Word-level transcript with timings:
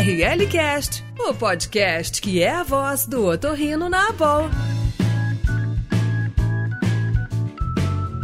RLCast, 0.00 1.04
o 1.18 1.34
podcast 1.34 2.22
que 2.22 2.42
é 2.42 2.48
a 2.48 2.62
voz 2.62 3.04
do 3.04 3.26
otorrino 3.26 3.86
na 3.90 4.08
Abol. 4.08 4.48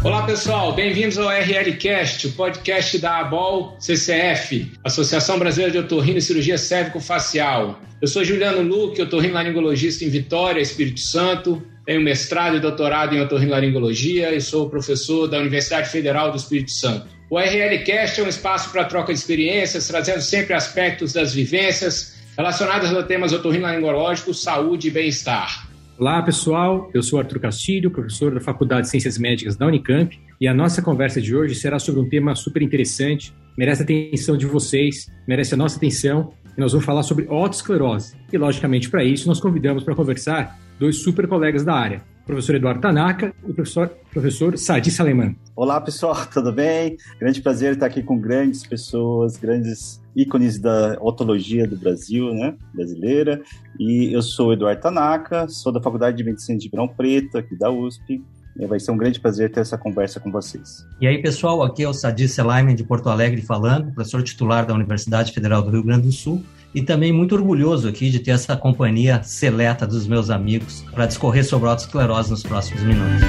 Olá 0.03 0.25
pessoal, 0.25 0.75
bem-vindos 0.75 1.19
ao 1.19 1.29
RLCast, 1.29 2.29
o 2.29 2.33
podcast 2.33 2.99
da 2.99 3.19
ABOL 3.19 3.77
CCF, 3.79 4.73
Associação 4.83 5.39
Brasileira 5.39 5.71
de 5.71 5.79
Otorrino 5.81 6.17
e 6.17 6.23
Cirurgia 6.23 6.57
Cérvico-Facial. 6.57 7.79
Eu 8.01 8.09
sou 8.09 8.25
Juliano 8.25 8.63
Luque, 8.63 9.03
otorrinolaringologista 9.03 10.03
em 10.03 10.09
Vitória, 10.09 10.63
Espírito 10.63 11.01
Santo, 11.01 11.63
tenho 11.85 12.01
mestrado 12.01 12.57
e 12.57 12.61
doutorado 12.61 13.15
em 13.15 13.21
otorrinolaringologia 13.21 14.35
e 14.35 14.41
sou 14.41 14.71
professor 14.71 15.29
da 15.29 15.39
Universidade 15.39 15.91
Federal 15.91 16.31
do 16.31 16.39
Espírito 16.39 16.71
Santo. 16.71 17.16
O 17.29 17.41
RLCast 17.41 18.21
é 18.21 18.25
um 18.25 18.29
espaço 18.29 18.71
para 18.71 18.85
troca 18.85 19.13
de 19.13 19.19
experiências, 19.19 19.89
trazendo 19.89 20.21
sempre 20.21 20.55
aspectos 20.55 21.13
das 21.13 21.35
vivências 21.35 22.17
relacionados 22.39 22.95
a 22.95 23.03
temas 23.03 23.33
otorrinolaringológicos, 23.33 24.43
saúde 24.43 24.87
e 24.87 24.91
bem-estar. 24.93 25.69
Olá, 25.99 26.23
pessoal. 26.23 26.89
Eu 26.95 27.03
sou 27.03 27.19
Arthur 27.19 27.41
Castilho, 27.41 27.91
professor 27.91 28.33
da 28.33 28.41
Faculdade 28.41 28.83
de 28.83 28.91
Ciências 28.91 29.19
Médicas 29.19 29.57
da 29.57 29.67
Unicamp, 29.67 30.17
e 30.41 30.47
a 30.47 30.55
nossa 30.55 30.81
conversa 30.81 31.21
de 31.21 31.35
hoje 31.35 31.57
será 31.57 31.81
sobre 31.81 32.01
um 32.01 32.09
tema 32.09 32.33
super 32.37 32.63
interessante, 32.63 33.35
merece 33.59 33.83
a 33.83 33.85
atenção 33.85 34.37
de 34.37 34.47
vocês, 34.47 35.11
merece 35.27 35.55
a 35.55 35.57
nossa 35.57 35.79
atenção, 35.79 36.33
e 36.57 36.61
nós 36.61 36.71
vamos 36.71 36.87
falar 36.87 37.03
sobre 37.03 37.27
otosclerose. 37.29 38.15
E, 38.33 38.39
logicamente, 38.39 38.89
para 38.89 39.03
isso, 39.03 39.27
nós 39.27 39.41
convidamos 39.41 39.83
para 39.83 39.97
conversar 39.97 40.57
dois 40.79 41.03
super 41.03 41.27
colegas 41.27 41.65
da 41.65 41.75
área, 41.75 42.03
professor 42.27 42.57
Eduardo 42.57 42.81
Tanaka 42.81 43.33
e 43.47 43.51
o 43.53 43.55
professor, 43.55 43.89
professor 44.11 44.59
Sadi 44.59 44.91
Saleman. 44.91 45.37
Olá, 45.55 45.81
pessoal, 45.81 46.17
tudo 46.27 46.53
bem? 46.53 46.97
Grande 47.21 47.41
prazer 47.41 47.75
estar 47.75 47.87
aqui 47.87 48.03
com 48.03 48.19
grandes 48.19 48.67
pessoas, 48.67 49.37
grandes 49.37 50.03
ícones 50.15 50.59
da 50.59 50.99
otologia 51.01 51.69
do 51.69 51.77
Brasil, 51.77 52.35
né, 52.35 52.55
brasileira. 52.75 53.41
E 53.79 54.13
eu 54.13 54.21
sou 54.21 54.53
Eduardo 54.53 54.81
Tanaka, 54.81 55.49
sou 55.49 55.73
da 55.73 55.81
Faculdade 55.81 56.17
de 56.17 56.25
Medicina 56.25 56.59
de 56.59 56.65
Ribeirão 56.65 56.89
Preto, 56.89 57.39
aqui 57.39 57.57
da 57.57 57.71
USP. 57.71 58.23
Vai 58.69 58.81
ser 58.81 58.91
um 58.91 58.97
grande 58.97 59.21
prazer 59.21 59.53
ter 59.53 59.61
essa 59.61 59.77
conversa 59.77 60.19
com 60.19 60.33
vocês. 60.33 60.85
E 60.99 61.07
aí, 61.07 61.21
pessoal, 61.21 61.63
aqui 61.63 61.83
é 61.83 61.89
o 61.89 61.93
Sadi 61.93 62.27
Selaiman 62.27 62.75
de 62.75 62.83
Porto 62.83 63.11
Alegre 63.11 63.43
falando, 63.43 63.93
professor 63.93 64.23
titular 64.23 64.65
da 64.65 64.73
Universidade 64.75 65.31
Federal 65.31 65.63
do 65.63 65.71
Rio 65.71 65.85
Grande 65.85 66.07
do 66.07 66.13
Sul 66.13 66.43
e 66.77 66.83
também 66.83 67.11
muito 67.11 67.35
orgulhoso 67.35 67.89
aqui 67.89 68.11
de 68.11 68.21
ter 68.21 68.33
essa 68.33 68.55
companhia 68.55 69.23
seleta 69.23 69.87
dos 69.87 70.07
meus 70.07 70.29
amigos 70.29 70.85
para 70.93 71.07
discorrer 71.07 71.43
sobre 71.43 71.71
autoesclerose 71.71 72.31
nos 72.31 72.43
próximos 72.43 72.83
minutos. 72.83 73.23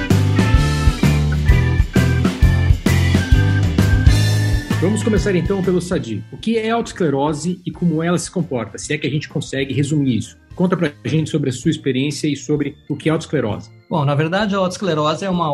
Vamos 4.82 5.02
começar 5.02 5.34
então 5.34 5.62
pelo 5.62 5.80
Sadi. 5.80 6.22
O 6.30 6.36
que 6.36 6.58
é 6.58 6.68
autoesclerose 6.68 7.58
e 7.64 7.70
como 7.70 8.02
ela 8.02 8.18
se 8.18 8.30
comporta? 8.30 8.76
Se 8.76 8.92
é 8.92 8.98
que 8.98 9.06
a 9.06 9.10
gente 9.10 9.30
consegue 9.30 9.72
resumir 9.72 10.18
isso. 10.18 10.36
Conta 10.54 10.76
pra 10.76 10.92
gente 11.06 11.30
sobre 11.30 11.48
a 11.48 11.52
sua 11.52 11.70
experiência 11.70 12.28
e 12.28 12.36
sobre 12.36 12.76
o 12.86 12.96
que 12.96 13.08
é 13.08 13.12
autoesclerose. 13.12 13.77
Bom, 13.90 14.04
na 14.04 14.14
verdade, 14.14 14.54
a 14.54 14.58
autoesclerose 14.58 15.24
é 15.24 15.30
uma, 15.30 15.46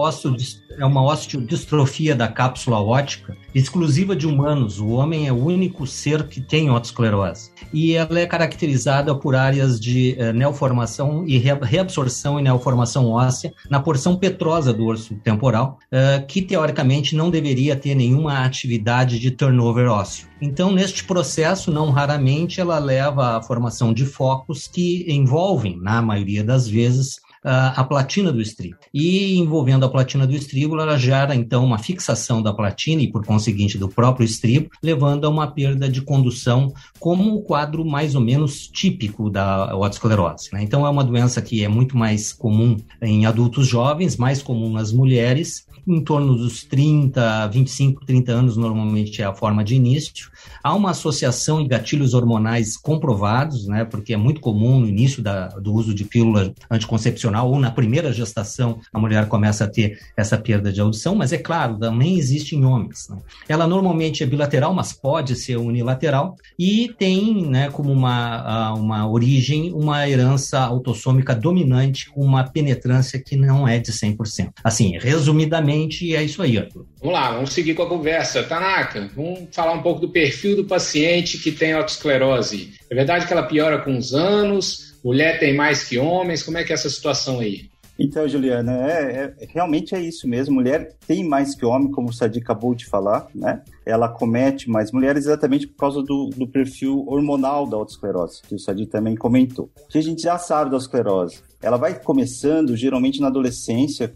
é 0.76 0.84
uma 0.84 1.04
osteodistrofia 1.04 2.16
da 2.16 2.26
cápsula 2.26 2.82
ótica 2.82 3.36
exclusiva 3.54 4.16
de 4.16 4.26
humanos. 4.26 4.80
O 4.80 4.88
homem 4.88 5.28
é 5.28 5.32
o 5.32 5.36
único 5.36 5.86
ser 5.86 6.26
que 6.26 6.40
tem 6.40 6.68
autoesclerose. 6.68 7.52
E 7.72 7.92
ela 7.92 8.18
é 8.18 8.26
caracterizada 8.26 9.14
por 9.14 9.36
áreas 9.36 9.78
de 9.78 10.16
eh, 10.18 10.32
neoformação 10.32 11.24
e 11.28 11.38
reabsorção 11.38 12.40
e 12.40 12.42
neoformação 12.42 13.08
óssea 13.08 13.52
na 13.70 13.78
porção 13.78 14.16
petrosa 14.16 14.72
do 14.72 14.84
orso 14.84 15.14
temporal, 15.22 15.78
eh, 15.92 16.24
que 16.26 16.42
teoricamente 16.42 17.14
não 17.14 17.30
deveria 17.30 17.76
ter 17.76 17.94
nenhuma 17.94 18.44
atividade 18.44 19.20
de 19.20 19.30
turnover 19.30 19.88
ósseo. 19.88 20.26
Então, 20.42 20.72
neste 20.72 21.04
processo, 21.04 21.70
não 21.70 21.90
raramente, 21.90 22.60
ela 22.60 22.80
leva 22.80 23.36
à 23.36 23.42
formação 23.42 23.94
de 23.94 24.04
focos 24.04 24.66
que 24.66 25.06
envolvem, 25.08 25.78
na 25.80 26.02
maioria 26.02 26.42
das 26.42 26.68
vezes, 26.68 27.20
a 27.44 27.84
platina 27.84 28.32
do 28.32 28.40
estribo. 28.40 28.76
E 28.92 29.38
envolvendo 29.38 29.84
a 29.84 29.88
platina 29.88 30.26
do 30.26 30.34
estribo, 30.34 30.80
ela 30.80 30.96
gera 30.96 31.34
então 31.34 31.64
uma 31.64 31.78
fixação 31.78 32.42
da 32.42 32.54
platina 32.54 33.02
e, 33.02 33.10
por 33.10 33.24
conseguinte, 33.24 33.76
do 33.76 33.88
próprio 33.88 34.24
estribo, 34.24 34.70
levando 34.82 35.26
a 35.26 35.28
uma 35.28 35.46
perda 35.46 35.88
de 35.88 36.00
condução, 36.00 36.72
como 36.98 37.34
o 37.34 37.42
quadro 37.42 37.84
mais 37.84 38.14
ou 38.14 38.20
menos 38.20 38.66
típico 38.66 39.28
da 39.28 39.76
otosclerose. 39.76 40.48
Né? 40.52 40.62
Então, 40.62 40.86
é 40.86 40.90
uma 40.90 41.04
doença 41.04 41.42
que 41.42 41.62
é 41.62 41.68
muito 41.68 41.96
mais 41.96 42.32
comum 42.32 42.76
em 43.02 43.26
adultos 43.26 43.66
jovens, 43.66 44.16
mais 44.16 44.42
comum 44.42 44.72
nas 44.72 44.90
mulheres, 44.92 45.66
em 45.86 46.02
torno 46.02 46.36
dos 46.36 46.64
30, 46.64 47.48
25, 47.48 48.04
30 48.04 48.32
anos, 48.32 48.56
normalmente 48.56 49.22
é 49.22 49.24
a 49.24 49.34
forma 49.34 49.62
de 49.64 49.74
início. 49.74 50.30
Há 50.62 50.74
uma 50.74 50.90
associação 50.90 51.60
em 51.60 51.68
gatilhos 51.68 52.14
hormonais 52.14 52.76
comprovados, 52.76 53.66
né, 53.66 53.84
porque 53.84 54.14
é 54.14 54.16
muito 54.16 54.40
comum 54.40 54.80
no 54.80 54.88
início 54.88 55.22
da, 55.22 55.48
do 55.48 55.72
uso 55.72 55.94
de 55.94 56.04
pílula 56.04 56.52
anticoncepcional 56.70 57.50
ou 57.50 57.58
na 57.58 57.70
primeira 57.70 58.12
gestação 58.12 58.80
a 58.92 58.98
mulher 58.98 59.28
começa 59.28 59.64
a 59.64 59.68
ter 59.68 59.98
essa 60.16 60.36
perda 60.38 60.72
de 60.72 60.80
audição, 60.80 61.14
mas 61.14 61.32
é 61.32 61.38
claro, 61.38 61.78
também 61.78 62.18
existe 62.18 62.56
em 62.56 62.64
homens. 62.64 63.08
Né? 63.08 63.18
Ela 63.48 63.66
normalmente 63.66 64.22
é 64.22 64.26
bilateral, 64.26 64.74
mas 64.74 64.92
pode 64.92 65.36
ser 65.36 65.56
unilateral 65.56 66.36
e 66.58 66.94
tem 66.98 67.46
né, 67.46 67.70
como 67.70 67.92
uma, 67.92 68.72
uma 68.74 69.08
origem 69.08 69.72
uma 69.72 70.08
herança 70.08 70.60
autossômica 70.60 71.34
dominante 71.34 72.10
uma 72.16 72.44
penetrância 72.44 73.18
que 73.18 73.36
não 73.36 73.66
é 73.66 73.78
de 73.78 73.92
100%. 73.92 74.50
Assim, 74.62 74.98
resumidamente, 74.98 75.73
é 76.14 76.22
isso 76.22 76.42
aí, 76.42 76.58
Arthur. 76.58 76.86
Vamos 77.00 77.14
lá, 77.14 77.32
vamos 77.32 77.52
seguir 77.52 77.74
com 77.74 77.82
a 77.82 77.88
conversa. 77.88 78.42
Tanaka, 78.42 79.10
vamos 79.14 79.48
falar 79.52 79.72
um 79.72 79.82
pouco 79.82 80.00
do 80.00 80.08
perfil 80.08 80.56
do 80.56 80.64
paciente 80.64 81.38
que 81.38 81.52
tem 81.52 81.72
autoesclerose. 81.72 82.74
É 82.90 82.94
verdade 82.94 83.26
que 83.26 83.32
ela 83.32 83.42
piora 83.42 83.78
com 83.78 83.96
os 83.96 84.14
anos? 84.14 84.94
Mulher 85.04 85.38
tem 85.38 85.54
mais 85.54 85.84
que 85.84 85.98
homens? 85.98 86.42
Como 86.42 86.56
é 86.56 86.64
que 86.64 86.72
é 86.72 86.74
essa 86.74 86.88
situação 86.88 87.40
aí? 87.40 87.68
Então, 87.98 88.26
Juliana, 88.26 88.72
é, 88.90 89.34
é, 89.40 89.46
realmente 89.52 89.94
é 89.94 90.00
isso 90.00 90.26
mesmo. 90.26 90.54
Mulher 90.54 90.96
tem 91.06 91.24
mais 91.24 91.54
que 91.54 91.64
homem, 91.64 91.90
como 91.90 92.08
o 92.08 92.12
Sadi 92.12 92.40
acabou 92.40 92.74
de 92.74 92.86
falar, 92.86 93.28
né? 93.34 93.62
Ela 93.86 94.08
comete 94.08 94.68
mais 94.68 94.90
mulheres 94.90 95.26
exatamente 95.26 95.66
por 95.66 95.76
causa 95.76 96.02
do, 96.02 96.30
do 96.36 96.46
perfil 96.48 97.04
hormonal 97.06 97.68
da 97.68 97.76
autoesclerose, 97.76 98.42
que 98.42 98.54
o 98.54 98.58
Sadi 98.58 98.86
também 98.86 99.14
comentou. 99.14 99.70
O 99.84 99.88
que 99.88 99.98
a 99.98 100.02
gente 100.02 100.22
já 100.22 100.38
sabe 100.38 100.70
da 100.70 100.76
autoesclerose? 100.76 101.42
Ela 101.64 101.78
vai 101.78 101.98
começando 101.98 102.76
geralmente 102.76 103.20
na 103.20 103.28
adolescência, 103.28 104.14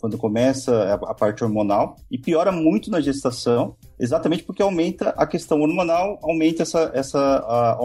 quando 0.00 0.16
começa 0.16 0.94
a 0.94 1.14
parte 1.14 1.44
hormonal, 1.44 1.96
e 2.10 2.16
piora 2.16 2.50
muito 2.50 2.90
na 2.90 3.00
gestação, 3.00 3.76
exatamente 4.00 4.42
porque 4.42 4.62
aumenta 4.62 5.10
a 5.10 5.26
questão 5.26 5.60
hormonal, 5.60 6.18
aumenta 6.22 6.62
essa, 6.62 6.90
essa 6.94 7.78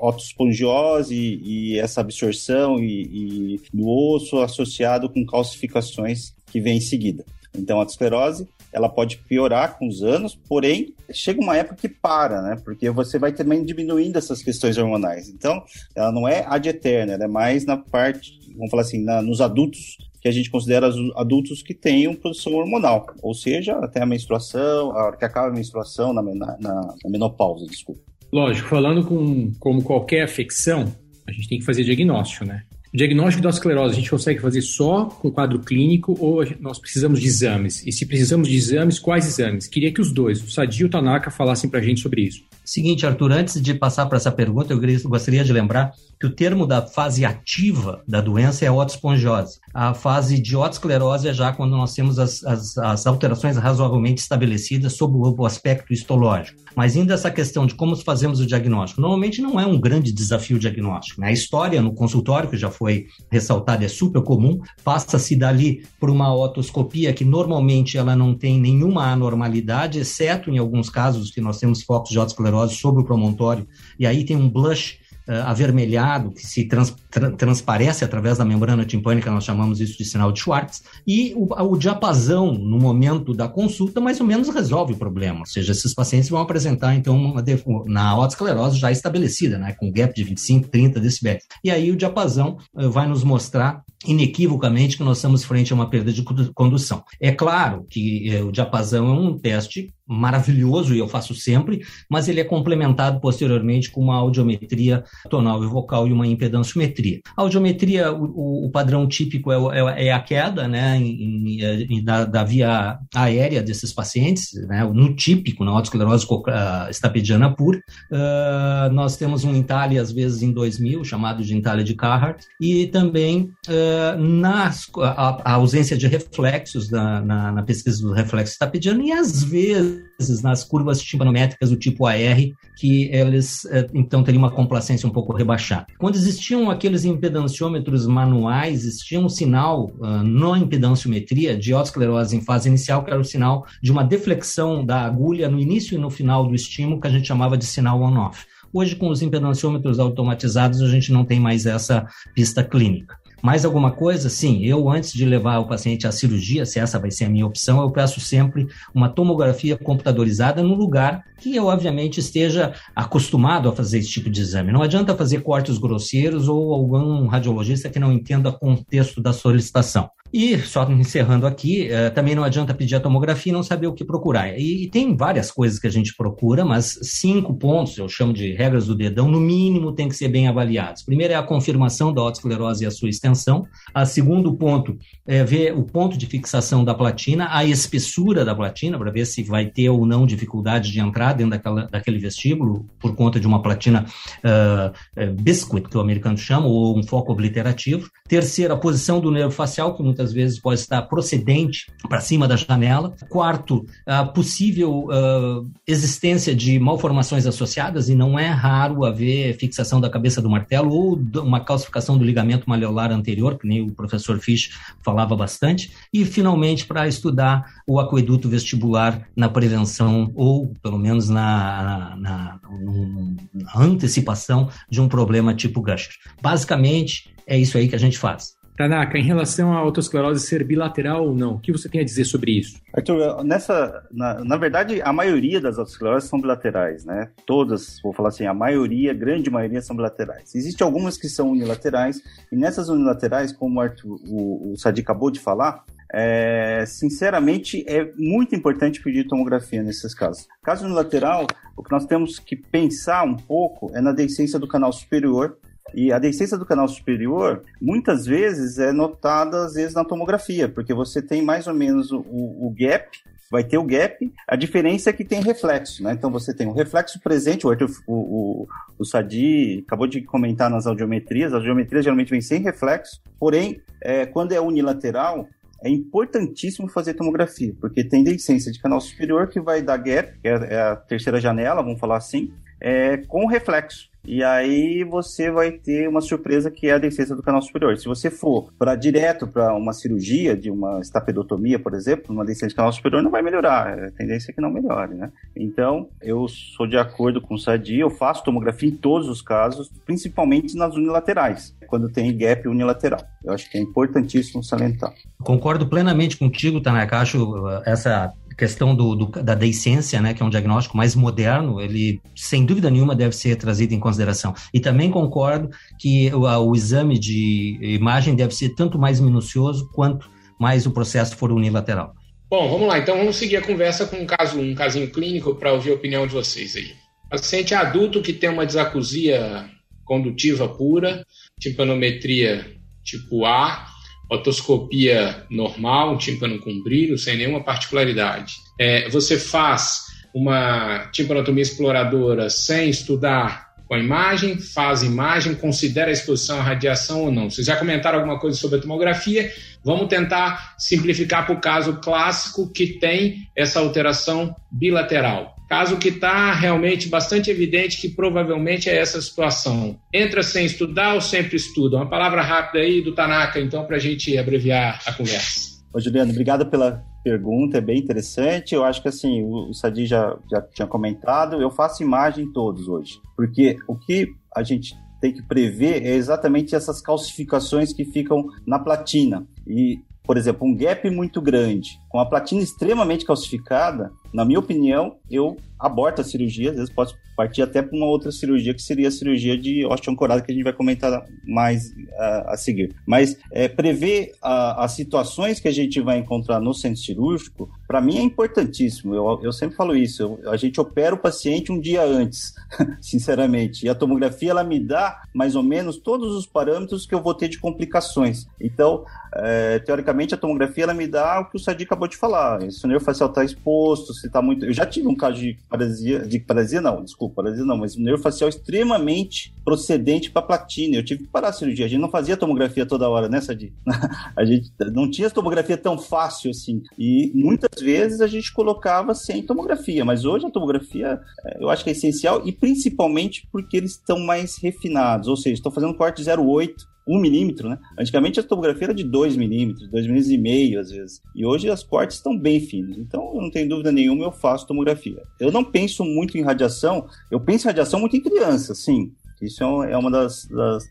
otospongiose 0.00 1.14
e, 1.14 1.74
e 1.74 1.78
essa 1.78 2.00
absorção 2.00 2.78
e, 2.78 3.56
e 3.56 3.60
do 3.72 3.86
osso 3.86 4.40
associado 4.40 5.10
com 5.10 5.26
calcificações 5.26 6.32
que 6.46 6.60
vem 6.60 6.78
em 6.78 6.80
seguida. 6.80 7.24
Então, 7.56 7.80
a 7.80 7.84
esclerose 7.84 8.48
ela 8.72 8.88
pode 8.88 9.18
piorar 9.18 9.78
com 9.78 9.86
os 9.88 10.02
anos, 10.02 10.38
porém, 10.48 10.94
chega 11.12 11.40
uma 11.40 11.56
época 11.56 11.76
que 11.76 11.88
para, 11.88 12.42
né? 12.42 12.56
Porque 12.64 12.90
você 12.90 13.18
vai 13.18 13.32
também 13.32 13.64
diminuindo 13.64 14.18
essas 14.18 14.42
questões 14.42 14.76
hormonais. 14.76 15.28
Então, 15.28 15.62
ela 15.94 16.12
não 16.12 16.28
é 16.28 16.44
ad 16.46 16.68
eterna, 16.68 17.14
ela 17.14 17.24
é 17.24 17.28
mais 17.28 17.64
na 17.64 17.76
parte, 17.76 18.38
vamos 18.56 18.70
falar 18.70 18.82
assim, 18.82 19.02
na, 19.02 19.22
nos 19.22 19.40
adultos 19.40 19.96
que 20.20 20.28
a 20.28 20.32
gente 20.32 20.50
considera 20.50 20.90
adultos 21.14 21.62
que 21.62 21.72
tenham 21.72 22.14
produção 22.14 22.54
hormonal, 22.54 23.06
ou 23.22 23.32
seja, 23.34 23.74
até 23.78 24.02
a 24.02 24.06
menstruação, 24.06 24.90
a 24.90 25.04
hora 25.06 25.16
que 25.16 25.24
acaba 25.24 25.48
a 25.48 25.52
menstruação, 25.52 26.12
na, 26.12 26.22
na, 26.22 26.56
na 26.58 27.10
menopausa, 27.10 27.66
desculpa. 27.66 28.00
Lógico, 28.32 28.68
falando 28.68 29.06
com, 29.06 29.52
como 29.58 29.82
qualquer 29.82 30.22
afecção, 30.22 30.92
a 31.26 31.32
gente 31.32 31.48
tem 31.48 31.58
que 31.58 31.64
fazer 31.64 31.84
diagnóstico, 31.84 32.44
né? 32.44 32.64
O 32.92 32.96
diagnóstico 32.96 33.42
da 33.42 33.50
esclerose 33.50 33.92
a 33.92 33.96
gente 33.96 34.10
consegue 34.10 34.40
fazer 34.40 34.62
só 34.62 35.04
com 35.04 35.30
quadro 35.30 35.58
clínico 35.58 36.16
ou 36.18 36.42
nós 36.58 36.78
precisamos 36.78 37.20
de 37.20 37.26
exames? 37.26 37.86
E 37.86 37.92
se 37.92 38.06
precisamos 38.06 38.48
de 38.48 38.56
exames, 38.56 38.98
quais 38.98 39.26
exames? 39.26 39.66
Queria 39.66 39.92
que 39.92 40.00
os 40.00 40.10
dois, 40.10 40.42
o 40.42 40.50
Sadio 40.50 40.84
e 40.84 40.86
o 40.86 40.90
Tanaka, 40.90 41.30
falassem 41.30 41.68
para 41.68 41.80
a 41.80 41.82
gente 41.82 42.00
sobre 42.00 42.22
isso. 42.22 42.42
Seguinte, 42.68 43.06
Arthur, 43.06 43.32
antes 43.32 43.62
de 43.62 43.72
passar 43.72 44.04
para 44.04 44.18
essa 44.18 44.30
pergunta, 44.30 44.74
eu 44.74 45.08
gostaria 45.08 45.42
de 45.42 45.50
lembrar 45.54 45.94
que 46.20 46.26
o 46.26 46.30
termo 46.30 46.66
da 46.66 46.82
fase 46.82 47.24
ativa 47.24 48.02
da 48.06 48.20
doença 48.20 48.62
é 48.66 48.70
a. 48.70 49.58
A 49.72 49.94
fase 49.94 50.38
de 50.38 50.54
otosclerose 50.54 51.28
é 51.28 51.32
já 51.32 51.50
quando 51.50 51.74
nós 51.74 51.94
temos 51.94 52.18
as, 52.18 52.44
as, 52.44 52.76
as 52.76 53.06
alterações 53.06 53.56
razoavelmente 53.56 54.20
estabelecidas 54.20 54.92
sob 54.98 55.16
o 55.16 55.46
aspecto 55.46 55.94
histológico. 55.94 56.60
Mas 56.76 56.94
ainda 56.94 57.14
essa 57.14 57.30
questão 57.30 57.66
de 57.66 57.74
como 57.74 57.96
fazemos 57.96 58.38
o 58.38 58.46
diagnóstico, 58.46 59.00
normalmente 59.00 59.40
não 59.40 59.58
é 59.58 59.66
um 59.66 59.80
grande 59.80 60.12
desafio 60.12 60.58
diagnóstico. 60.58 61.22
Né? 61.22 61.28
A 61.28 61.32
história 61.32 61.80
no 61.80 61.94
consultório, 61.94 62.50
que 62.50 62.56
já 62.58 62.70
foi 62.70 63.06
ressaltada, 63.30 63.82
é 63.82 63.88
super 63.88 64.20
comum, 64.22 64.60
passa-se 64.84 65.34
dali 65.34 65.86
por 65.98 66.10
uma 66.10 66.34
otoscopia 66.34 67.14
que 67.14 67.24
normalmente 67.24 67.96
ela 67.96 68.14
não 68.14 68.34
tem 68.34 68.60
nenhuma 68.60 69.10
anormalidade, 69.10 70.00
exceto 70.00 70.50
em 70.50 70.58
alguns 70.58 70.90
casos 70.90 71.30
que 71.30 71.40
nós 71.40 71.58
temos 71.58 71.82
focos 71.82 72.10
de 72.10 72.18
otosclerose 72.18 72.57
sobre 72.66 73.02
o 73.02 73.04
promontório, 73.04 73.66
e 73.98 74.06
aí 74.06 74.24
tem 74.24 74.36
um 74.36 74.48
blush 74.48 74.98
avermelhado, 75.44 76.30
que 76.30 76.46
se 76.46 76.64
trans, 76.64 76.94
tra, 77.10 77.30
transparece 77.30 78.02
através 78.02 78.38
da 78.38 78.44
membrana 78.44 78.84
timpânica, 78.84 79.30
nós 79.30 79.44
chamamos 79.44 79.78
isso 79.78 79.98
de 79.98 80.04
sinal 80.04 80.32
de 80.32 80.40
Schwartz, 80.40 80.82
e 81.06 81.34
o, 81.36 81.46
o 81.64 81.76
diapasão, 81.76 82.54
no 82.54 82.78
momento 82.78 83.34
da 83.34 83.46
consulta, 83.46 84.00
mais 84.00 84.20
ou 84.20 84.26
menos 84.26 84.48
resolve 84.48 84.94
o 84.94 84.96
problema, 84.96 85.40
ou 85.40 85.46
seja, 85.46 85.72
esses 85.72 85.94
pacientes 85.94 86.30
vão 86.30 86.40
apresentar, 86.40 86.94
então, 86.94 87.14
uma, 87.14 87.44
na 87.86 88.18
otosclerose 88.18 88.78
já 88.78 88.90
estabelecida, 88.90 89.58
né, 89.58 89.72
com 89.78 89.92
gap 89.92 90.14
de 90.14 90.24
25, 90.24 90.68
30 90.68 90.98
decibéis. 90.98 91.44
E 91.62 91.70
aí 91.70 91.90
o 91.90 91.96
diapasão 91.96 92.56
vai 92.72 93.06
nos 93.06 93.22
mostrar 93.22 93.82
inequivocamente 94.06 94.96
que 94.96 95.02
nós 95.02 95.18
estamos 95.18 95.44
frente 95.44 95.72
a 95.72 95.76
uma 95.76 95.90
perda 95.90 96.12
de 96.12 96.22
condução. 96.54 97.04
É 97.20 97.32
claro 97.32 97.84
que 97.88 98.32
o 98.42 98.52
diapasão 98.52 99.08
é 99.08 99.12
um 99.12 99.36
teste 99.38 99.92
maravilhoso 100.08 100.94
e 100.94 100.98
eu 100.98 101.06
faço 101.06 101.34
sempre, 101.34 101.82
mas 102.08 102.28
ele 102.28 102.40
é 102.40 102.44
complementado 102.44 103.20
posteriormente 103.20 103.90
com 103.90 104.00
uma 104.00 104.16
audiometria 104.16 105.04
tonal 105.28 105.62
e 105.62 105.66
vocal 105.66 106.08
e 106.08 106.12
uma 106.12 106.26
impedanciometria. 106.26 107.20
A 107.36 107.42
audiometria, 107.42 108.10
o, 108.10 108.66
o 108.66 108.70
padrão 108.70 109.06
típico 109.06 109.52
é, 109.52 109.78
é, 109.78 110.06
é, 110.06 110.12
a 110.12 110.20
queda 110.20 110.66
né, 110.66 110.96
em, 110.96 111.60
em, 111.62 112.02
da, 112.02 112.24
da, 112.24 112.42
via 112.42 112.98
aérea 113.14 113.62
desses 113.62 113.92
pacientes, 113.92 114.54
né, 114.66 114.82
no 114.84 115.14
típico, 115.14 115.64
na 115.64 115.72
autoesclerose 115.72 116.24
uh, 116.24 116.88
estapediana 116.90 117.54
pura. 117.54 117.78
Uh, 118.10 118.92
nós 118.92 119.16
temos 119.16 119.44
um 119.44 119.54
entalhe, 119.54 119.98
às 119.98 120.10
vezes, 120.10 120.42
em 120.42 120.52
2000, 120.52 121.04
chamado 121.04 121.44
de 121.44 121.54
entalhe 121.54 121.84
de 121.84 121.94
Carhart, 121.94 122.44
e 122.58 122.86
também 122.86 123.50
uh, 123.68 123.87
nas, 124.16 124.86
a, 124.98 125.50
a, 125.50 125.52
ausência 125.54 125.96
de 125.96 126.06
reflexos 126.06 126.90
na, 126.90 127.20
na, 127.20 127.52
na 127.52 127.62
pesquisa 127.62 128.02
do 128.02 128.12
reflexo 128.12 128.52
estapediano 128.52 129.02
e, 129.02 129.12
às 129.12 129.42
vezes, 129.42 130.42
nas 130.42 130.64
curvas 130.64 131.00
timpanométricas 131.00 131.70
do 131.70 131.76
tipo 131.76 132.06
AR, 132.06 132.38
que 132.76 133.10
eles 133.12 133.64
eh, 133.66 133.86
então 133.94 134.22
teriam 134.22 134.42
uma 134.42 134.50
complacência 134.50 135.08
um 135.08 135.12
pouco 135.12 135.32
rebaixada. 135.32 135.86
Quando 135.98 136.16
existiam 136.16 136.70
aqueles 136.70 137.04
impedanciômetros 137.04 138.06
manuais, 138.06 138.84
existia 138.84 139.20
um 139.20 139.28
sinal 139.28 139.90
uh, 139.98 140.22
no 140.22 140.56
impedanciometria 140.56 141.56
de 141.56 141.74
otosclerose 141.74 142.36
em 142.36 142.40
fase 142.40 142.68
inicial, 142.68 143.04
que 143.04 143.10
era 143.10 143.20
o 143.20 143.24
sinal 143.24 143.66
de 143.82 143.92
uma 143.92 144.04
deflexão 144.04 144.84
da 144.84 145.02
agulha 145.02 145.48
no 145.48 145.58
início 145.58 145.94
e 145.94 145.98
no 145.98 146.10
final 146.10 146.46
do 146.46 146.54
estímulo, 146.54 147.00
que 147.00 147.06
a 147.06 147.10
gente 147.10 147.26
chamava 147.26 147.56
de 147.56 147.66
sinal 147.66 148.00
on-off. 148.00 148.46
Hoje, 148.72 148.94
com 148.94 149.08
os 149.08 149.22
impedanciômetros 149.22 149.98
automatizados, 149.98 150.82
a 150.82 150.88
gente 150.88 151.12
não 151.12 151.24
tem 151.24 151.40
mais 151.40 151.64
essa 151.64 152.06
pista 152.34 152.62
clínica. 152.62 153.16
Mais 153.42 153.64
alguma 153.64 153.92
coisa? 153.92 154.28
Sim, 154.28 154.64
eu 154.64 154.88
antes 154.90 155.12
de 155.12 155.24
levar 155.24 155.58
o 155.58 155.66
paciente 155.66 156.06
à 156.06 156.12
cirurgia, 156.12 156.66
se 156.66 156.80
essa 156.80 156.98
vai 156.98 157.10
ser 157.10 157.26
a 157.26 157.28
minha 157.28 157.46
opção, 157.46 157.80
eu 157.80 157.90
peço 157.90 158.20
sempre 158.20 158.66
uma 158.94 159.08
tomografia 159.08 159.76
computadorizada 159.76 160.62
no 160.62 160.74
lugar 160.74 161.24
que 161.40 161.54
eu, 161.54 161.66
obviamente, 161.66 162.18
esteja 162.18 162.74
acostumado 162.96 163.68
a 163.68 163.72
fazer 163.72 163.98
esse 163.98 164.10
tipo 164.10 164.28
de 164.28 164.40
exame. 164.40 164.72
Não 164.72 164.82
adianta 164.82 165.14
fazer 165.14 165.42
cortes 165.42 165.78
grosseiros 165.78 166.48
ou 166.48 166.74
algum 166.74 167.26
radiologista 167.26 167.88
que 167.88 167.98
não 167.98 168.12
entenda 168.12 168.48
o 168.48 168.58
contexto 168.58 169.20
da 169.20 169.32
solicitação. 169.32 170.10
E, 170.32 170.58
só 170.58 170.84
encerrando 170.90 171.46
aqui, 171.46 171.88
eh, 171.88 172.10
também 172.10 172.34
não 172.34 172.44
adianta 172.44 172.74
pedir 172.74 172.96
a 172.96 173.00
tomografia 173.00 173.50
e 173.50 173.54
não 173.54 173.62
saber 173.62 173.86
o 173.86 173.92
que 173.92 174.04
procurar. 174.04 174.58
E, 174.58 174.84
e, 174.84 174.90
tem 174.90 175.16
várias 175.16 175.50
coisas 175.50 175.78
que 175.78 175.86
a 175.86 175.90
gente 175.90 176.14
procura, 176.14 176.64
mas 176.64 176.98
cinco 177.02 177.54
pontos, 177.54 177.96
eu 177.96 178.08
chamo 178.08 178.32
de 178.32 178.52
regras 178.52 178.86
do 178.86 178.94
dedão, 178.94 179.28
no 179.28 179.40
mínimo 179.40 179.92
tem 179.92 180.08
que 180.08 180.14
ser 180.14 180.28
bem 180.28 180.46
avaliados. 180.46 181.02
Primeiro 181.02 181.32
é 181.32 181.36
a 181.36 181.42
confirmação 181.42 182.12
da 182.12 182.22
otosclerose 182.22 182.84
e 182.84 182.86
a 182.86 182.90
sua 182.90 183.08
extensão. 183.08 183.66
A 183.94 184.04
segundo 184.04 184.54
ponto 184.54 184.98
é 185.26 185.42
ver 185.42 185.72
o 185.74 185.82
ponto 185.82 186.18
de 186.18 186.26
fixação 186.26 186.84
da 186.84 186.94
platina, 186.94 187.48
a 187.50 187.64
espessura 187.64 188.44
da 188.44 188.54
platina, 188.54 188.98
para 188.98 189.10
ver 189.10 189.24
se 189.24 189.42
vai 189.42 189.66
ter 189.66 189.88
ou 189.88 190.04
não 190.04 190.26
dificuldade 190.26 190.92
de 190.92 191.00
entrar 191.00 191.32
dentro 191.32 191.52
daquela, 191.52 191.86
daquele 191.86 192.18
vestíbulo 192.18 192.86
por 192.98 193.14
conta 193.14 193.40
de 193.40 193.46
uma 193.46 193.62
platina 193.62 194.04
uh, 194.44 195.32
biscuit, 195.40 195.88
que 195.88 195.96
o 195.96 196.00
americano 196.00 196.36
chama, 196.36 196.66
ou 196.66 196.98
um 196.98 197.02
foco 197.02 197.32
obliterativo. 197.32 198.08
Terceiro, 198.28 198.74
a 198.74 198.76
posição 198.76 199.20
do 199.20 199.30
nervo 199.30 199.52
facial, 199.52 199.94
que 199.94 200.02
muitas 200.18 200.32
vezes 200.32 200.58
pode 200.58 200.80
estar 200.80 201.02
procedente 201.02 201.86
para 202.08 202.20
cima 202.20 202.48
da 202.48 202.56
janela. 202.56 203.14
Quarto, 203.28 203.86
a 204.04 204.24
possível 204.24 205.06
uh, 205.06 205.70
existência 205.86 206.54
de 206.54 206.78
malformações 206.80 207.46
associadas, 207.46 208.08
e 208.08 208.14
não 208.14 208.36
é 208.36 208.48
raro 208.48 209.04
haver 209.04 209.56
fixação 209.56 210.00
da 210.00 210.10
cabeça 210.10 210.42
do 210.42 210.50
martelo 210.50 210.92
ou 210.92 211.20
uma 211.36 211.60
calcificação 211.60 212.18
do 212.18 212.24
ligamento 212.24 212.68
maleolar 212.68 213.12
anterior, 213.12 213.56
que 213.56 213.66
nem 213.66 213.82
o 213.82 213.92
professor 213.92 214.40
Fisch 214.40 214.70
falava 215.02 215.36
bastante. 215.36 215.92
E, 216.12 216.24
finalmente, 216.24 216.84
para 216.84 217.06
estudar 217.06 217.64
o 217.86 218.00
aqueduto 218.00 218.48
vestibular 218.48 219.28
na 219.36 219.48
prevenção, 219.48 220.32
ou 220.34 220.72
pelo 220.82 220.98
menos 220.98 221.28
na, 221.28 222.16
na, 222.16 222.60
na 222.64 223.76
antecipação 223.76 224.68
de 224.90 225.00
um 225.00 225.08
problema 225.08 225.54
tipo 225.54 225.80
Gusher. 225.80 226.12
Basicamente, 226.42 227.32
é 227.46 227.56
isso 227.56 227.78
aí 227.78 227.88
que 227.88 227.94
a 227.94 227.98
gente 227.98 228.18
faz. 228.18 228.57
Tanaka, 228.78 229.18
em 229.18 229.24
relação 229.24 229.72
à 229.72 229.76
autoesclerose 229.78 230.46
ser 230.46 230.62
bilateral 230.62 231.26
ou 231.26 231.34
não, 231.34 231.54
o 231.54 231.58
que 231.58 231.72
você 231.72 231.88
tem 231.88 232.00
a 232.00 232.04
dizer 232.04 232.24
sobre 232.24 232.60
isso? 232.60 232.80
Arthur, 232.94 233.42
nessa, 233.42 234.06
na, 234.08 234.44
na 234.44 234.56
verdade, 234.56 235.02
a 235.02 235.12
maioria 235.12 235.60
das 235.60 235.80
autoescleroses 235.80 236.30
são 236.30 236.40
bilaterais, 236.40 237.04
né? 237.04 237.28
Todas, 237.44 238.00
vou 238.00 238.12
falar 238.12 238.28
assim, 238.28 238.46
a 238.46 238.54
maioria, 238.54 239.12
grande 239.12 239.50
maioria 239.50 239.82
são 239.82 239.96
bilaterais. 239.96 240.54
Existem 240.54 240.84
algumas 240.84 241.18
que 241.18 241.28
são 241.28 241.50
unilaterais, 241.50 242.22
e 242.52 242.56
nessas 242.56 242.88
unilaterais, 242.88 243.50
como 243.50 243.80
o, 243.80 243.82
Arthur, 243.82 244.20
o, 244.28 244.72
o 244.72 244.76
Sadi 244.76 245.00
acabou 245.00 245.32
de 245.32 245.40
falar, 245.40 245.84
é, 246.14 246.84
sinceramente, 246.86 247.84
é 247.88 248.12
muito 248.16 248.54
importante 248.54 249.02
pedir 249.02 249.26
tomografia 249.26 249.82
nesses 249.82 250.14
casos. 250.14 250.46
Caso 250.62 250.86
unilateral, 250.86 251.48
o 251.76 251.82
que 251.82 251.90
nós 251.90 252.06
temos 252.06 252.38
que 252.38 252.54
pensar 252.54 253.24
um 253.24 253.34
pouco 253.36 253.90
é 253.92 254.00
na 254.00 254.12
deiscência 254.12 254.56
do 254.56 254.68
canal 254.68 254.92
superior. 254.92 255.58
E 255.94 256.12
a 256.12 256.18
deiscência 256.18 256.58
do 256.58 256.66
canal 256.66 256.88
superior, 256.88 257.62
muitas 257.80 258.26
vezes, 258.26 258.78
é 258.78 258.92
notada, 258.92 259.64
às 259.64 259.74
vezes, 259.74 259.94
na 259.94 260.04
tomografia, 260.04 260.68
porque 260.68 260.92
você 260.92 261.22
tem 261.22 261.42
mais 261.42 261.66
ou 261.66 261.74
menos 261.74 262.12
o, 262.12 262.18
o 262.18 262.74
gap 262.76 263.08
vai 263.50 263.64
ter 263.64 263.78
o 263.78 263.84
gap, 263.84 264.32
a 264.46 264.56
diferença 264.56 265.10
é 265.10 265.12
que 265.12 265.24
tem 265.24 265.40
reflexo, 265.40 266.02
né? 266.02 266.12
Então 266.12 266.30
você 266.30 266.52
tem 266.52 266.66
o 266.66 266.72
reflexo 266.72 267.18
presente, 267.20 267.66
o, 267.66 267.70
o, 268.06 268.14
o, 268.14 268.68
o 268.98 269.04
Sadi 269.04 269.82
acabou 269.86 270.06
de 270.06 270.20
comentar 270.20 270.70
nas 270.70 270.86
audiometrias, 270.86 271.52
as 271.52 271.60
audiometrias 271.60 272.04
geralmente 272.04 272.30
vêm 272.30 272.40
sem 272.40 272.62
reflexo, 272.62 273.20
porém, 273.38 273.80
é, 274.02 274.26
quando 274.26 274.52
é 274.52 274.60
unilateral, 274.60 275.48
é 275.82 275.88
importantíssimo 275.88 276.88
fazer 276.88 277.14
tomografia, 277.14 277.72
porque 277.80 278.04
tem 278.04 278.24
deiscência 278.24 278.70
de 278.70 278.80
canal 278.80 279.00
superior 279.00 279.48
que 279.48 279.60
vai 279.60 279.80
dar 279.80 279.96
gap, 279.96 280.38
que 280.40 280.48
é, 280.48 280.74
é 280.74 280.80
a 280.80 280.96
terceira 280.96 281.40
janela, 281.40 281.82
vamos 281.82 282.00
falar 282.00 282.16
assim, 282.16 282.52
é, 282.80 283.16
com 283.16 283.46
reflexo. 283.46 284.07
E 284.30 284.44
aí 284.44 285.04
você 285.04 285.50
vai 285.50 285.72
ter 285.72 286.06
uma 286.06 286.20
surpresa 286.20 286.70
que 286.70 286.86
é 286.86 286.92
a 286.92 286.98
deficiência 286.98 287.34
do 287.34 287.42
canal 287.42 287.62
superior. 287.62 287.96
Se 287.96 288.04
você 288.04 288.30
for 288.30 288.70
para 288.78 288.94
direto 288.94 289.46
para 289.46 289.72
uma 289.72 289.94
cirurgia 289.94 290.54
de 290.54 290.70
uma 290.70 291.00
estapedotomia, 291.00 291.78
por 291.78 291.94
exemplo, 291.94 292.34
uma 292.34 292.44
deficiência 292.44 292.74
do 292.74 292.76
canal 292.76 292.92
superior 292.92 293.22
não 293.22 293.30
vai 293.30 293.40
melhorar. 293.40 293.98
A 293.98 294.10
tendência 294.10 294.50
é 294.50 294.54
que 294.54 294.60
não 294.60 294.70
melhore, 294.70 295.14
né? 295.14 295.32
Então, 295.56 296.10
eu 296.20 296.46
sou 296.46 296.86
de 296.86 296.98
acordo 296.98 297.40
com 297.40 297.54
o 297.54 297.58
Sadi, 297.58 298.00
eu 298.00 298.10
faço 298.10 298.44
tomografia 298.44 298.90
em 298.90 298.96
todos 298.96 299.30
os 299.30 299.40
casos, 299.40 299.90
principalmente 300.04 300.76
nas 300.76 300.94
unilaterais, 300.94 301.74
quando 301.86 302.12
tem 302.12 302.36
gap 302.36 302.68
unilateral. 302.68 303.20
Eu 303.42 303.54
acho 303.54 303.70
que 303.70 303.78
é 303.78 303.80
importantíssimo 303.80 304.62
salientar. 304.62 305.14
Concordo 305.42 305.88
plenamente 305.88 306.36
contigo, 306.36 306.82
Tanaka. 306.82 307.20
Acho 307.20 307.64
uh, 307.64 307.80
essa 307.86 308.34
questão 308.58 308.94
do, 308.94 309.14
do, 309.14 309.26
da 309.42 309.54
deiscência, 309.54 310.20
né, 310.20 310.34
que 310.34 310.42
é 310.42 310.46
um 310.46 310.50
diagnóstico 310.50 310.96
mais 310.96 311.14
moderno, 311.14 311.80
ele, 311.80 312.20
sem 312.34 312.66
dúvida 312.66 312.90
nenhuma, 312.90 313.14
deve 313.14 313.34
ser 313.34 313.54
trazido 313.54 313.94
em 313.94 314.00
consideração. 314.00 314.52
E 314.74 314.80
também 314.80 315.10
concordo 315.12 315.70
que 315.98 316.28
o, 316.34 316.40
o 316.40 316.74
exame 316.74 317.16
de 317.18 317.78
imagem 317.80 318.34
deve 318.34 318.52
ser 318.52 318.70
tanto 318.70 318.98
mais 318.98 319.20
minucioso 319.20 319.88
quanto 319.94 320.28
mais 320.58 320.86
o 320.86 320.90
processo 320.90 321.36
for 321.36 321.52
unilateral. 321.52 322.12
Bom, 322.50 322.68
vamos 322.68 322.88
lá. 322.88 322.98
Então 322.98 323.16
vamos 323.16 323.36
seguir 323.36 323.58
a 323.58 323.62
conversa 323.62 324.06
com 324.06 324.16
um 324.16 324.26
caso, 324.26 324.58
um 324.58 324.74
casinho 324.74 325.08
clínico 325.10 325.54
para 325.54 325.72
ouvir 325.72 325.92
a 325.92 325.94
opinião 325.94 326.26
de 326.26 326.32
vocês 326.32 326.74
aí. 326.74 326.92
Paciente 327.30 327.74
adulto 327.74 328.22
que 328.22 328.32
tem 328.32 328.50
uma 328.50 328.66
desacusia 328.66 329.66
condutiva 330.04 330.66
pura, 330.68 331.24
timpanometria 331.60 332.66
tipo 333.04 333.44
A, 333.44 333.86
otoscopia 334.30 335.44
normal, 335.50 336.18
tímpano 336.18 336.58
com 336.58 336.82
brilho, 336.82 337.16
sem 337.16 337.36
nenhuma 337.36 337.62
particularidade. 337.62 338.56
É, 338.78 339.08
você 339.08 339.38
faz 339.38 340.06
uma 340.34 341.08
timpanotomia 341.12 341.62
exploradora 341.62 342.50
sem 342.50 342.90
estudar 342.90 343.68
com 343.86 343.94
a 343.94 343.98
imagem, 343.98 344.58
faz 344.58 345.02
imagem, 345.02 345.54
considera 345.54 346.10
a 346.10 346.12
exposição 346.12 346.60
à 346.60 346.62
radiação 346.62 347.24
ou 347.24 347.32
não. 347.32 347.48
Vocês 347.48 347.66
já 347.66 347.74
comentaram 347.74 348.18
alguma 348.18 348.38
coisa 348.38 348.58
sobre 348.58 348.78
a 348.78 348.82
tomografia? 348.82 349.50
Vamos 349.82 350.08
tentar 350.08 350.74
simplificar 350.78 351.46
para 351.46 351.54
o 351.54 351.60
caso 351.60 351.94
clássico 351.94 352.70
que 352.70 352.98
tem 352.98 353.48
essa 353.56 353.80
alteração 353.80 354.54
bilateral. 354.70 355.57
Caso 355.68 355.98
que 355.98 356.08
está 356.08 356.54
realmente 356.54 357.08
bastante 357.08 357.50
evidente 357.50 358.00
que 358.00 358.08
provavelmente 358.08 358.88
é 358.88 358.96
essa 358.96 359.20
situação. 359.20 360.00
Entra 360.12 360.42
sem 360.42 360.64
estudar 360.64 361.14
ou 361.14 361.20
sempre 361.20 361.56
estuda? 361.56 361.96
Uma 361.96 362.08
palavra 362.08 362.40
rápida 362.40 362.78
aí 362.78 363.02
do 363.02 363.14
Tanaka, 363.14 363.60
então, 363.60 363.84
para 363.84 363.96
a 363.96 364.00
gente 364.00 364.36
abreviar 364.38 365.00
a 365.06 365.12
conversa. 365.12 365.78
Ô, 365.92 366.00
Juliano, 366.00 366.30
obrigado 366.30 366.66
pela 366.66 367.02
pergunta, 367.22 367.78
é 367.78 367.80
bem 367.82 367.98
interessante. 367.98 368.74
Eu 368.74 368.82
acho 368.82 369.02
que 369.02 369.08
assim, 369.08 369.42
o, 369.42 369.74
Sadi 369.74 370.06
já, 370.06 370.38
já 370.50 370.62
tinha 370.62 370.86
comentado, 370.86 371.60
eu 371.60 371.70
faço 371.70 372.02
imagem 372.02 372.50
todos 372.52 372.88
hoje. 372.88 373.20
Porque 373.36 373.76
o 373.86 373.94
que 373.94 374.28
a 374.54 374.62
gente 374.62 374.94
tem 375.20 375.34
que 375.34 375.42
prever 375.42 376.02
é 376.02 376.14
exatamente 376.14 376.74
essas 376.74 377.02
calcificações 377.02 377.92
que 377.92 378.06
ficam 378.06 378.46
na 378.66 378.78
platina. 378.78 379.46
E 379.66 379.98
por 380.28 380.36
exemplo, 380.36 380.68
um 380.68 380.76
gap 380.76 381.08
muito 381.08 381.40
grande, 381.40 381.98
com 382.06 382.20
a 382.20 382.26
platina 382.26 382.60
extremamente 382.60 383.24
calcificada, 383.24 384.12
na 384.32 384.44
minha 384.44 384.58
opinião, 384.58 385.16
eu 385.30 385.56
aborto 385.78 386.20
a 386.20 386.24
cirurgia, 386.24 386.70
às 386.70 386.76
vezes 386.76 386.92
posso 386.92 387.16
partir 387.36 387.62
até 387.62 387.80
para 387.80 387.96
uma 387.96 388.06
outra 388.06 388.32
cirurgia, 388.32 388.74
que 388.74 388.82
seria 388.82 389.06
a 389.06 389.12
cirurgia 389.12 389.56
de 389.56 389.86
osteoancorada, 389.86 390.42
que 390.42 390.50
a 390.50 390.54
gente 390.54 390.64
vai 390.64 390.72
comentar 390.72 391.24
mais 391.46 391.90
uh, 391.90 392.48
a 392.48 392.56
seguir. 392.56 392.96
Mas 393.06 393.38
é, 393.52 393.68
prever 393.68 394.32
as 394.42 394.90
situações 394.92 395.60
que 395.60 395.68
a 395.68 395.72
gente 395.72 396.00
vai 396.00 396.18
encontrar 396.18 396.58
no 396.58 396.74
centro 396.74 397.00
cirúrgico, 397.00 397.70
para 397.86 398.00
mim 398.00 398.18
é 398.18 398.22
importantíssimo. 398.22 399.14
Eu, 399.14 399.40
eu 399.44 399.52
sempre 399.52 399.76
falo 399.76 399.94
isso, 399.94 400.20
eu, 400.42 400.50
a 400.50 400.56
gente 400.56 400.80
opera 400.80 401.14
o 401.14 401.18
paciente 401.18 401.70
um 401.70 401.80
dia 401.80 402.02
antes, 402.02 402.54
sinceramente. 403.00 403.86
E 403.86 403.88
a 403.88 403.94
tomografia, 403.94 404.50
ela 404.50 404.64
me 404.64 404.80
dá 404.80 405.22
mais 405.32 405.54
ou 405.54 405.62
menos 405.62 405.96
todos 405.96 406.34
os 406.34 406.44
parâmetros 406.44 407.06
que 407.06 407.14
eu 407.14 407.22
vou 407.22 407.34
ter 407.34 407.46
de 407.46 407.60
complicações. 407.60 408.48
Então, 408.60 409.04
é, 409.32 409.78
teoricamente, 409.78 410.34
a 410.34 410.38
tomografia, 410.38 410.82
ela 410.82 410.94
me 410.94 411.06
dá 411.06 411.38
o 411.38 411.44
que 411.48 411.56
o 411.56 411.60
Sadi 411.60 411.84
acabou 411.84 412.08
de 412.08 412.16
falar. 412.16 412.60
Se 412.72 412.84
o 412.84 412.88
nervo 412.88 413.04
facial 413.04 413.28
está 413.28 413.44
exposto, 413.44 414.12
se 414.18 414.26
está 414.26 414.42
muito... 414.42 414.64
Eu 414.64 414.72
já 414.72 414.86
tive 414.86 415.08
um 415.08 415.14
caso 415.14 415.38
de 415.38 415.58
paralisia, 415.68 416.20
de 416.20 416.38
paralisia 416.38 416.80
não, 416.80 417.04
desculpa, 417.04 417.36
paralisia 417.36 417.64
não, 417.64 417.76
mas 417.76 417.96
nervo 417.96 418.22
facial 418.22 418.48
extremamente 418.48 419.54
procedente 419.64 420.30
para 420.30 420.42
platina. 420.42 420.96
Eu 420.96 421.04
tive 421.04 421.24
que 421.24 421.30
parar 421.30 421.48
a 421.48 421.52
cirurgia. 421.52 421.86
A 421.86 421.88
gente 421.88 422.00
não 422.00 422.10
fazia 422.10 422.36
tomografia 422.36 422.86
toda 422.86 423.08
hora, 423.08 423.28
né, 423.28 423.40
Sadi? 423.40 423.72
a 424.36 424.44
gente 424.44 424.70
não 424.92 425.10
tinha 425.10 425.30
tomografia 425.30 425.76
tão 425.76 425.98
fácil 425.98 426.50
assim. 426.50 426.82
E 426.98 427.30
muitas 427.34 427.80
vezes 427.80 428.20
a 428.20 428.26
gente 428.26 428.52
colocava 428.52 429.14
sem 429.14 429.42
tomografia, 429.42 430.04
mas 430.04 430.24
hoje 430.24 430.46
a 430.46 430.50
tomografia 430.50 431.20
é, 431.44 431.62
eu 431.62 431.70
acho 431.70 431.84
que 431.84 431.90
é 431.90 431.92
essencial 431.92 432.42
e 432.46 432.52
principalmente 432.52 433.46
porque 433.50 433.76
eles 433.76 433.92
estão 433.92 434.18
mais 434.18 434.56
refinados, 434.58 435.28
ou 435.28 435.36
seja, 435.36 435.54
estão 435.54 435.72
fazendo 435.72 435.94
corte 435.94 436.22
0,8 436.22 436.74
1 437.08 437.20
milímetro, 437.20 437.68
né? 437.68 437.78
Antigamente 437.98 438.38
a 438.38 438.42
tomografia 438.42 438.84
era 438.84 438.94
de 438.94 439.02
2 439.02 439.36
milímetros, 439.36 439.88
2 439.88 440.06
milímetros 440.06 440.30
e 440.30 440.38
meio 440.38 440.78
às 440.78 440.90
vezes. 440.90 441.22
E 441.34 441.46
hoje 441.46 441.70
as 441.70 441.82
cortes 441.82 442.18
estão 442.18 442.38
bem 442.38 442.60
finos. 442.60 442.98
Então, 442.98 443.32
eu 443.34 443.40
não 443.40 443.50
tenho 443.50 443.68
dúvida 443.68 443.90
nenhuma, 443.90 444.24
eu 444.24 444.32
faço 444.32 444.66
tomografia. 444.66 445.22
Eu 445.40 445.50
não 445.50 445.64
penso 445.64 446.04
muito 446.04 446.36
em 446.36 446.42
radiação, 446.42 447.06
eu 447.30 447.40
penso 447.40 447.66
em 447.66 447.68
radiação 447.68 447.98
muito 447.98 448.16
em 448.16 448.20
criança, 448.20 448.74
sim. 448.74 449.12
Isso 449.42 449.64
é, 449.84 449.92
é 449.92 449.96
uma 449.96 450.10
das, 450.10 450.46
das, 450.46 450.88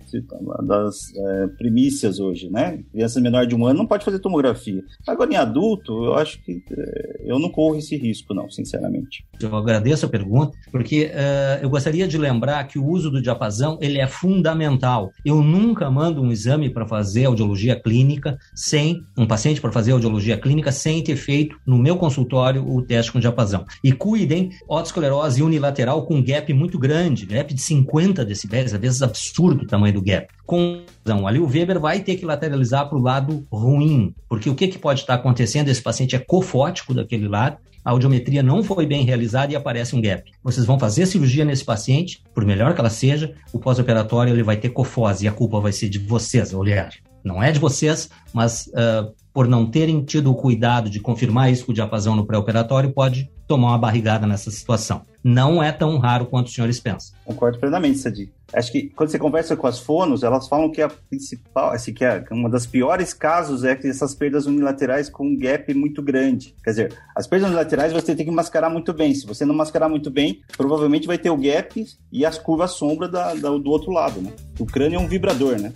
das 0.65 1.15
é, 1.15 1.47
primícias 1.57 2.19
hoje, 2.19 2.49
né? 2.49 2.83
Criança 2.91 3.19
menor 3.19 3.45
de 3.45 3.55
um 3.55 3.65
ano 3.65 3.79
não 3.79 3.87
pode 3.87 4.05
fazer 4.05 4.19
tomografia. 4.19 4.83
Agora, 5.07 5.31
em 5.31 5.35
adulto, 5.35 6.05
eu 6.05 6.15
acho 6.15 6.41
que 6.43 6.63
é, 6.71 7.23
eu 7.25 7.39
não 7.39 7.49
corro 7.49 7.75
esse 7.75 7.95
risco, 7.97 8.33
não, 8.33 8.49
sinceramente. 8.49 9.25
Eu 9.39 9.55
agradeço 9.55 10.05
a 10.05 10.09
pergunta, 10.09 10.57
porque 10.71 11.05
uh, 11.05 11.63
eu 11.63 11.69
gostaria 11.69 12.07
de 12.07 12.17
lembrar 12.17 12.63
que 12.67 12.79
o 12.79 12.85
uso 12.85 13.11
do 13.11 13.21
diapasão 13.21 13.77
ele 13.81 13.99
é 13.99 14.07
fundamental. 14.07 15.11
Eu 15.23 15.41
nunca 15.41 15.89
mando 15.91 16.21
um 16.21 16.31
exame 16.31 16.69
para 16.69 16.87
fazer 16.87 17.25
audiologia 17.25 17.79
clínica 17.79 18.37
sem 18.55 19.01
um 19.17 19.27
paciente 19.27 19.61
para 19.61 19.71
fazer 19.71 19.91
audiologia 19.91 20.37
clínica 20.37 20.71
sem 20.71 21.03
ter 21.03 21.15
feito 21.15 21.57
no 21.65 21.77
meu 21.77 21.97
consultório 21.97 22.67
o 22.67 22.81
teste 22.81 23.11
com 23.11 23.19
diapasão. 23.19 23.65
E 23.83 23.91
cuidem, 23.91 24.49
otosclerose 24.67 25.41
unilateral 25.41 26.05
com 26.05 26.23
gap 26.23 26.51
muito 26.53 26.79
grande, 26.79 27.25
gap 27.25 27.53
de 27.53 27.61
50 27.61 28.25
decibéis, 28.37 28.73
às 28.73 28.79
vezes 28.79 29.01
absurdo 29.01 29.63
o 29.63 29.67
tamanho 29.67 29.93
do 29.93 30.01
gap. 30.01 30.27
Com 30.45 30.81
ali 31.25 31.39
o 31.39 31.47
Weber 31.47 31.79
vai 31.79 31.99
ter 32.01 32.15
que 32.15 32.25
lateralizar 32.25 32.87
para 32.87 32.97
o 32.97 33.01
lado 33.01 33.45
ruim, 33.51 34.13
porque 34.29 34.49
o 34.49 34.55
que, 34.55 34.67
que 34.67 34.77
pode 34.77 35.01
estar 35.01 35.15
acontecendo? 35.15 35.69
Esse 35.69 35.81
paciente 35.81 36.15
é 36.15 36.19
cofótico 36.19 36.93
daquele 36.93 37.27
lado, 37.27 37.57
a 37.83 37.91
audiometria 37.91 38.43
não 38.43 38.61
foi 38.61 38.85
bem 38.85 39.05
realizada 39.05 39.53
e 39.53 39.55
aparece 39.55 39.95
um 39.95 40.01
gap. 40.01 40.29
Vocês 40.43 40.65
vão 40.65 40.77
fazer 40.77 41.05
cirurgia 41.05 41.45
nesse 41.45 41.63
paciente, 41.63 42.21
por 42.33 42.45
melhor 42.45 42.73
que 42.73 42.81
ela 42.81 42.89
seja, 42.89 43.33
o 43.53 43.59
pós-operatório 43.59 44.33
ele 44.33 44.43
vai 44.43 44.57
ter 44.57 44.69
cofose 44.69 45.23
e 45.23 45.27
a 45.27 45.31
culpa 45.31 45.59
vai 45.59 45.71
ser 45.71 45.87
de 45.87 45.97
vocês, 45.99 46.53
olhar. 46.53 46.89
Não 47.23 47.41
é 47.41 47.51
de 47.51 47.59
vocês, 47.59 48.09
mas 48.33 48.67
uh, 48.67 49.13
por 49.37 49.47
não 49.47 49.67
terem 49.67 50.03
tido 50.03 50.31
o 50.31 50.33
cuidado 50.33 50.89
de 50.89 50.99
confirmar 50.99 51.51
isso 51.51 51.63
com 51.63 51.71
o 51.71 51.75
diapasão 51.75 52.15
no 52.15 52.25
pré-operatório, 52.25 52.91
pode 52.91 53.29
tomar 53.47 53.67
uma 53.67 53.77
barrigada 53.77 54.25
nessa 54.25 54.49
situação. 54.49 55.03
Não 55.23 55.61
é 55.61 55.71
tão 55.71 55.99
raro 55.99 56.25
quanto 56.25 56.47
os 56.47 56.55
senhores 56.55 56.79
pensam. 56.79 57.15
Concordo 57.23 57.59
plenamente, 57.59 57.99
Sadi. 57.99 58.31
Acho 58.51 58.71
que 58.71 58.89
quando 58.89 59.11
você 59.11 59.19
conversa 59.19 59.55
com 59.55 59.67
as 59.67 59.77
fonos, 59.77 60.23
elas 60.23 60.47
falam 60.47 60.71
que 60.71 60.81
a 60.81 60.89
principal, 60.89 61.69
assim, 61.69 61.93
que 61.93 62.03
é 62.03 62.25
uma 62.31 62.49
das 62.49 62.65
piores 62.65 63.13
casos 63.13 63.63
é 63.63 63.75
que 63.75 63.87
essas 63.87 64.15
perdas 64.15 64.47
unilaterais 64.47 65.07
com 65.07 65.27
um 65.27 65.37
gap 65.37 65.71
muito 65.75 66.01
grande. 66.01 66.55
Quer 66.63 66.69
dizer, 66.71 66.93
as 67.15 67.27
perdas 67.27 67.47
unilaterais 67.47 67.93
você 67.93 68.15
tem 68.15 68.25
que 68.25 68.31
mascarar 68.31 68.71
muito 68.71 68.91
bem. 68.91 69.13
Se 69.13 69.27
você 69.27 69.45
não 69.45 69.53
mascarar 69.53 69.87
muito 69.87 70.09
bem, 70.09 70.41
provavelmente 70.57 71.05
vai 71.05 71.19
ter 71.19 71.29
o 71.29 71.37
gap 71.37 71.85
e 72.11 72.25
as 72.25 72.39
curvas 72.39 72.71
sombra 72.71 73.07
da, 73.07 73.35
da, 73.35 73.49
do 73.51 73.69
outro 73.69 73.91
lado, 73.91 74.19
né? 74.19 74.33
O 74.57 74.65
crânio 74.65 74.97
é 74.97 74.99
um 74.99 75.07
vibrador, 75.07 75.61
né? 75.61 75.71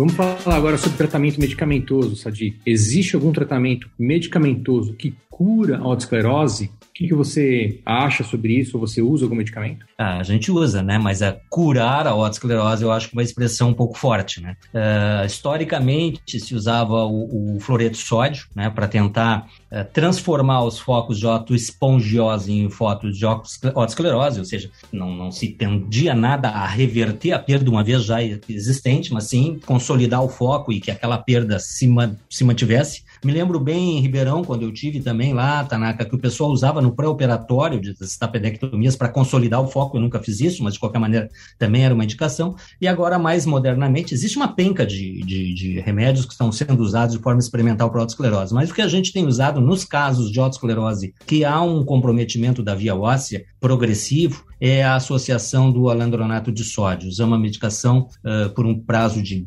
Vamos 0.00 0.14
falar 0.14 0.56
agora 0.56 0.78
sobre 0.78 0.96
tratamento 0.96 1.38
medicamentoso, 1.38 2.16
Sadi. 2.16 2.58
Existe 2.64 3.16
algum 3.16 3.32
tratamento 3.32 3.86
medicamentoso 3.98 4.94
que 4.94 5.14
cura 5.28 5.76
a 5.76 5.80
autoesclerose? 5.82 6.70
Que, 7.00 7.08
que 7.08 7.14
você 7.14 7.80
acha 7.86 8.22
sobre 8.22 8.52
isso? 8.52 8.78
Você 8.78 9.00
usa 9.00 9.24
algum 9.24 9.34
medicamento? 9.34 9.86
Ah, 9.96 10.18
a 10.18 10.22
gente 10.22 10.52
usa, 10.52 10.82
né? 10.82 10.98
Mas 10.98 11.22
a 11.22 11.34
curar 11.48 12.06
a 12.06 12.14
otosclerose 12.14 12.84
eu 12.84 12.92
acho 12.92 13.08
é 13.08 13.10
uma 13.14 13.22
expressão 13.22 13.70
um 13.70 13.74
pouco 13.74 13.96
forte, 13.96 14.42
né? 14.42 14.54
Uh, 14.74 15.24
historicamente 15.24 16.38
se 16.38 16.54
usava 16.54 17.06
o, 17.06 17.56
o 17.56 17.60
fluoreto 17.60 17.96
sódio, 17.96 18.46
né? 18.54 18.68
Para 18.68 18.86
tentar 18.86 19.48
uh, 19.72 19.84
transformar 19.94 20.62
os 20.64 20.78
focos 20.78 21.18
de 21.18 21.26
otospongiose 21.26 22.52
em 22.52 22.68
focos 22.68 23.16
de 23.16 23.24
otosclerose, 23.24 24.38
ou 24.38 24.44
seja, 24.44 24.70
não, 24.92 25.14
não 25.14 25.30
se 25.30 25.48
tendia 25.48 26.14
nada 26.14 26.50
a 26.50 26.66
reverter 26.66 27.32
a 27.32 27.38
perda 27.38 27.70
uma 27.70 27.82
vez 27.82 28.04
já 28.04 28.22
existente, 28.22 29.10
mas 29.10 29.24
sim 29.24 29.58
consolidar 29.64 30.22
o 30.22 30.28
foco 30.28 30.70
e 30.70 30.80
que 30.80 30.90
aquela 30.90 31.16
perda 31.16 31.58
se, 31.58 31.86
ma 31.86 32.14
se 32.28 32.44
mantivesse. 32.44 33.04
Me 33.24 33.32
lembro 33.32 33.60
bem 33.60 33.98
em 33.98 34.00
Ribeirão, 34.00 34.42
quando 34.42 34.62
eu 34.62 34.72
tive 34.72 35.00
também 35.00 35.34
lá, 35.34 35.62
Tanaka, 35.64 36.04
que 36.04 36.14
o 36.14 36.18
pessoal 36.18 36.50
usava 36.50 36.80
no 36.80 36.92
pré-operatório 36.92 37.80
de 37.80 37.94
tapedectomias 38.18 38.96
para 38.96 39.08
consolidar 39.08 39.60
o 39.60 39.66
foco. 39.66 39.96
Eu 39.96 40.00
nunca 40.00 40.18
fiz 40.18 40.40
isso, 40.40 40.64
mas 40.64 40.74
de 40.74 40.80
qualquer 40.80 40.98
maneira 40.98 41.28
também 41.58 41.84
era 41.84 41.94
uma 41.94 42.04
indicação. 42.04 42.56
E 42.80 42.88
agora, 42.88 43.18
mais 43.18 43.44
modernamente, 43.44 44.14
existe 44.14 44.36
uma 44.36 44.48
penca 44.48 44.86
de, 44.86 45.22
de, 45.22 45.54
de 45.54 45.80
remédios 45.80 46.24
que 46.24 46.32
estão 46.32 46.50
sendo 46.50 46.82
usados 46.82 47.14
de 47.14 47.22
forma 47.22 47.40
experimental 47.40 47.90
para 47.90 48.00
autoesclerose. 48.00 48.54
Mas 48.54 48.70
o 48.70 48.74
que 48.74 48.82
a 48.82 48.88
gente 48.88 49.12
tem 49.12 49.26
usado 49.26 49.60
nos 49.60 49.84
casos 49.84 50.30
de 50.30 50.40
autoesclerose 50.40 51.14
que 51.26 51.44
há 51.44 51.60
um 51.60 51.84
comprometimento 51.84 52.62
da 52.62 52.74
via 52.74 52.94
óssea 52.94 53.44
progressivo 53.60 54.44
é 54.60 54.82
a 54.82 54.94
associação 54.96 55.70
do 55.70 55.88
alandronato 55.90 56.50
de 56.50 56.64
sódio. 56.64 57.08
Usamos 57.08 57.36
a 57.36 57.40
medicação 57.40 58.08
uh, 58.24 58.50
por 58.50 58.66
um 58.66 58.78
prazo 58.78 59.22
de 59.22 59.46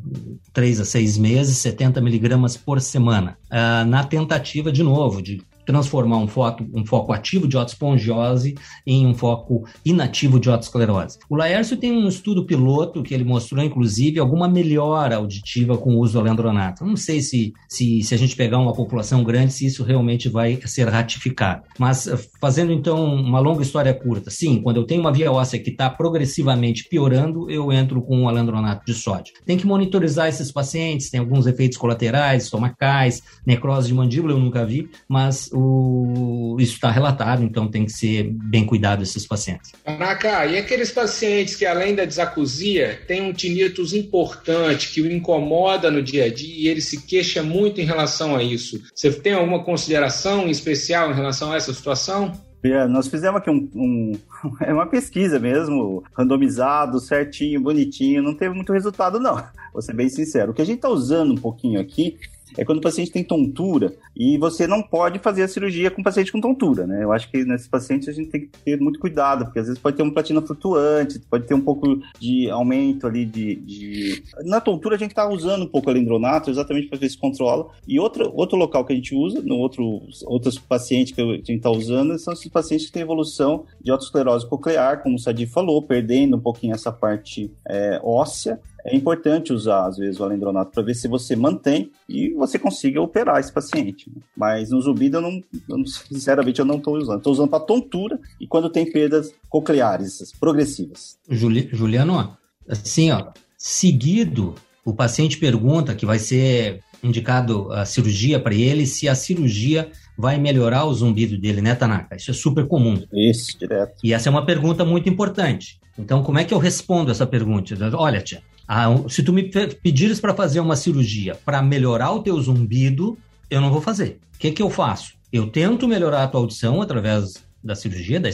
3 0.54 0.82
a 0.82 0.86
6 0.86 1.18
meses, 1.18 1.58
70 1.58 2.00
miligramas 2.00 2.56
por 2.56 2.80
semana, 2.80 3.38
uh, 3.52 3.86
na 3.88 4.04
tentativa, 4.04 4.72
de 4.72 4.84
novo, 4.84 5.22
de 5.22 5.42
transformar 5.66 6.18
um 6.18 6.28
foco, 6.28 6.66
um 6.74 6.86
foco 6.86 7.14
ativo 7.14 7.48
de 7.48 7.58
otospongiose 7.58 8.56
em 8.86 9.06
um 9.06 9.14
foco 9.14 9.66
inativo 9.86 10.40
de 10.40 10.50
otosclerose. 10.50 11.20
O 11.30 11.36
Laércio 11.36 11.78
tem 11.78 11.92
um 11.92 12.08
estudo 12.08 12.46
piloto 12.46 13.04
que 13.04 13.14
ele 13.14 13.24
mostrou, 13.24 13.64
inclusive, 13.64 14.20
alguma 14.20 14.48
melhora 14.48 15.18
auditiva 15.18 15.78
com 15.78 15.96
o 15.96 16.00
uso 16.00 16.14
do 16.14 16.20
alendronato. 16.20 16.86
Não 16.86 16.96
sei 16.96 17.22
se, 17.22 17.54
se, 17.68 18.02
se 18.02 18.14
a 18.14 18.18
gente 18.18 18.36
pegar 18.36 18.60
uma 18.60 18.74
população 18.74 19.24
grande, 19.24 19.54
se 19.54 19.66
isso 19.66 19.84
realmente 19.84 20.30
vai 20.30 20.60
ser 20.66 20.88
ratificado. 20.88 21.64
Mas, 21.78 22.08
eh, 22.08 22.18
fazendo 22.40 22.72
então 22.72 23.04
uma 23.04 23.40
longa 23.40 23.62
história 23.62 23.94
curta, 23.94 24.30
sim, 24.30 24.62
quando 24.62 24.78
eu 24.78 24.86
tenho 24.86 25.02
uma 25.02 25.12
via 25.12 25.32
óssea 25.32 25.60
que 25.60 25.70
está 25.70 25.90
progressivamente 25.90 26.88
piorando, 26.90 27.50
eu 27.50 27.72
entro 27.72 28.02
com 28.02 28.24
o 28.24 28.30
alendronato 28.30 28.86
de 28.86 28.94
sódio. 28.94 29.34
Tem 29.46 29.58
que 29.58 29.66
monitorizar 29.66 30.28
esses 30.28 30.52
pacientes, 30.52 31.10
tem 31.10 31.20
alguns 31.20 31.48
efeitos 31.48 31.78
colaterais, 31.78 32.44
estomacais, 32.44 33.24
necrose 33.46 33.88
de 33.88 33.94
mandíbula, 33.94 34.34
eu 34.34 34.40
nunca 34.40 34.66
vi, 34.66 34.90
mas 35.08 35.50
o, 35.54 36.58
isso 36.60 36.74
está 36.74 36.90
relatado, 36.90 37.44
então 37.44 37.68
tem 37.68 37.86
que 37.86 37.92
ser 37.92 38.24
bem 38.24 38.66
cuidado 38.66 39.04
esses 39.04 39.26
pacientes. 39.26 39.72
Caraca, 39.86 40.46
e 40.46 40.58
aqueles 40.58 40.92
pacientes 40.92 41.56
que 41.56 41.66
além 41.66 41.96
da 41.96 42.06
disacusia 42.06 43.00
têm 43.08 43.22
um 43.22 43.34
tinnitus 43.34 43.94
importante 43.94 44.92
que 44.92 45.02
o 45.02 45.12
incomoda 45.12 45.92
no 45.92 46.02
dia 46.02 46.26
a 46.26 46.34
dia 46.34 46.64
e 46.64 46.68
ele 46.68 46.82
se 46.82 47.06
queixa 47.06 47.44
muito 47.44 47.80
em 47.80 47.86
relação 47.86 48.36
a 48.36 48.44
isso. 48.44 48.82
Você 48.94 49.12
tem 49.12 49.34
alguma 49.34 49.64
consideração 49.64 50.48
especial 50.50 51.12
em 51.12 51.16
relação 51.16 51.52
a 51.52 51.56
essa 51.56 51.74
situação? 51.74 52.34
É, 52.64 52.88
nós 52.88 53.08
fizemos 53.10 53.42
aqui 53.42 53.50
um, 53.50 53.70
um, 53.76 54.12
é 54.62 54.74
uma 54.74 54.86
pesquisa 54.86 55.38
mesmo, 55.38 56.04
randomizado, 56.18 57.00
certinho, 57.00 57.62
bonitinho, 57.62 58.24
não 58.24 58.34
teve 58.34 58.56
muito 58.56 58.72
resultado 58.72 59.20
não, 59.20 59.44
vou 59.74 59.82
ser 59.82 59.94
bem 59.94 60.08
sincero. 60.08 60.52
O 60.52 60.54
que 60.54 60.62
a 60.62 60.66
gente 60.66 60.78
está 60.78 60.90
usando 60.90 61.32
um 61.32 61.38
pouquinho 61.38 61.80
aqui 61.80 62.18
é 62.58 62.66
quando 62.66 62.80
o 62.80 62.82
paciente 62.82 63.12
tem 63.12 63.24
tontura 63.24 63.94
e 64.16 64.38
você 64.38 64.68
não 64.68 64.82
pode 64.82 65.20
fazer 65.20 65.44
a 65.44 65.48
cirurgia 65.48 65.90
com 65.90 66.02
o 66.02 66.04
paciente 66.04 66.32
com 66.32 66.42
tontura, 66.42 66.86
né? 66.86 67.04
Eu 67.04 67.12
acho 67.12 67.30
que 67.30 67.44
nesses 67.44 67.68
pacientes 67.68 68.08
a 68.08 68.12
gente 68.12 68.30
tem 68.30 68.42
que 68.42 68.48
ter 68.64 68.80
muito 68.80 69.00
cuidado, 69.00 69.46
porque 69.46 69.60
às 69.60 69.68
vezes 69.68 69.82
pode 69.82 69.98
ter 69.98 70.04
uma 70.04 70.14
platina 70.14 70.42
flutuante, 70.42 71.20
pode 71.30 71.46
ter 71.48 71.54
um 71.54 71.62
pouco 71.62 72.00
de 72.20 72.50
aumento 72.50 73.08
ali 73.08 73.26
de. 73.26 73.56
de... 73.56 74.24
Na 74.46 74.62
tontura 74.62 74.96
a 74.96 75.00
gente 75.00 75.12
está 75.12 75.28
usando 75.28 75.64
um 75.64 75.68
pouco 75.68 75.90
a 75.90 75.94
lendronato 75.94 76.50
exatamente 76.50 76.88
para 76.88 77.00
ver 77.00 77.10
se 77.10 77.18
controla. 77.18 77.68
E 77.88 78.00
outro, 78.00 78.32
outro 78.36 78.58
local 78.58 78.86
que 78.86 78.94
a 78.94 78.96
gente 78.96 79.16
usa, 79.16 79.42
no 79.42 79.58
outro, 79.58 80.02
outros 80.26 80.58
pacientes 80.58 81.14
que 81.14 81.22
a 81.22 81.26
gente 81.26 81.54
está 81.54 81.70
usando, 81.70 82.18
são 82.20 82.34
esses 82.34 82.48
pacientes 82.50 82.88
que 82.88 82.92
têm 82.92 83.02
evolução 83.02 83.66
de 83.82 83.92
autosclerose 83.92 84.48
coclear, 84.48 85.02
como 85.02 85.16
o 85.16 85.20
Sadi 85.20 85.46
falou, 85.46 85.82
perdendo 85.82 86.38
um 86.38 86.40
pouquinho 86.40 86.74
essa 86.74 86.92
parte 86.92 87.52
é, 87.68 88.00
óssea 88.04 88.60
é 88.86 88.96
importante 88.96 89.54
usar, 89.54 89.88
às 89.88 89.98
vezes, 89.98 90.20
o 90.20 90.24
alendronato 90.24 90.72
para 90.72 90.84
ver 90.84 90.94
se 90.94 91.08
você 91.08 91.36
mantém 91.36 91.92
e 92.08 92.32
você 92.34 92.60
consiga 92.60 93.02
operar 93.02 93.40
esse 93.40 93.52
paciente. 93.52 94.12
Mas 94.36 94.72
no 94.72 94.82
zumbido, 94.82 95.18
eu 95.18 95.22
não, 95.22 95.44
eu, 95.70 95.86
sinceramente, 95.86 96.60
eu 96.60 96.66
não 96.66 96.78
estou 96.78 96.98
usando. 96.98 97.18
Estou 97.18 97.34
usando 97.34 97.50
para 97.50 97.60
tontura 97.60 98.20
e 98.40 98.48
quando 98.48 98.70
tem 98.70 98.92
perdas 98.92 99.34
cocleares 99.50 100.34
progressivas. 100.40 101.18
Juli, 101.30 101.70
Juliano, 101.72 102.38
assim, 102.68 103.12
ó, 103.12 103.32
seguido, 103.58 104.56
o 104.84 104.94
paciente 104.94 105.38
pergunta 105.38 105.96
que 105.96 106.06
vai 106.06 106.20
ser 106.20 106.82
indicado 107.02 107.72
a 107.72 107.86
cirurgia 107.86 108.40
para 108.40 108.56
ele, 108.56 108.86
se 108.86 109.10
a 109.10 109.16
cirurgia 109.16 109.92
vai 110.18 110.38
melhorar 110.38 110.86
o 110.86 110.94
zumbido 110.94 111.38
dele, 111.38 111.62
né, 111.62 111.76
Tanaka? 111.76 112.16
Isso 112.16 112.32
é 112.32 112.34
super 112.34 112.68
comum. 112.68 113.04
Isso, 113.12 113.58
direto. 113.58 113.96
E 114.04 114.14
essa 114.14 114.30
é 114.30 114.32
uma 114.32 114.46
pergunta 114.46 114.86
muito 114.86 115.10
importante. 115.10 115.80
Então, 115.98 116.24
como 116.24 116.40
é 116.40 116.44
que 116.44 116.54
eu 116.54 116.58
respondo 116.58 117.12
essa 117.12 117.28
pergunta? 117.28 117.76
Olha, 117.96 118.22
tia, 118.22 118.42
ah, 118.68 118.96
se 119.10 119.24
tu 119.24 119.34
me 119.34 119.44
pedires 119.44 120.20
para 120.20 120.34
fazer 120.34 120.60
uma 120.60 120.76
cirurgia 120.76 121.36
para 121.46 121.62
melhorar 121.62 122.12
o 122.12 122.22
teu 122.22 122.40
zumbido, 122.42 123.18
eu 123.50 123.62
não 123.62 123.72
vou 123.72 123.82
fazer. 123.82 124.20
O 124.36 124.40
que, 124.40 124.52
que 124.52 124.62
eu 124.62 124.70
faço? 124.70 125.14
Eu 125.32 125.48
tento 125.48 125.88
melhorar 125.88 126.24
a 126.24 126.28
tua 126.28 126.42
audição 126.42 126.82
através 126.82 127.44
da 127.64 127.76
cirurgia, 127.76 128.20
da, 128.20 128.30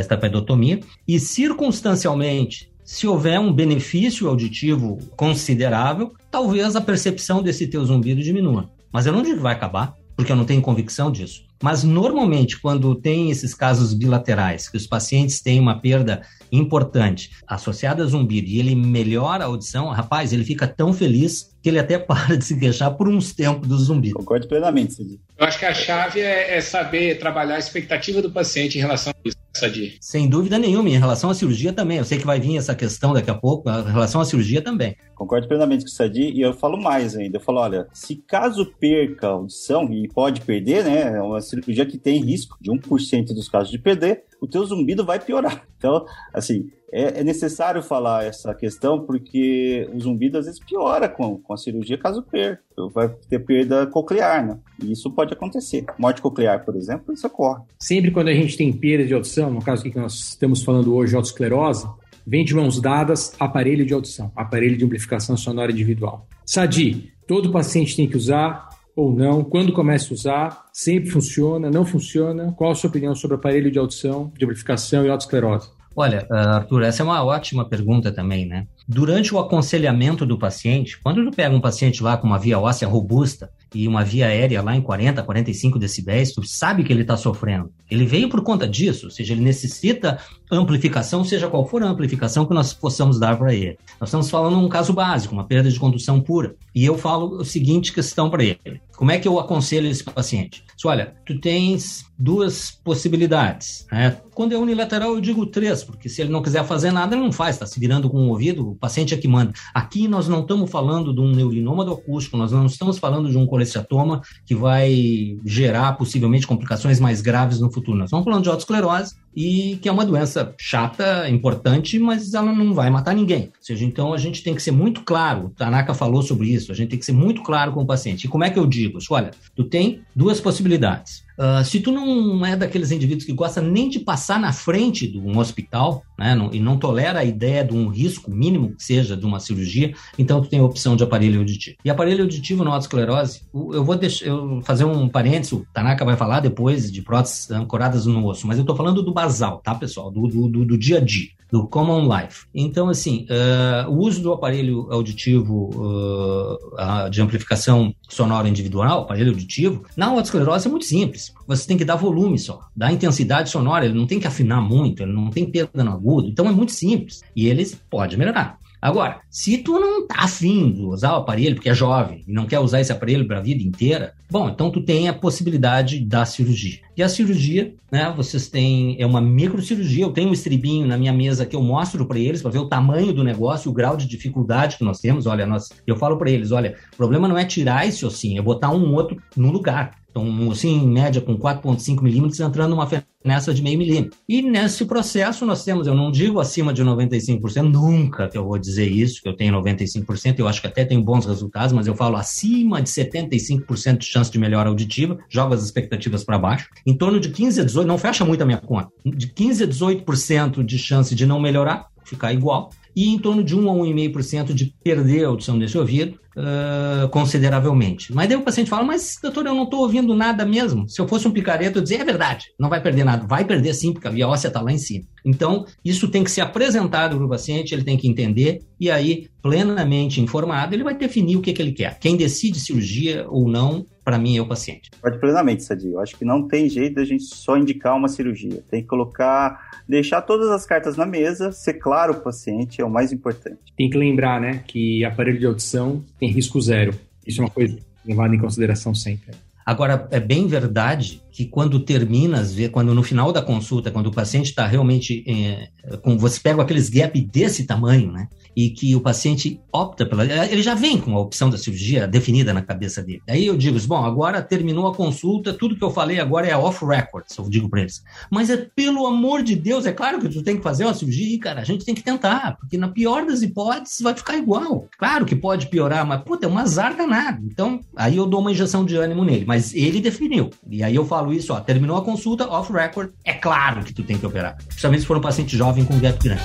estepedotomia, 0.00 0.80
e 1.06 1.18
circunstancialmente, 1.18 2.70
se 2.84 3.06
houver 3.06 3.38
um 3.38 3.52
benefício 3.52 4.28
auditivo 4.28 4.98
considerável, 5.16 6.12
talvez 6.30 6.76
a 6.76 6.80
percepção 6.80 7.42
desse 7.42 7.66
teu 7.66 7.84
zumbido 7.84 8.22
diminua. 8.22 8.70
Mas 8.92 9.06
eu 9.06 9.12
não 9.12 9.22
digo 9.22 9.36
que 9.36 9.42
vai 9.42 9.54
acabar, 9.54 9.94
porque 10.20 10.32
eu 10.32 10.36
não 10.36 10.44
tenho 10.44 10.60
convicção 10.60 11.10
disso. 11.10 11.46
Mas 11.62 11.82
normalmente, 11.82 12.60
quando 12.60 12.94
tem 12.94 13.30
esses 13.30 13.54
casos 13.54 13.94
bilaterais, 13.94 14.68
que 14.68 14.76
os 14.76 14.86
pacientes 14.86 15.40
têm 15.40 15.58
uma 15.58 15.80
perda 15.80 16.20
importante 16.52 17.30
associada 17.46 18.02
a 18.02 18.06
zumbido 18.06 18.46
e 18.46 18.58
ele 18.58 18.74
melhora 18.74 19.44
a 19.44 19.46
audição, 19.46 19.88
rapaz, 19.88 20.34
ele 20.34 20.44
fica 20.44 20.68
tão 20.68 20.92
feliz 20.92 21.49
que 21.62 21.68
ele 21.68 21.78
até 21.78 21.98
para 22.00 22.36
de 22.36 22.44
se 22.44 22.58
queixar 22.58 22.94
por 22.96 23.08
uns 23.08 23.32
tempos 23.32 23.68
do 23.68 23.78
zumbido. 23.78 24.14
Concordo 24.14 24.48
plenamente, 24.48 24.94
Cid. 24.94 25.20
Eu 25.38 25.46
acho 25.46 25.58
que 25.58 25.64
a 25.64 25.74
chave 25.74 26.20
é, 26.20 26.56
é, 26.56 26.60
saber 26.60 27.18
trabalhar 27.18 27.54
a 27.54 27.58
expectativa 27.58 28.20
do 28.20 28.30
paciente 28.30 28.78
em 28.78 28.80
relação 28.80 29.12
a 29.12 29.28
isso, 29.28 29.36
Sadi. 29.54 29.96
Sem 30.00 30.28
dúvida 30.28 30.58
nenhuma. 30.58 30.88
Em 30.88 30.98
relação 30.98 31.30
à 31.30 31.34
cirurgia 31.34 31.72
também. 31.72 31.98
Eu 31.98 32.04
sei 32.04 32.18
que 32.18 32.26
vai 32.26 32.38
vir 32.38 32.56
essa 32.56 32.74
questão 32.74 33.12
daqui 33.12 33.30
a 33.30 33.34
pouco. 33.34 33.68
Em 33.70 33.92
relação 33.92 34.20
à 34.20 34.24
cirurgia 34.24 34.60
também. 34.60 34.96
Concordo 35.14 35.48
plenamente 35.48 35.84
com 35.84 35.90
o 35.90 35.92
Sadi. 35.92 36.30
E 36.30 36.40
eu 36.40 36.52
falo 36.52 36.80
mais 36.80 37.16
ainda. 37.16 37.38
Eu 37.38 37.40
falo, 37.40 37.58
olha, 37.60 37.86
se 37.92 38.16
caso 38.16 38.66
perca 38.78 39.28
a 39.28 39.30
audição, 39.30 39.90
e 39.92 40.08
pode 40.08 40.42
perder, 40.42 40.84
né? 40.84 41.16
É 41.16 41.22
uma 41.22 41.40
cirurgia 41.40 41.86
que 41.86 41.98
tem 41.98 42.22
risco 42.22 42.56
de 42.60 42.70
1% 42.70 43.26
dos 43.34 43.48
casos 43.48 43.70
de 43.70 43.78
perder, 43.78 44.24
o 44.40 44.46
teu 44.46 44.64
zumbido 44.64 45.04
vai 45.04 45.18
piorar. 45.18 45.66
Então, 45.80 46.04
assim, 46.34 46.70
é, 46.92 47.20
é, 47.20 47.24
necessário 47.24 47.82
falar 47.82 48.22
essa 48.26 48.54
questão 48.54 49.00
porque 49.00 49.88
o 49.94 49.98
zumbido 49.98 50.36
às 50.36 50.44
vezes 50.44 50.60
piora 50.60 51.08
com, 51.08 51.38
com 51.38 51.54
a 51.54 51.56
cirurgia 51.56 51.96
caso 51.96 52.22
perca. 52.22 52.62
Vai 52.92 53.08
ter 53.08 53.38
perda 53.38 53.86
coclear, 53.86 54.46
né? 54.46 54.58
E 54.82 54.92
isso 54.92 55.10
pode 55.10 55.32
acontecer. 55.32 55.86
Morte 55.98 56.20
coclear, 56.20 56.62
por 56.62 56.76
exemplo, 56.76 57.14
isso 57.14 57.26
ocorre. 57.26 57.62
Sempre 57.78 58.10
quando 58.10 58.28
a 58.28 58.34
gente 58.34 58.58
tem 58.58 58.70
perda 58.70 59.06
de 59.06 59.14
audição, 59.14 59.50
no 59.50 59.62
caso 59.62 59.82
que 59.82 59.96
nós 59.96 60.12
estamos 60.12 60.62
falando 60.62 60.94
hoje, 60.94 61.16
autosclerose, 61.16 61.88
vem 62.26 62.44
de 62.44 62.54
mãos 62.54 62.78
dadas 62.78 63.32
aparelho 63.40 63.86
de 63.86 63.94
audição, 63.94 64.30
aparelho 64.36 64.76
de 64.76 64.84
amplificação 64.84 65.34
sonora 65.38 65.72
individual. 65.72 66.26
Sadi, 66.44 67.10
todo 67.26 67.50
paciente 67.50 67.96
tem 67.96 68.06
que 68.06 68.18
usar 68.18 68.68
ou 69.00 69.14
não? 69.14 69.42
Quando 69.42 69.72
começa 69.72 70.12
a 70.12 70.14
usar? 70.14 70.66
Sempre 70.72 71.10
funciona? 71.10 71.70
Não 71.70 71.84
funciona? 71.84 72.52
Qual 72.52 72.70
a 72.70 72.74
sua 72.74 72.90
opinião 72.90 73.14
sobre 73.14 73.36
aparelho 73.36 73.70
de 73.70 73.78
audição, 73.78 74.32
de 74.36 74.44
amplificação 74.44 75.04
e 75.04 75.08
autosclerose? 75.08 75.70
Olha, 75.96 76.24
ah, 76.30 76.56
Arthur, 76.56 76.82
essa 76.84 77.02
é 77.02 77.04
uma 77.04 77.22
ótima 77.24 77.68
pergunta 77.68 78.12
também, 78.12 78.46
né? 78.46 78.66
Durante 78.86 79.34
o 79.34 79.38
aconselhamento 79.38 80.24
do 80.24 80.38
paciente, 80.38 80.98
quando 81.02 81.24
tu 81.24 81.34
pega 81.34 81.54
um 81.54 81.60
paciente 81.60 82.02
lá 82.02 82.16
com 82.16 82.26
uma 82.26 82.38
via 82.38 82.58
óssea 82.58 82.86
robusta 82.86 83.50
e 83.74 83.86
uma 83.88 84.04
via 84.04 84.26
aérea 84.26 84.62
lá 84.62 84.74
em 84.74 84.80
40, 84.80 85.22
45 85.22 85.78
decibéis, 85.78 86.32
tu 86.32 86.42
sabe 86.44 86.84
que 86.84 86.92
ele 86.92 87.02
está 87.02 87.16
sofrendo. 87.16 87.72
Ele 87.90 88.06
veio 88.06 88.28
por 88.28 88.42
conta 88.42 88.68
disso, 88.68 89.06
ou 89.06 89.10
seja, 89.10 89.32
ele 89.32 89.42
necessita 89.42 90.18
amplificação, 90.50 91.24
seja 91.24 91.48
qual 91.48 91.66
for 91.66 91.82
a 91.82 91.88
amplificação 91.88 92.46
que 92.46 92.54
nós 92.54 92.72
possamos 92.72 93.18
dar 93.18 93.36
para 93.36 93.52
ele. 93.52 93.76
Nós 94.00 94.08
estamos 94.08 94.30
falando 94.30 94.58
um 94.58 94.68
caso 94.68 94.92
básico, 94.92 95.34
uma 95.34 95.46
perda 95.46 95.70
de 95.70 95.78
condução 95.78 96.20
pura. 96.20 96.54
E 96.74 96.84
eu 96.84 96.96
falo 96.96 97.38
o 97.38 97.44
seguinte 97.44 97.92
questão 97.92 98.30
para 98.30 98.44
ele. 98.44 98.80
Como 99.00 99.10
é 99.10 99.18
que 99.18 99.26
eu 99.26 99.40
aconselho 99.40 99.88
esse 99.88 100.04
paciente? 100.04 100.62
olha, 100.88 101.14
tu 101.26 101.38
tens 101.38 102.04
duas 102.18 102.70
possibilidades. 102.70 103.86
Né? 103.90 104.16
Quando 104.34 104.52
é 104.52 104.58
unilateral, 104.58 105.14
eu 105.14 105.20
digo 105.20 105.46
três, 105.46 105.82
porque 105.82 106.08
se 106.08 106.20
ele 106.20 106.30
não 106.30 106.42
quiser 106.42 106.64
fazer 106.64 106.90
nada, 106.90 107.14
ele 107.14 107.24
não 107.24 107.32
faz, 107.32 107.56
está 107.56 107.66
se 107.66 107.80
virando 107.80 108.08
com 108.08 108.18
o 108.18 108.28
ouvido, 108.28 108.70
o 108.70 108.74
paciente 108.74 109.14
é 109.14 109.16
que 109.16 109.28
manda. 109.28 109.52
Aqui 109.74 110.06
nós 110.06 110.28
não 110.28 110.40
estamos 110.40 110.70
falando 110.70 111.14
de 111.14 111.20
um 111.20 111.32
neurinoma 111.32 111.84
do 111.84 111.92
acústico, 111.92 112.36
nós 112.36 112.52
não 112.52 112.66
estamos 112.66 112.98
falando 112.98 113.30
de 113.30 113.36
um 113.36 113.46
colesteatoma 113.46 114.22
que 114.46 114.54
vai 114.54 115.36
gerar 115.44 115.92
possivelmente 115.94 116.46
complicações 116.46 117.00
mais 117.00 117.20
graves 117.20 117.60
no 117.60 117.72
futuro. 117.72 117.96
Nós 117.96 118.06
estamos 118.06 118.24
falando 118.24 118.42
de 118.42 118.48
autoesclerose 118.48 119.14
e 119.34 119.78
que 119.80 119.88
é 119.88 119.92
uma 119.92 120.04
doença 120.04 120.54
chata, 120.58 121.28
importante, 121.28 121.98
mas 121.98 122.34
ela 122.34 122.52
não 122.52 122.74
vai 122.74 122.90
matar 122.90 123.14
ninguém. 123.14 123.44
Ou 123.44 123.62
seja, 123.62 123.84
então 123.84 124.12
a 124.12 124.18
gente 124.18 124.42
tem 124.42 124.54
que 124.54 124.62
ser 124.62 124.72
muito 124.72 125.02
claro, 125.02 125.46
o 125.46 125.50
Tanaka 125.50 125.94
falou 125.94 126.22
sobre 126.22 126.48
isso, 126.48 126.72
a 126.72 126.74
gente 126.74 126.90
tem 126.90 126.98
que 126.98 127.06
ser 127.06 127.12
muito 127.12 127.42
claro 127.42 127.72
com 127.72 127.82
o 127.82 127.86
paciente. 127.86 128.24
E 128.24 128.28
como 128.28 128.44
é 128.44 128.50
que 128.50 128.58
eu 128.58 128.66
digo? 128.66 128.89
Olha, 129.10 129.30
tu 129.54 129.64
tem 129.64 130.02
duas 130.14 130.40
possibilidades. 130.40 131.24
Uh, 131.40 131.64
se 131.64 131.80
tu 131.80 131.90
não 131.90 132.44
é 132.44 132.54
daqueles 132.54 132.90
indivíduos 132.90 133.24
que 133.24 133.32
gosta 133.32 133.62
nem 133.62 133.88
de 133.88 133.98
passar 133.98 134.38
na 134.38 134.52
frente 134.52 135.06
de 135.06 135.18
um 135.18 135.38
hospital, 135.38 136.02
né, 136.18 136.34
não, 136.34 136.52
e 136.52 136.60
não 136.60 136.76
tolera 136.76 137.20
a 137.20 137.24
ideia 137.24 137.64
de 137.64 137.72
um 137.72 137.88
risco 137.88 138.30
mínimo 138.30 138.76
que 138.76 138.84
seja 138.84 139.16
de 139.16 139.24
uma 139.24 139.40
cirurgia, 139.40 139.94
então 140.18 140.42
tu 140.42 140.50
tem 140.50 140.60
a 140.60 140.64
opção 140.64 140.94
de 140.96 141.02
aparelho 141.02 141.38
auditivo. 141.38 141.78
E 141.82 141.88
aparelho 141.88 142.24
auditivo 142.24 142.62
na 142.62 142.72
autoesclerose, 142.72 143.40
eu 143.54 143.82
vou 143.82 143.96
deixar, 143.96 144.26
eu 144.26 144.60
fazer 144.60 144.84
um 144.84 145.08
parênteses, 145.08 145.52
o 145.52 145.66
Tanaka 145.72 146.04
vai 146.04 146.14
falar 146.14 146.40
depois 146.40 146.92
de 146.92 147.00
próteses 147.00 147.50
ancoradas 147.50 148.04
no 148.04 148.26
osso, 148.26 148.46
mas 148.46 148.58
eu 148.58 148.62
estou 148.62 148.76
falando 148.76 149.02
do 149.02 149.14
basal, 149.14 149.62
tá, 149.64 149.74
pessoal? 149.74 150.10
Do, 150.10 150.28
do, 150.28 150.46
do, 150.46 150.64
do 150.66 150.76
dia 150.76 150.98
a 150.98 151.00
dia 151.00 151.28
do 151.50 151.66
Common 151.66 152.08
Life. 152.08 152.46
Então, 152.54 152.88
assim, 152.88 153.26
uh, 153.28 153.90
o 153.90 153.98
uso 153.98 154.22
do 154.22 154.32
aparelho 154.32 154.86
auditivo 154.90 155.70
uh, 155.74 157.10
de 157.10 157.20
amplificação 157.20 157.94
sonora 158.08 158.48
individual, 158.48 159.02
aparelho 159.02 159.30
auditivo, 159.30 159.84
na 159.96 160.06
autoesclerose 160.06 160.68
é 160.68 160.70
muito 160.70 160.84
simples. 160.84 161.29
Você 161.46 161.66
tem 161.66 161.76
que 161.76 161.84
dar 161.84 161.96
volume 161.96 162.38
só, 162.38 162.68
dar 162.74 162.92
intensidade 162.92 163.50
sonora, 163.50 163.84
ele 163.84 163.94
não 163.94 164.06
tem 164.06 164.20
que 164.20 164.26
afinar 164.26 164.60
muito, 164.60 165.02
ele 165.02 165.12
não 165.12 165.30
tem 165.30 165.50
perda 165.50 165.82
no 165.84 165.92
agudo, 165.92 166.28
então 166.28 166.48
é 166.48 166.52
muito 166.52 166.72
simples. 166.72 167.22
E 167.34 167.46
ele 167.46 167.66
pode 167.88 168.16
melhorar. 168.16 168.58
Agora, 168.80 169.20
se 169.28 169.58
tu 169.58 169.78
não 169.78 170.06
tá 170.06 170.20
afim 170.20 170.72
de 170.72 170.80
usar 170.80 171.12
o 171.12 171.16
aparelho 171.16 171.54
porque 171.54 171.68
é 171.68 171.74
jovem 171.74 172.24
e 172.26 172.32
não 172.32 172.46
quer 172.46 172.60
usar 172.60 172.80
esse 172.80 172.90
aparelho 172.90 173.26
para 173.26 173.38
a 173.38 173.42
vida 173.42 173.62
inteira, 173.62 174.14
bom, 174.30 174.48
então 174.48 174.70
tu 174.70 174.80
tem 174.80 175.06
a 175.06 175.12
possibilidade 175.12 176.00
da 176.00 176.24
cirurgia. 176.24 176.78
E 177.00 177.02
a 177.02 177.08
cirurgia, 177.08 177.72
né, 177.90 178.12
vocês 178.14 178.48
têm, 178.48 178.94
é 179.00 179.06
uma 179.06 179.22
microcirurgia, 179.22 180.04
eu 180.04 180.12
tenho 180.12 180.28
um 180.28 180.34
estribinho 180.34 180.86
na 180.86 180.98
minha 180.98 181.14
mesa 181.14 181.46
que 181.46 181.56
eu 181.56 181.62
mostro 181.62 182.04
para 182.04 182.18
eles 182.18 182.42
para 182.42 182.50
ver 182.50 182.58
o 182.58 182.68
tamanho 182.68 183.10
do 183.10 183.24
negócio, 183.24 183.70
o 183.70 183.72
grau 183.72 183.96
de 183.96 184.06
dificuldade 184.06 184.76
que 184.76 184.84
nós 184.84 185.00
temos. 185.00 185.24
Olha, 185.24 185.46
nós, 185.46 185.70
eu 185.86 185.96
falo 185.96 186.18
para 186.18 186.30
eles, 186.30 186.52
olha, 186.52 186.76
o 186.92 186.96
problema 186.98 187.26
não 187.26 187.38
é 187.38 187.44
tirar 187.46 187.88
esse 187.88 188.04
ossinho, 188.04 188.38
é 188.38 188.42
botar 188.42 188.70
um 188.70 188.92
outro 188.92 189.16
no 189.34 189.50
lugar. 189.50 189.98
Então, 190.10 190.50
assim, 190.50 190.82
em 190.82 190.88
média, 190.88 191.22
com 191.22 191.38
4,5 191.38 192.02
milímetros, 192.02 192.38
entrando 192.40 192.74
uma 192.74 192.86
nessa 193.24 193.52
de 193.52 193.62
meio 193.62 193.78
milímetro. 193.78 194.18
E 194.28 194.40
nesse 194.40 194.84
processo 194.86 195.44
nós 195.44 195.62
temos, 195.62 195.86
eu 195.86 195.94
não 195.94 196.10
digo 196.10 196.40
acima 196.40 196.72
de 196.72 196.82
95%, 196.82 197.62
nunca 197.70 198.28
que 198.28 198.36
eu 198.36 198.44
vou 198.44 198.58
dizer 198.58 198.90
isso, 198.90 199.22
que 199.22 199.28
eu 199.28 199.36
tenho 199.36 199.54
95%, 199.54 200.38
eu 200.38 200.48
acho 200.48 200.60
que 200.60 200.66
até 200.66 200.84
tenho 200.84 201.02
bons 201.02 201.26
resultados, 201.26 201.72
mas 201.72 201.86
eu 201.86 201.94
falo 201.94 202.16
acima 202.16 202.80
de 202.80 202.88
75% 202.88 203.98
de 203.98 204.06
chance 204.06 204.30
de 204.30 204.38
melhora 204.38 204.70
auditiva, 204.70 205.18
jogo 205.28 205.54
as 205.54 205.62
expectativas 205.62 206.24
para 206.24 206.38
baixo. 206.38 206.68
Em 206.90 206.96
torno 206.96 207.20
de 207.20 207.28
15 207.28 207.60
a 207.60 207.64
18, 207.64 207.86
não 207.86 207.96
fecha 207.96 208.24
muito 208.24 208.42
a 208.42 208.44
minha 208.44 208.58
conta, 208.58 208.88
de 209.04 209.28
15 209.28 209.62
a 209.62 209.66
18% 209.68 210.64
de 210.64 210.76
chance 210.76 211.14
de 211.14 211.24
não 211.24 211.38
melhorar, 211.38 211.86
ficar 212.04 212.32
igual. 212.32 212.70
e 212.96 213.08
em 213.08 213.16
torno 213.16 213.44
de 213.44 213.54
1 213.54 213.70
a 213.70 213.72
1,5% 213.72 214.52
de 214.52 214.74
perder 214.82 215.24
a 215.24 215.28
audição 215.28 215.56
desse 215.56 215.78
ouvido 215.78 216.18
uh, 216.36 217.08
consideravelmente. 217.10 218.12
Mas 218.12 218.28
daí 218.28 218.36
o 218.36 218.42
paciente 218.42 218.68
fala, 218.68 218.82
mas 218.82 219.16
doutor, 219.22 219.46
eu 219.46 219.54
não 219.54 219.62
estou 219.62 219.82
ouvindo 219.82 220.12
nada 220.16 220.44
mesmo. 220.44 220.88
Se 220.88 221.00
eu 221.00 221.06
fosse 221.06 221.28
um 221.28 221.30
picareta, 221.30 221.78
eu 221.78 221.82
dizia, 221.82 222.00
é 222.00 222.04
verdade, 222.04 222.46
não 222.58 222.68
vai 222.68 222.82
perder 222.82 223.04
nada. 223.04 223.24
Vai 223.24 223.44
perder 223.44 223.72
sim, 223.74 223.92
porque 223.92 224.08
a 224.08 224.10
via 224.10 224.26
óssea 224.26 224.48
está 224.48 224.60
lá 224.60 224.72
em 224.72 224.78
cima. 224.78 225.04
Então, 225.24 225.64
isso 225.84 226.08
tem 226.08 226.24
que 226.24 226.30
ser 226.32 226.40
apresentado 226.40 227.16
para 227.16 227.24
o 227.24 227.28
paciente, 227.28 227.72
ele 227.72 227.84
tem 227.84 227.96
que 227.96 228.08
entender, 228.08 228.58
e 228.80 228.90
aí, 228.90 229.28
plenamente 229.40 230.20
informado, 230.20 230.74
ele 230.74 230.82
vai 230.82 230.96
definir 230.96 231.36
o 231.36 231.40
que, 231.40 231.52
que 231.52 231.62
ele 231.62 231.72
quer. 231.72 231.96
Quem 232.00 232.16
decide 232.16 232.58
cirurgia 232.58 233.24
ou 233.28 233.48
não, 233.48 233.86
para 234.10 234.18
mim, 234.18 234.36
é 234.36 234.42
o 234.42 234.46
paciente. 234.46 234.90
Pode 235.00 235.20
plenamente, 235.20 235.62
Sadi. 235.62 235.86
Eu 235.86 236.00
acho 236.00 236.18
que 236.18 236.24
não 236.24 236.48
tem 236.48 236.68
jeito 236.68 236.96
da 236.96 237.04
gente 237.04 237.22
só 237.22 237.56
indicar 237.56 237.96
uma 237.96 238.08
cirurgia. 238.08 238.60
Tem 238.68 238.82
que 238.82 238.88
colocar, 238.88 239.70
deixar 239.88 240.20
todas 240.22 240.50
as 240.50 240.66
cartas 240.66 240.96
na 240.96 241.06
mesa, 241.06 241.52
ser 241.52 241.74
claro 241.74 242.14
o 242.14 242.20
paciente, 242.20 242.80
é 242.80 242.84
o 242.84 242.90
mais 242.90 243.12
importante. 243.12 243.60
Tem 243.76 243.88
que 243.88 243.96
lembrar, 243.96 244.40
né, 244.40 244.64
que 244.66 245.04
aparelho 245.04 245.38
de 245.38 245.46
audição 245.46 246.04
tem 246.18 246.28
risco 246.28 246.60
zero. 246.60 246.92
Isso 247.24 247.40
é 247.40 247.44
uma 247.44 247.50
coisa 247.50 247.78
levada 248.04 248.34
em 248.34 248.38
consideração 248.40 248.92
sempre. 248.92 249.30
Agora, 249.70 250.08
é 250.10 250.18
bem 250.18 250.48
verdade 250.48 251.22
que 251.30 251.46
quando 251.46 251.78
termina, 251.78 252.42
quando 252.72 252.92
no 252.92 253.04
final 253.04 253.32
da 253.32 253.40
consulta, 253.40 253.90
quando 253.90 254.08
o 254.08 254.12
paciente 254.12 254.46
está 254.46 254.66
realmente 254.66 255.24
é, 255.28 255.68
com 255.98 256.18
você 256.18 256.40
pega 256.40 256.60
aqueles 256.60 256.90
gap 256.90 257.18
desse 257.20 257.64
tamanho, 257.64 258.10
né? 258.10 258.28
E 258.56 258.70
que 258.70 258.96
o 258.96 259.00
paciente 259.00 259.60
opta 259.72 260.04
pela. 260.04 260.24
Ele 260.24 260.60
já 260.60 260.74
vem 260.74 260.98
com 260.98 261.14
a 261.14 261.20
opção 261.20 261.48
da 261.48 261.56
cirurgia 261.56 262.06
definida 262.08 262.52
na 262.52 262.62
cabeça 262.62 263.00
dele. 263.00 263.22
Aí 263.28 263.46
eu 263.46 263.56
digo, 263.56 263.78
bom, 263.86 264.04
agora 264.04 264.42
terminou 264.42 264.88
a 264.88 264.94
consulta, 264.94 265.54
tudo 265.54 265.76
que 265.76 265.84
eu 265.84 265.90
falei 265.92 266.18
agora 266.18 266.48
é 266.48 266.56
off 266.56 266.84
record, 266.84 267.24
eu 267.38 267.48
digo 267.48 267.68
para 267.68 267.82
eles. 267.82 268.02
Mas 268.28 268.50
é 268.50 268.56
pelo 268.56 269.06
amor 269.06 269.44
de 269.44 269.54
Deus, 269.54 269.86
é 269.86 269.92
claro 269.92 270.18
que 270.18 270.28
tu 270.28 270.42
tem 270.42 270.56
que 270.56 270.62
fazer 270.64 270.84
uma 270.84 270.94
cirurgia, 270.94 271.38
cara, 271.38 271.60
a 271.60 271.64
gente 271.64 271.84
tem 271.84 271.94
que 271.94 272.02
tentar, 272.02 272.56
porque 272.58 272.76
na 272.76 272.88
pior 272.88 273.24
das 273.24 273.40
hipóteses 273.40 274.00
vai 274.00 274.14
ficar 274.14 274.36
igual. 274.36 274.88
Claro 274.98 275.24
que 275.24 275.36
pode 275.36 275.68
piorar, 275.68 276.04
mas 276.04 276.22
puta, 276.24 276.46
é 276.46 276.48
um 276.48 276.58
azar 276.58 276.96
danado. 276.96 277.46
Então, 277.46 277.80
aí 277.94 278.16
eu 278.16 278.26
dou 278.26 278.40
uma 278.40 278.50
injeção 278.50 278.84
de 278.84 278.96
ânimo 278.96 279.24
nele, 279.24 279.44
mas 279.46 279.59
ele 279.74 280.00
definiu. 280.00 280.50
E 280.68 280.82
aí 280.82 280.94
eu 280.94 281.06
falo 281.06 281.20
falo 281.20 281.34
isso, 281.34 281.52
ó, 281.52 281.60
terminou 281.60 281.96
a 281.96 282.02
consulta, 282.02 282.48
off 282.48 282.72
record, 282.72 283.10
é 283.24 283.34
claro 283.34 283.84
que 283.84 283.92
tu 283.92 284.02
tem 284.02 284.18
que 284.18 284.26
operar. 284.26 284.56
Principalmente 284.66 285.00
se 285.00 285.06
for 285.06 285.16
um 285.16 285.20
paciente 285.20 285.56
jovem 285.56 285.84
com 285.84 285.98
gap 285.98 286.18
grande. 286.22 286.42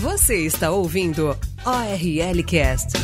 Você 0.00 0.44
está 0.44 0.70
ouvindo 0.70 1.36
ORL 1.64 2.44
Cast. 2.44 2.98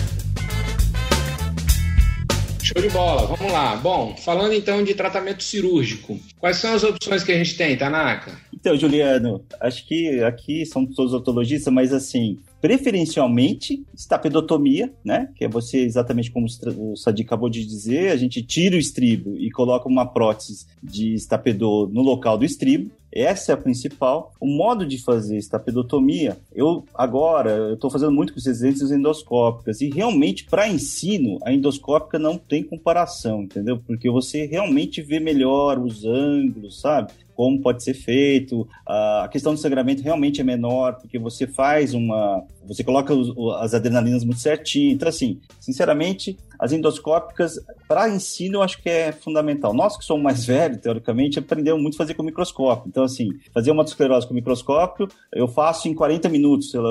Show 2.63 2.83
de 2.83 2.91
bola, 2.91 3.27
vamos 3.27 3.53
lá. 3.53 3.77
Bom, 3.77 4.15
falando 4.17 4.53
então 4.53 4.83
de 4.83 4.95
tratamento 4.95 5.43
cirúrgico, 5.43 6.19
quais 6.39 6.57
são 6.57 6.75
as 6.75 6.83
opções 6.83 7.23
que 7.23 7.33
a 7.33 7.39
gente 7.39 7.57
tem, 7.57 7.77
Tanaka? 7.79 8.37
Então, 8.53 8.77
Juliano, 8.77 9.43
acho 9.61 9.87
que 9.87 10.21
aqui 10.25 10.67
são 10.67 10.85
todos 10.85 11.15
otologistas, 11.15 11.73
mas 11.73 11.93
assim, 11.93 12.39
preferencialmente 12.61 13.85
estapedotomia, 13.95 14.93
né? 15.05 15.29
Que 15.35 15.45
é 15.45 15.49
você, 15.49 15.79
exatamente 15.79 16.31
como 16.31 16.47
o 16.47 16.97
Sadi 16.97 17.23
acabou 17.23 17.49
de 17.49 17.65
dizer, 17.65 18.11
a 18.11 18.17
gente 18.17 18.43
tira 18.43 18.77
o 18.77 18.79
estribo 18.79 19.37
e 19.37 19.51
coloca 19.51 19.89
uma 19.89 20.07
prótese 20.07 20.67
de 20.83 21.15
estapedor 21.15 21.89
no 21.89 22.03
local 22.03 22.37
do 22.37 22.45
estribo. 22.45 22.91
Essa 23.11 23.53
é 23.53 23.55
a 23.55 23.59
principal. 23.59 24.33
O 24.39 24.47
modo 24.47 24.85
de 24.85 24.99
fazer 25.03 25.39
estapedotomia, 25.39 26.37
eu 26.55 26.85
agora 26.95 27.73
estou 27.73 27.91
fazendo 27.91 28.13
muito 28.13 28.35
com 28.35 28.41
lentes 28.45 28.91
endoscópicas 28.91 29.81
e 29.81 29.89
realmente 29.89 30.45
para 30.45 30.69
ensino 30.69 31.39
a 31.43 31.53
endoscópica 31.53 32.19
não 32.19 32.37
tem 32.37 32.63
comparação, 32.63 33.43
entendeu? 33.43 33.79
Porque 33.87 34.11
você 34.11 34.45
realmente 34.45 35.01
vê 35.01 35.19
melhor 35.19 35.79
os 35.79 36.05
ângulos, 36.05 36.81
sabe? 36.81 37.13
Como 37.39 37.61
pode 37.61 37.85
ser 37.85 37.95
feito. 37.95 38.69
A 38.85 39.29
questão 39.31 39.55
do 39.55 39.61
sangramento 39.61 40.03
realmente 40.03 40.41
é 40.41 40.45
menor, 40.45 40.95
porque 40.95 41.21
você 41.21 41.47
faz 41.47 41.95
uma. 41.95 42.43
Você 42.67 42.83
coloca 42.83 43.15
os, 43.15 43.33
as 43.61 43.75
adrenalinas 43.75 44.25
muito 44.25 44.41
certinho. 44.41 44.93
Então, 44.93 45.09
assim, 45.09 45.39
sinceramente, 45.61 46.37
as 46.59 46.73
endoscópicas, 46.73 47.55
para 47.87 48.09
ensino, 48.09 48.57
eu 48.57 48.63
acho 48.65 48.83
que 48.83 48.89
é 48.89 49.13
fundamental. 49.13 49.73
Nós 49.73 49.97
que 49.97 50.05
somos 50.05 50.25
mais 50.25 50.45
velhos, 50.47 50.79
teoricamente, 50.79 51.39
aprendemos 51.39 51.81
muito 51.81 51.95
a 51.95 51.99
fazer 51.99 52.15
com 52.15 52.25
microscópio. 52.25 52.89
Então, 52.89 53.05
assim, 53.05 53.29
fazer 53.55 53.71
uma 53.71 53.85
esclerose 53.85 54.27
com 54.27 54.35
microscópio, 54.35 55.07
eu 55.33 55.47
faço 55.47 55.87
em 55.87 55.95
40 55.95 56.29
minutos, 56.29 56.73
sei 56.73 56.81
lá, 56.81 56.91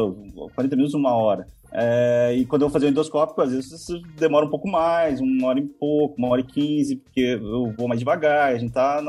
40 0.55 0.75
minutos, 0.77 0.93
uma 0.93 1.13
hora. 1.13 1.45
É, 1.71 2.33
e 2.35 2.45
quando 2.45 2.61
eu 2.61 2.67
vou 2.67 2.73
fazer 2.73 2.87
o 2.87 2.89
endoscópico, 2.89 3.41
às 3.41 3.51
vezes 3.51 3.87
demora 4.17 4.45
um 4.45 4.49
pouco 4.49 4.69
mais, 4.69 5.19
uma 5.19 5.47
hora 5.47 5.59
e 5.59 5.63
pouco, 5.63 6.15
uma 6.17 6.29
hora 6.29 6.41
e 6.41 6.45
quinze, 6.45 6.95
porque 6.95 7.39
eu 7.41 7.73
vou 7.77 7.87
mais 7.87 7.99
devagar, 7.99 8.53
a 8.53 8.57
gente 8.57 8.73
tá. 8.73 9.01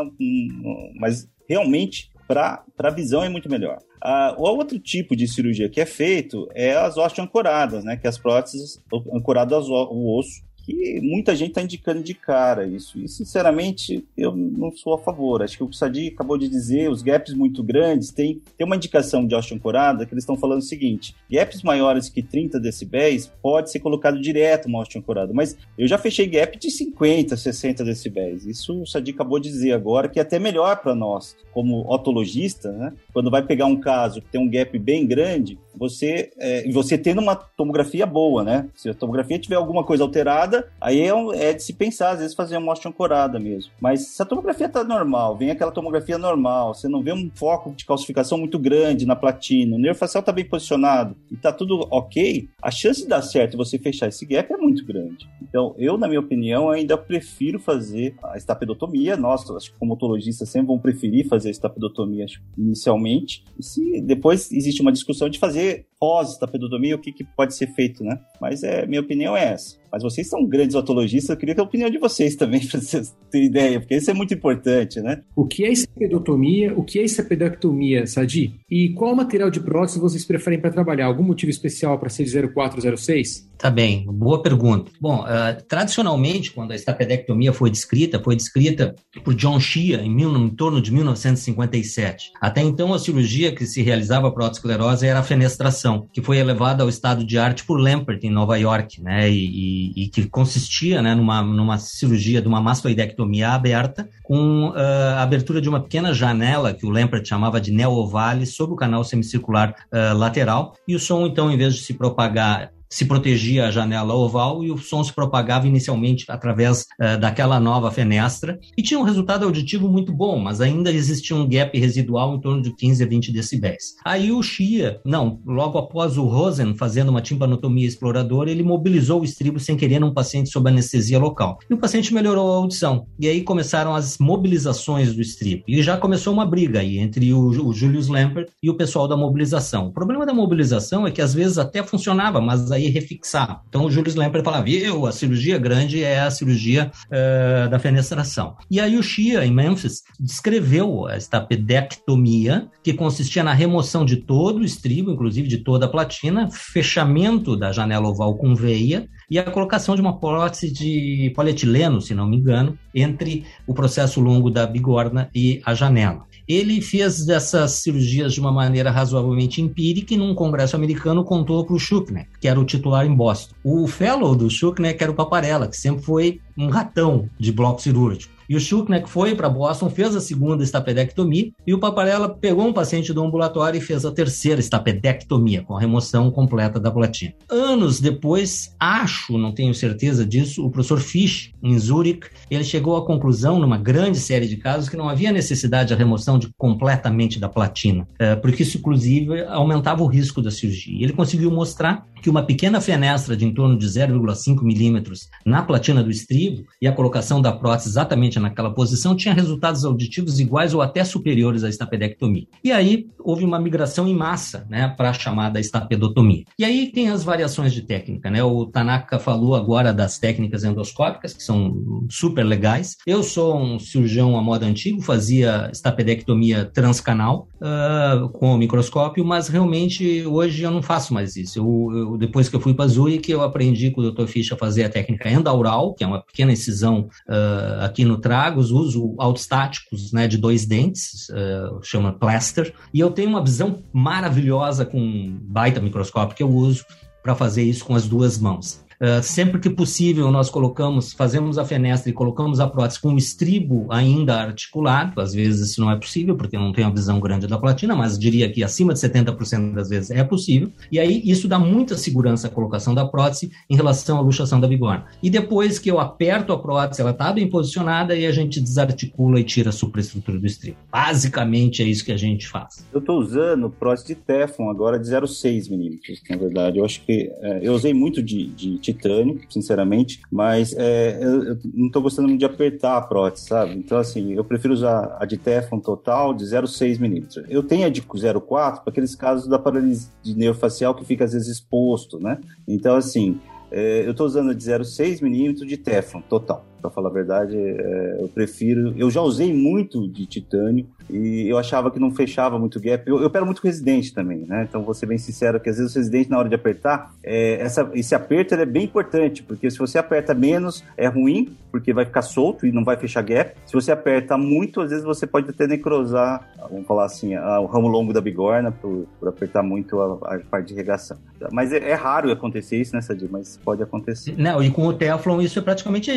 Mas 0.98 1.28
realmente, 1.48 2.10
para 2.26 2.64
a 2.78 2.90
visão 2.90 3.22
é 3.22 3.28
muito 3.28 3.48
melhor. 3.48 3.78
Ah, 4.00 4.34
o 4.38 4.42
outro 4.42 4.78
tipo 4.78 5.16
de 5.16 5.26
cirurgia 5.26 5.68
que 5.68 5.80
é 5.80 5.86
feito 5.86 6.48
é 6.54 6.74
as 6.74 6.96
osteoancoradas, 6.96 7.84
né? 7.84 7.96
Que 7.96 8.06
é 8.06 8.10
as 8.10 8.18
próteses 8.18 8.80
ancoradas 9.12 9.68
ao 9.68 10.16
osso 10.16 10.47
que 10.68 11.00
muita 11.00 11.34
gente 11.34 11.48
está 11.48 11.62
indicando 11.62 12.02
de 12.02 12.12
cara 12.12 12.66
isso. 12.66 12.98
E, 12.98 13.08
sinceramente, 13.08 14.04
eu 14.14 14.36
não 14.36 14.70
sou 14.70 14.92
a 14.92 14.98
favor. 14.98 15.42
Acho 15.42 15.56
que 15.56 15.64
o 15.64 15.72
Sadi 15.72 16.08
acabou 16.08 16.36
de 16.36 16.46
dizer, 16.46 16.90
os 16.90 17.00
gaps 17.00 17.32
muito 17.32 17.62
grandes, 17.62 18.10
tem, 18.10 18.42
tem 18.54 18.66
uma 18.66 18.76
indicação 18.76 19.26
de 19.26 19.34
osteoancorada 19.34 20.04
que 20.04 20.12
eles 20.12 20.24
estão 20.24 20.36
falando 20.36 20.58
o 20.58 20.64
seguinte, 20.64 21.16
gaps 21.30 21.62
maiores 21.62 22.10
que 22.10 22.22
30 22.22 22.60
decibéis 22.60 23.32
pode 23.40 23.70
ser 23.70 23.80
colocado 23.80 24.20
direto 24.20 24.66
uma 24.66 24.80
osteoancorada, 24.80 25.32
mas 25.32 25.56
eu 25.78 25.88
já 25.88 25.96
fechei 25.96 26.26
gap 26.26 26.58
de 26.58 26.70
50, 26.70 27.34
60 27.34 27.82
decibéis. 27.84 28.44
Isso 28.44 28.82
o 28.82 28.86
Sadi 28.86 29.12
acabou 29.12 29.40
de 29.40 29.48
dizer 29.48 29.72
agora, 29.72 30.08
que 30.08 30.18
é 30.18 30.22
até 30.22 30.38
melhor 30.38 30.82
para 30.82 30.94
nós, 30.94 31.34
como 31.50 31.90
otologista, 31.90 32.70
né? 32.72 32.92
Quando 33.12 33.30
vai 33.30 33.42
pegar 33.42 33.64
um 33.64 33.80
caso 33.80 34.20
que 34.20 34.28
tem 34.28 34.40
um 34.40 34.50
gap 34.50 34.78
bem 34.78 35.06
grande, 35.06 35.58
você, 35.78 36.30
é, 36.38 36.70
você 36.70 36.98
tendo 36.98 37.20
uma 37.20 37.36
tomografia 37.36 38.06
boa, 38.06 38.42
né? 38.42 38.68
Se 38.74 38.88
a 38.88 38.94
tomografia 38.94 39.38
tiver 39.38 39.56
alguma 39.56 39.84
coisa 39.84 40.02
alterada, 40.02 40.68
aí 40.80 41.00
é, 41.00 41.10
é 41.50 41.52
de 41.52 41.62
se 41.62 41.72
pensar, 41.72 42.10
às 42.10 42.18
vezes, 42.20 42.34
fazer 42.34 42.56
uma 42.56 42.62
amostra 42.62 42.90
ancorada 42.90 43.38
mesmo. 43.38 43.72
Mas 43.80 44.08
se 44.08 44.22
a 44.22 44.26
tomografia 44.26 44.68
tá 44.68 44.84
normal, 44.84 45.36
vem 45.36 45.50
aquela 45.50 45.70
tomografia 45.70 46.18
normal, 46.18 46.74
você 46.74 46.88
não 46.88 47.02
vê 47.02 47.12
um 47.12 47.30
foco 47.34 47.72
de 47.72 47.84
calcificação 47.84 48.38
muito 48.38 48.58
grande 48.58 49.06
na 49.06 49.16
platina, 49.16 49.76
o 49.76 49.78
nervo 49.78 49.98
facial 49.98 50.22
tá 50.22 50.32
bem 50.32 50.44
posicionado 50.44 51.16
e 51.30 51.36
tá 51.36 51.52
tudo 51.52 51.86
ok, 51.90 52.48
a 52.62 52.70
chance 52.70 53.02
de 53.02 53.08
dar 53.08 53.22
certo 53.22 53.54
e 53.54 53.56
você 53.56 53.78
fechar 53.78 54.08
esse 54.08 54.26
gap 54.26 54.52
é 54.52 54.56
muito 54.56 54.84
grande. 54.84 55.28
Então, 55.42 55.74
eu, 55.78 55.96
na 55.96 56.08
minha 56.08 56.20
opinião, 56.20 56.70
ainda 56.70 56.96
prefiro 56.96 57.58
fazer 57.58 58.14
a 58.22 58.36
estapedotomia. 58.36 59.16
Nós, 59.16 59.48
acho 59.50 59.72
que 59.72 59.78
como 59.78 59.94
otologistas, 59.94 60.48
sempre 60.48 60.68
vão 60.68 60.78
preferir 60.78 61.26
fazer 61.28 61.48
a 61.48 61.50
estapedotomia 61.50 62.26
inicialmente. 62.56 63.44
E 63.58 63.62
se 63.62 64.00
depois 64.00 64.52
existe 64.52 64.82
uma 64.82 64.92
discussão 64.92 65.28
de 65.28 65.38
fazer 65.38 65.67
で 65.68 65.87
pós-estapedotomia, 66.00 66.96
o 66.96 66.98
que, 66.98 67.12
que 67.12 67.24
pode 67.24 67.54
ser 67.54 67.68
feito, 67.74 68.04
né? 68.04 68.18
Mas 68.40 68.62
é, 68.62 68.86
minha 68.86 69.00
opinião 69.00 69.36
é 69.36 69.52
essa. 69.52 69.76
Mas 69.90 70.02
vocês 70.02 70.28
são 70.28 70.44
grandes 70.46 70.74
otologistas, 70.74 71.30
eu 71.30 71.36
queria 71.36 71.54
ter 71.54 71.60
a 71.60 71.64
opinião 71.64 71.90
de 71.90 71.98
vocês 71.98 72.36
também, 72.36 72.64
para 72.66 72.80
vocês 72.80 73.14
terem 73.30 73.46
ideia, 73.46 73.80
porque 73.80 73.96
isso 73.96 74.10
é 74.10 74.14
muito 74.14 74.34
importante, 74.34 75.00
né? 75.00 75.22
O 75.34 75.46
que 75.46 75.64
é 75.64 75.72
estapedotomia? 75.72 76.74
O 76.76 76.84
que 76.84 76.98
é 76.98 77.02
estapedectomia, 77.02 78.06
Sadi? 78.06 78.54
E 78.70 78.90
qual 78.90 79.14
material 79.14 79.50
de 79.50 79.60
prótese 79.60 79.98
vocês 79.98 80.24
preferem 80.24 80.60
para 80.60 80.70
trabalhar? 80.70 81.06
Algum 81.06 81.24
motivo 81.24 81.50
especial 81.50 81.98
para 81.98 82.08
ser 82.08 82.24
0406? 82.24 83.48
Tá 83.58 83.70
bem, 83.70 84.06
boa 84.06 84.40
pergunta. 84.40 84.92
Bom, 85.00 85.24
uh, 85.24 85.62
tradicionalmente, 85.66 86.52
quando 86.52 86.70
a 86.70 86.76
estapedectomia 86.76 87.52
foi 87.52 87.70
descrita, 87.70 88.22
foi 88.22 88.36
descrita 88.36 88.94
por 89.24 89.34
John 89.34 89.58
Shea 89.58 90.00
em, 90.00 90.14
mil, 90.14 90.34
em 90.36 90.50
torno 90.50 90.80
de 90.80 90.92
1957. 90.92 92.30
Até 92.40 92.62
então, 92.62 92.94
a 92.94 93.00
cirurgia 93.00 93.52
que 93.52 93.66
se 93.66 93.82
realizava 93.82 94.30
para 94.30 94.46
a 94.46 94.50
esclerose 94.50 95.06
era 95.06 95.18
a 95.18 95.24
fenestração, 95.24 95.87
que 96.12 96.20
foi 96.20 96.38
elevada 96.38 96.82
ao 96.82 96.88
estado 96.88 97.24
de 97.24 97.38
arte 97.38 97.64
por 97.64 97.80
Lampert, 97.80 98.22
em 98.24 98.30
Nova 98.30 98.56
York, 98.58 99.00
né? 99.00 99.30
E, 99.30 99.92
e, 99.96 100.08
que 100.08 100.28
consistia 100.28 101.00
né, 101.00 101.14
numa, 101.14 101.42
numa 101.42 101.78
cirurgia 101.78 102.42
de 102.42 102.48
uma 102.48 102.60
mastoidectomia 102.60 103.50
aberta 103.50 104.08
com 104.22 104.68
uh, 104.68 104.74
a 105.16 105.22
abertura 105.22 105.60
de 105.60 105.68
uma 105.68 105.80
pequena 105.80 106.12
janela 106.12 106.74
que 106.74 106.84
o 106.84 106.90
Lampert 106.90 107.26
chamava 107.26 107.60
de 107.60 107.72
neo-ovale 107.72 108.46
sobre 108.46 108.74
o 108.74 108.76
canal 108.76 109.04
semicircular 109.04 109.74
uh, 109.92 110.16
lateral 110.16 110.74
e 110.86 110.94
o 110.94 111.00
som 111.00 111.26
então 111.26 111.50
em 111.50 111.56
vez 111.56 111.74
de 111.74 111.80
se 111.82 111.94
propagar 111.94 112.70
se 112.88 113.04
protegia 113.04 113.66
a 113.66 113.70
janela 113.70 114.14
oval 114.14 114.64
e 114.64 114.70
o 114.70 114.78
som 114.78 115.02
se 115.02 115.12
propagava 115.12 115.66
inicialmente 115.66 116.24
através 116.28 116.86
uh, 117.00 117.18
daquela 117.20 117.60
nova 117.60 117.90
fenestra 117.90 118.58
e 118.76 118.82
tinha 118.82 118.98
um 118.98 119.02
resultado 119.02 119.44
auditivo 119.44 119.88
muito 119.88 120.12
bom, 120.12 120.38
mas 120.38 120.60
ainda 120.60 120.90
existia 120.90 121.36
um 121.36 121.48
gap 121.48 121.78
residual 121.78 122.34
em 122.34 122.40
torno 122.40 122.62
de 122.62 122.74
15 122.74 123.04
a 123.04 123.06
20 123.06 123.32
decibéis. 123.32 123.94
Aí 124.04 124.32
o 124.32 124.42
Shia, 124.42 125.00
não, 125.04 125.40
logo 125.46 125.78
após 125.78 126.16
o 126.16 126.24
Rosen 126.24 126.74
fazendo 126.74 127.10
uma 127.10 127.20
timpanotomia 127.20 127.86
exploradora, 127.86 128.50
ele 128.50 128.62
mobilizou 128.62 129.20
o 129.20 129.24
estribo 129.24 129.60
sem 129.60 129.76
querer 129.76 129.98
num 129.98 130.12
paciente 130.12 130.50
sob 130.50 130.68
anestesia 130.68 131.18
local. 131.18 131.58
E 131.68 131.74
o 131.74 131.78
paciente 131.78 132.12
melhorou 132.14 132.52
a 132.52 132.56
audição. 132.56 133.06
E 133.18 133.28
aí 133.28 133.42
começaram 133.42 133.94
as 133.94 134.18
mobilizações 134.18 135.14
do 135.14 135.20
estribo. 135.20 135.64
E 135.66 135.82
já 135.82 135.96
começou 135.96 136.32
uma 136.32 136.46
briga 136.46 136.80
aí 136.80 136.98
entre 136.98 137.32
o, 137.32 137.48
o 137.48 137.72
Julius 137.72 138.08
Lampert 138.08 138.48
e 138.62 138.70
o 138.70 138.74
pessoal 138.74 139.08
da 139.08 139.16
mobilização. 139.16 139.88
O 139.88 139.92
problema 139.92 140.24
da 140.24 140.34
mobilização 140.34 141.06
é 141.06 141.10
que 141.10 141.22
às 141.22 141.34
vezes 141.34 141.58
até 141.58 141.82
funcionava, 141.82 142.40
mas 142.40 142.70
aí 142.78 142.88
refixar. 142.88 143.62
Então 143.68 143.84
o 143.84 143.90
Júlio 143.90 144.12
Lemper 144.16 144.42
falava, 144.42 144.64
viu, 144.64 145.06
a 145.06 145.12
cirurgia 145.12 145.58
grande 145.58 146.02
é 146.02 146.20
a 146.20 146.30
cirurgia 146.30 146.90
uh, 147.06 147.68
da 147.68 147.78
fenestração. 147.78 148.56
E 148.70 148.80
aí 148.80 148.96
o 148.96 149.02
Shia, 149.02 149.44
em 149.44 149.52
Memphis, 149.52 150.02
descreveu 150.18 151.06
a 151.06 151.16
estapedectomia, 151.16 152.68
que 152.82 152.94
consistia 152.94 153.44
na 153.44 153.52
remoção 153.52 154.04
de 154.04 154.16
todo 154.16 154.60
o 154.60 154.64
estribo, 154.64 155.10
inclusive 155.10 155.48
de 155.48 155.58
toda 155.58 155.86
a 155.86 155.88
platina, 155.88 156.48
fechamento 156.50 157.56
da 157.56 157.72
janela 157.72 158.08
oval 158.08 158.36
com 158.36 158.54
veia 158.54 159.08
e 159.30 159.38
a 159.38 159.44
colocação 159.44 159.94
de 159.94 160.00
uma 160.00 160.18
prótese 160.18 160.72
de 160.72 161.32
polietileno, 161.34 162.00
se 162.00 162.14
não 162.14 162.26
me 162.26 162.36
engano, 162.36 162.78
entre 162.94 163.44
o 163.66 163.74
processo 163.74 164.20
longo 164.20 164.50
da 164.50 164.66
bigorna 164.66 165.28
e 165.34 165.60
a 165.64 165.74
janela. 165.74 166.26
Ele 166.48 166.80
fez 166.80 167.28
essas 167.28 167.72
cirurgias 167.72 168.32
de 168.32 168.40
uma 168.40 168.50
maneira 168.50 168.90
razoavelmente 168.90 169.60
empírica 169.60 170.14
e 170.14 170.16
num 170.16 170.34
congresso 170.34 170.74
americano 170.76 171.22
contou 171.22 171.64
para 171.66 171.74
o 171.74 171.78
Schuckner, 171.78 172.26
que 172.40 172.48
era 172.48 172.58
o 172.58 172.64
titular 172.64 173.04
em 173.04 173.14
Boston. 173.14 173.54
O 173.62 173.86
fellow 173.86 174.34
do 174.34 174.48
Schuckner, 174.48 174.96
que 174.96 175.02
era 175.02 175.12
o 175.12 175.14
Paparella, 175.14 175.68
que 175.68 175.76
sempre 175.76 176.02
foi 176.02 176.40
um 176.56 176.68
ratão 176.68 177.28
de 177.38 177.52
bloco 177.52 177.82
cirúrgico. 177.82 178.37
E 178.48 178.56
o 178.56 178.60
Schuckner 178.60 179.06
foi 179.06 179.34
para 179.34 179.48
Boston, 179.48 179.90
fez 179.90 180.16
a 180.16 180.20
segunda 180.20 180.64
estapedectomia, 180.64 181.50
e 181.66 181.74
o 181.74 181.78
Paparella 181.78 182.28
pegou 182.28 182.66
um 182.66 182.72
paciente 182.72 183.12
do 183.12 183.22
ambulatório 183.22 183.78
e 183.78 183.80
fez 183.80 184.04
a 184.04 184.10
terceira 184.10 184.60
estapedectomia, 184.60 185.62
com 185.62 185.76
a 185.76 185.80
remoção 185.80 186.30
completa 186.30 186.80
da 186.80 186.90
platina. 186.90 187.34
Anos 187.50 188.00
depois, 188.00 188.74
acho, 188.80 189.36
não 189.36 189.52
tenho 189.52 189.74
certeza 189.74 190.24
disso, 190.24 190.64
o 190.64 190.70
professor 190.70 190.98
Fisch, 190.98 191.52
em 191.62 191.78
Zurich, 191.78 192.28
ele 192.50 192.64
chegou 192.64 192.96
à 192.96 193.04
conclusão, 193.04 193.58
numa 193.58 193.76
grande 193.76 194.18
série 194.18 194.48
de 194.48 194.56
casos, 194.56 194.88
que 194.88 194.96
não 194.96 195.08
havia 195.08 195.30
necessidade 195.32 195.88
de 195.88 195.94
remoção 195.94 196.38
de, 196.38 196.48
completamente 196.56 197.38
da 197.38 197.48
platina, 197.48 198.08
é, 198.18 198.34
porque 198.34 198.62
isso, 198.62 198.78
inclusive, 198.78 199.42
aumentava 199.44 200.02
o 200.02 200.06
risco 200.06 200.40
da 200.40 200.50
cirurgia. 200.50 201.02
Ele 201.02 201.12
conseguiu 201.12 201.50
mostrar 201.50 202.06
que 202.22 202.30
uma 202.30 202.42
pequena 202.42 202.80
fenestra 202.80 203.36
de 203.36 203.44
em 203.44 203.54
torno 203.54 203.78
de 203.78 203.86
0,5 203.86 204.62
milímetros 204.62 205.28
na 205.44 205.62
platina 205.62 206.02
do 206.02 206.10
estribo 206.10 206.64
e 206.80 206.86
a 206.86 206.92
colocação 206.92 207.40
da 207.40 207.52
prótese 207.52 207.88
exatamente 207.88 208.38
naquela 208.38 208.70
posição 208.70 209.16
tinha 209.16 209.34
resultados 209.34 209.84
auditivos 209.84 210.38
iguais 210.38 210.74
ou 210.74 210.82
até 210.82 211.04
superiores 211.04 211.64
à 211.64 211.68
estapedectomia. 211.68 212.46
E 212.62 212.70
aí 212.70 213.06
houve 213.18 213.44
uma 213.44 213.58
migração 213.58 214.06
em 214.06 214.14
massa 214.14 214.66
né, 214.68 214.88
para 214.96 215.10
a 215.10 215.12
chamada 215.12 215.60
estapedotomia. 215.60 216.44
E 216.58 216.64
aí 216.64 216.90
tem 216.92 217.08
as 217.08 217.24
variações 217.24 217.72
de 217.72 217.82
técnica. 217.82 218.30
Né? 218.30 218.42
O 218.42 218.66
Tanaka 218.66 219.18
falou 219.18 219.54
agora 219.54 219.92
das 219.92 220.18
técnicas 220.18 220.64
endoscópicas, 220.64 221.32
que 221.32 221.42
são 221.42 222.06
super 222.10 222.44
legais. 222.44 222.96
Eu 223.06 223.22
sou 223.22 223.58
um 223.58 223.78
cirurgião 223.78 224.36
à 224.36 224.42
moda 224.42 224.66
antigo, 224.66 225.00
fazia 225.00 225.68
estapedectomia 225.72 226.64
transcanal 226.64 227.48
uh, 227.56 228.28
com 228.30 228.54
o 228.54 228.58
microscópio, 228.58 229.24
mas 229.24 229.48
realmente 229.48 230.24
hoje 230.26 230.62
eu 230.62 230.70
não 230.70 230.82
faço 230.82 231.12
mais 231.12 231.36
isso. 231.36 231.58
Eu, 231.58 231.96
eu 231.96 232.07
depois 232.16 232.48
que 232.48 232.56
eu 232.56 232.60
fui 232.60 232.74
para 232.74 232.86
Zurich, 232.86 233.30
eu 233.30 233.42
aprendi 233.42 233.90
com 233.90 234.00
o 234.00 234.10
Dr. 234.10 234.26
Fisch 234.26 234.52
a 234.52 234.56
fazer 234.56 234.84
a 234.84 234.88
técnica 234.88 235.30
endaural, 235.30 235.94
que 235.94 236.04
é 236.04 236.06
uma 236.06 236.22
pequena 236.22 236.52
incisão 236.52 237.08
uh, 237.28 237.84
aqui 237.84 238.04
no 238.04 238.18
tragos, 238.18 238.70
uso 238.70 239.14
autostáticos 239.18 240.12
né, 240.12 240.26
de 240.26 240.38
dois 240.38 240.64
dentes, 240.64 241.28
uh, 241.30 241.82
chama 241.82 242.12
plaster, 242.12 242.72
e 242.92 243.00
eu 243.00 243.10
tenho 243.10 243.28
uma 243.28 243.42
visão 243.42 243.82
maravilhosa 243.92 244.84
com 244.84 245.38
baita 245.42 245.80
microscópio 245.80 246.36
que 246.36 246.42
eu 246.42 246.50
uso 246.50 246.84
para 247.22 247.34
fazer 247.34 247.62
isso 247.62 247.84
com 247.84 247.94
as 247.94 248.06
duas 248.06 248.38
mãos. 248.38 248.87
Uh, 249.00 249.22
sempre 249.22 249.60
que 249.60 249.70
possível, 249.70 250.30
nós 250.30 250.50
colocamos, 250.50 251.12
fazemos 251.12 251.56
a 251.56 251.64
fenestra 251.64 252.10
e 252.10 252.12
colocamos 252.12 252.58
a 252.58 252.66
prótese 252.66 253.00
com 253.00 253.14
o 253.14 253.18
estribo 253.18 253.86
ainda 253.90 254.34
articulado. 254.34 255.20
Às 255.20 255.32
vezes 255.32 255.70
isso 255.70 255.80
não 255.80 255.90
é 255.90 255.96
possível, 255.96 256.36
porque 256.36 256.56
eu 256.56 256.60
não 256.60 256.72
tenho 256.72 256.88
a 256.88 256.90
visão 256.90 257.20
grande 257.20 257.46
da 257.46 257.58
platina, 257.58 257.94
mas 257.94 258.18
diria 258.18 258.50
que 258.50 258.64
acima 258.64 258.92
de 258.92 259.00
70% 259.00 259.72
das 259.72 259.88
vezes 259.88 260.10
é 260.10 260.24
possível. 260.24 260.70
E 260.90 260.98
aí 260.98 261.22
isso 261.24 261.46
dá 261.46 261.58
muita 261.58 261.96
segurança 261.96 262.48
à 262.48 262.50
colocação 262.50 262.94
da 262.94 263.06
prótese 263.06 263.50
em 263.70 263.76
relação 263.76 264.18
à 264.18 264.20
luxação 264.20 264.60
da 264.60 264.66
bigorna. 264.66 265.06
E 265.22 265.30
depois 265.30 265.78
que 265.78 265.90
eu 265.90 266.00
aperto 266.00 266.52
a 266.52 266.58
prótese, 266.58 267.00
ela 267.00 267.12
está 267.12 267.32
bem 267.32 267.48
posicionada 267.48 268.16
e 268.16 268.26
a 268.26 268.32
gente 268.32 268.60
desarticula 268.60 269.38
e 269.38 269.44
tira 269.44 269.70
a 269.70 269.72
superestrutura 269.72 270.38
do 270.38 270.46
estribo. 270.46 270.76
Basicamente 270.90 271.82
é 271.82 271.86
isso 271.86 272.04
que 272.04 272.12
a 272.12 272.16
gente 272.16 272.48
faz. 272.48 272.84
Eu 272.92 272.98
estou 272.98 273.18
usando 273.18 273.70
prótese 273.70 274.08
de 274.08 274.14
Teflon 274.16 274.70
agora 274.70 274.98
de 274.98 275.08
0,6 275.08 275.70
milímetros, 275.70 276.20
na 276.28 276.36
verdade. 276.36 276.78
Eu 276.78 276.84
acho 276.84 277.00
que 277.02 277.30
é, 277.40 277.60
eu 277.62 277.74
usei 277.74 277.94
muito 277.94 278.22
de, 278.22 278.46
de 278.48 278.78
titânio, 278.92 279.40
sinceramente, 279.48 280.20
mas 280.30 280.74
é, 280.76 281.18
eu, 281.20 281.44
eu, 281.44 281.58
não 281.74 281.90
tô 281.90 282.00
gostando 282.00 282.28
muito 282.28 282.40
de 282.40 282.46
apertar 282.46 282.96
a 282.96 283.02
prótese, 283.02 283.46
sabe? 283.46 283.74
Então, 283.74 283.98
assim, 283.98 284.34
eu 284.34 284.44
prefiro 284.44 284.74
usar 284.74 285.16
a 285.20 285.24
de 285.24 285.36
Teflon 285.36 285.80
total 285.80 286.34
de 286.34 286.44
0,6 286.44 286.98
milímetros. 286.98 287.44
Eu 287.48 287.62
tenho 287.62 287.86
a 287.86 287.90
de 287.90 288.02
0,4 288.02 288.40
para 288.48 288.82
aqueles 288.86 289.14
casos 289.14 289.48
da 289.48 289.58
paralisia 289.58 290.10
de 290.22 290.36
neurofacial 290.36 290.94
que 290.94 291.04
fica 291.04 291.24
às 291.24 291.32
vezes 291.32 291.48
exposto, 291.48 292.18
né? 292.18 292.38
Então, 292.66 292.96
assim, 292.96 293.38
é, 293.70 294.06
eu 294.06 294.12
estou 294.12 294.26
usando 294.26 294.50
a 294.50 294.54
de 294.54 294.64
0,6 294.64 295.22
milímetros 295.22 295.66
de 295.66 295.76
Teflon 295.76 296.22
total. 296.22 296.64
Para 296.80 296.90
falar 296.90 297.08
a 297.10 297.12
verdade, 297.12 297.56
é, 297.56 298.18
eu 298.20 298.28
prefiro. 298.28 298.94
Eu 298.96 299.10
já 299.10 299.20
usei 299.20 299.52
muito 299.52 300.08
de 300.08 300.26
titânio 300.26 300.86
e 301.10 301.48
eu 301.48 301.58
achava 301.58 301.90
que 301.90 301.98
não 301.98 302.10
fechava 302.10 302.58
muito 302.58 302.80
gap. 302.80 303.08
Eu, 303.08 303.20
eu 303.20 303.30
pego 303.30 303.46
muito 303.46 303.60
residente 303.60 304.12
também, 304.12 304.44
né? 304.46 304.66
Então 304.68 304.82
vou 304.82 304.94
ser 304.94 305.06
bem 305.06 305.18
sincero 305.18 305.58
que 305.58 305.68
às 305.68 305.78
vezes 305.78 305.94
o 305.94 305.98
residente, 305.98 306.30
na 306.30 306.38
hora 306.38 306.48
de 306.48 306.54
apertar, 306.54 307.14
é, 307.22 307.60
essa, 307.60 307.90
esse 307.94 308.14
aperto 308.14 308.54
é 308.54 308.66
bem 308.66 308.84
importante, 308.84 309.42
porque 309.42 309.70
se 309.70 309.78
você 309.78 309.98
aperta 309.98 310.34
menos, 310.34 310.84
é 310.96 311.06
ruim, 311.06 311.56
porque 311.70 311.92
vai 311.92 312.04
ficar 312.04 312.22
solto 312.22 312.66
e 312.66 312.72
não 312.72 312.84
vai 312.84 312.96
fechar 312.96 313.22
gap. 313.22 313.54
Se 313.66 313.72
você 313.72 313.92
aperta 313.92 314.36
muito, 314.36 314.80
às 314.80 314.90
vezes 314.90 315.04
você 315.04 315.26
pode 315.26 315.48
até 315.50 315.66
necrosar, 315.66 316.48
vamos 316.70 316.86
falar 316.86 317.04
assim, 317.04 317.34
a, 317.34 317.60
o 317.60 317.66
ramo 317.66 317.88
longo 317.88 318.12
da 318.12 318.20
bigorna 318.20 318.70
por, 318.70 319.06
por 319.18 319.28
apertar 319.28 319.62
muito 319.62 320.00
a, 320.00 320.34
a, 320.34 320.38
parte 320.38 320.68
de 320.68 320.74
regação. 320.74 321.16
Mas 321.52 321.72
é, 321.72 321.90
é 321.90 321.94
raro 321.94 322.30
acontecer 322.30 322.76
isso, 322.76 322.94
né, 322.94 323.00
Sadir? 323.00 323.28
Mas 323.30 323.58
pode 323.64 323.82
acontecer. 323.82 324.34
Não, 324.36 324.62
e 324.62 324.70
com 324.70 324.86
o 324.86 324.92
Teflon 324.92 325.40
isso 325.40 325.58
é 325.58 325.62
praticamente 325.62 326.10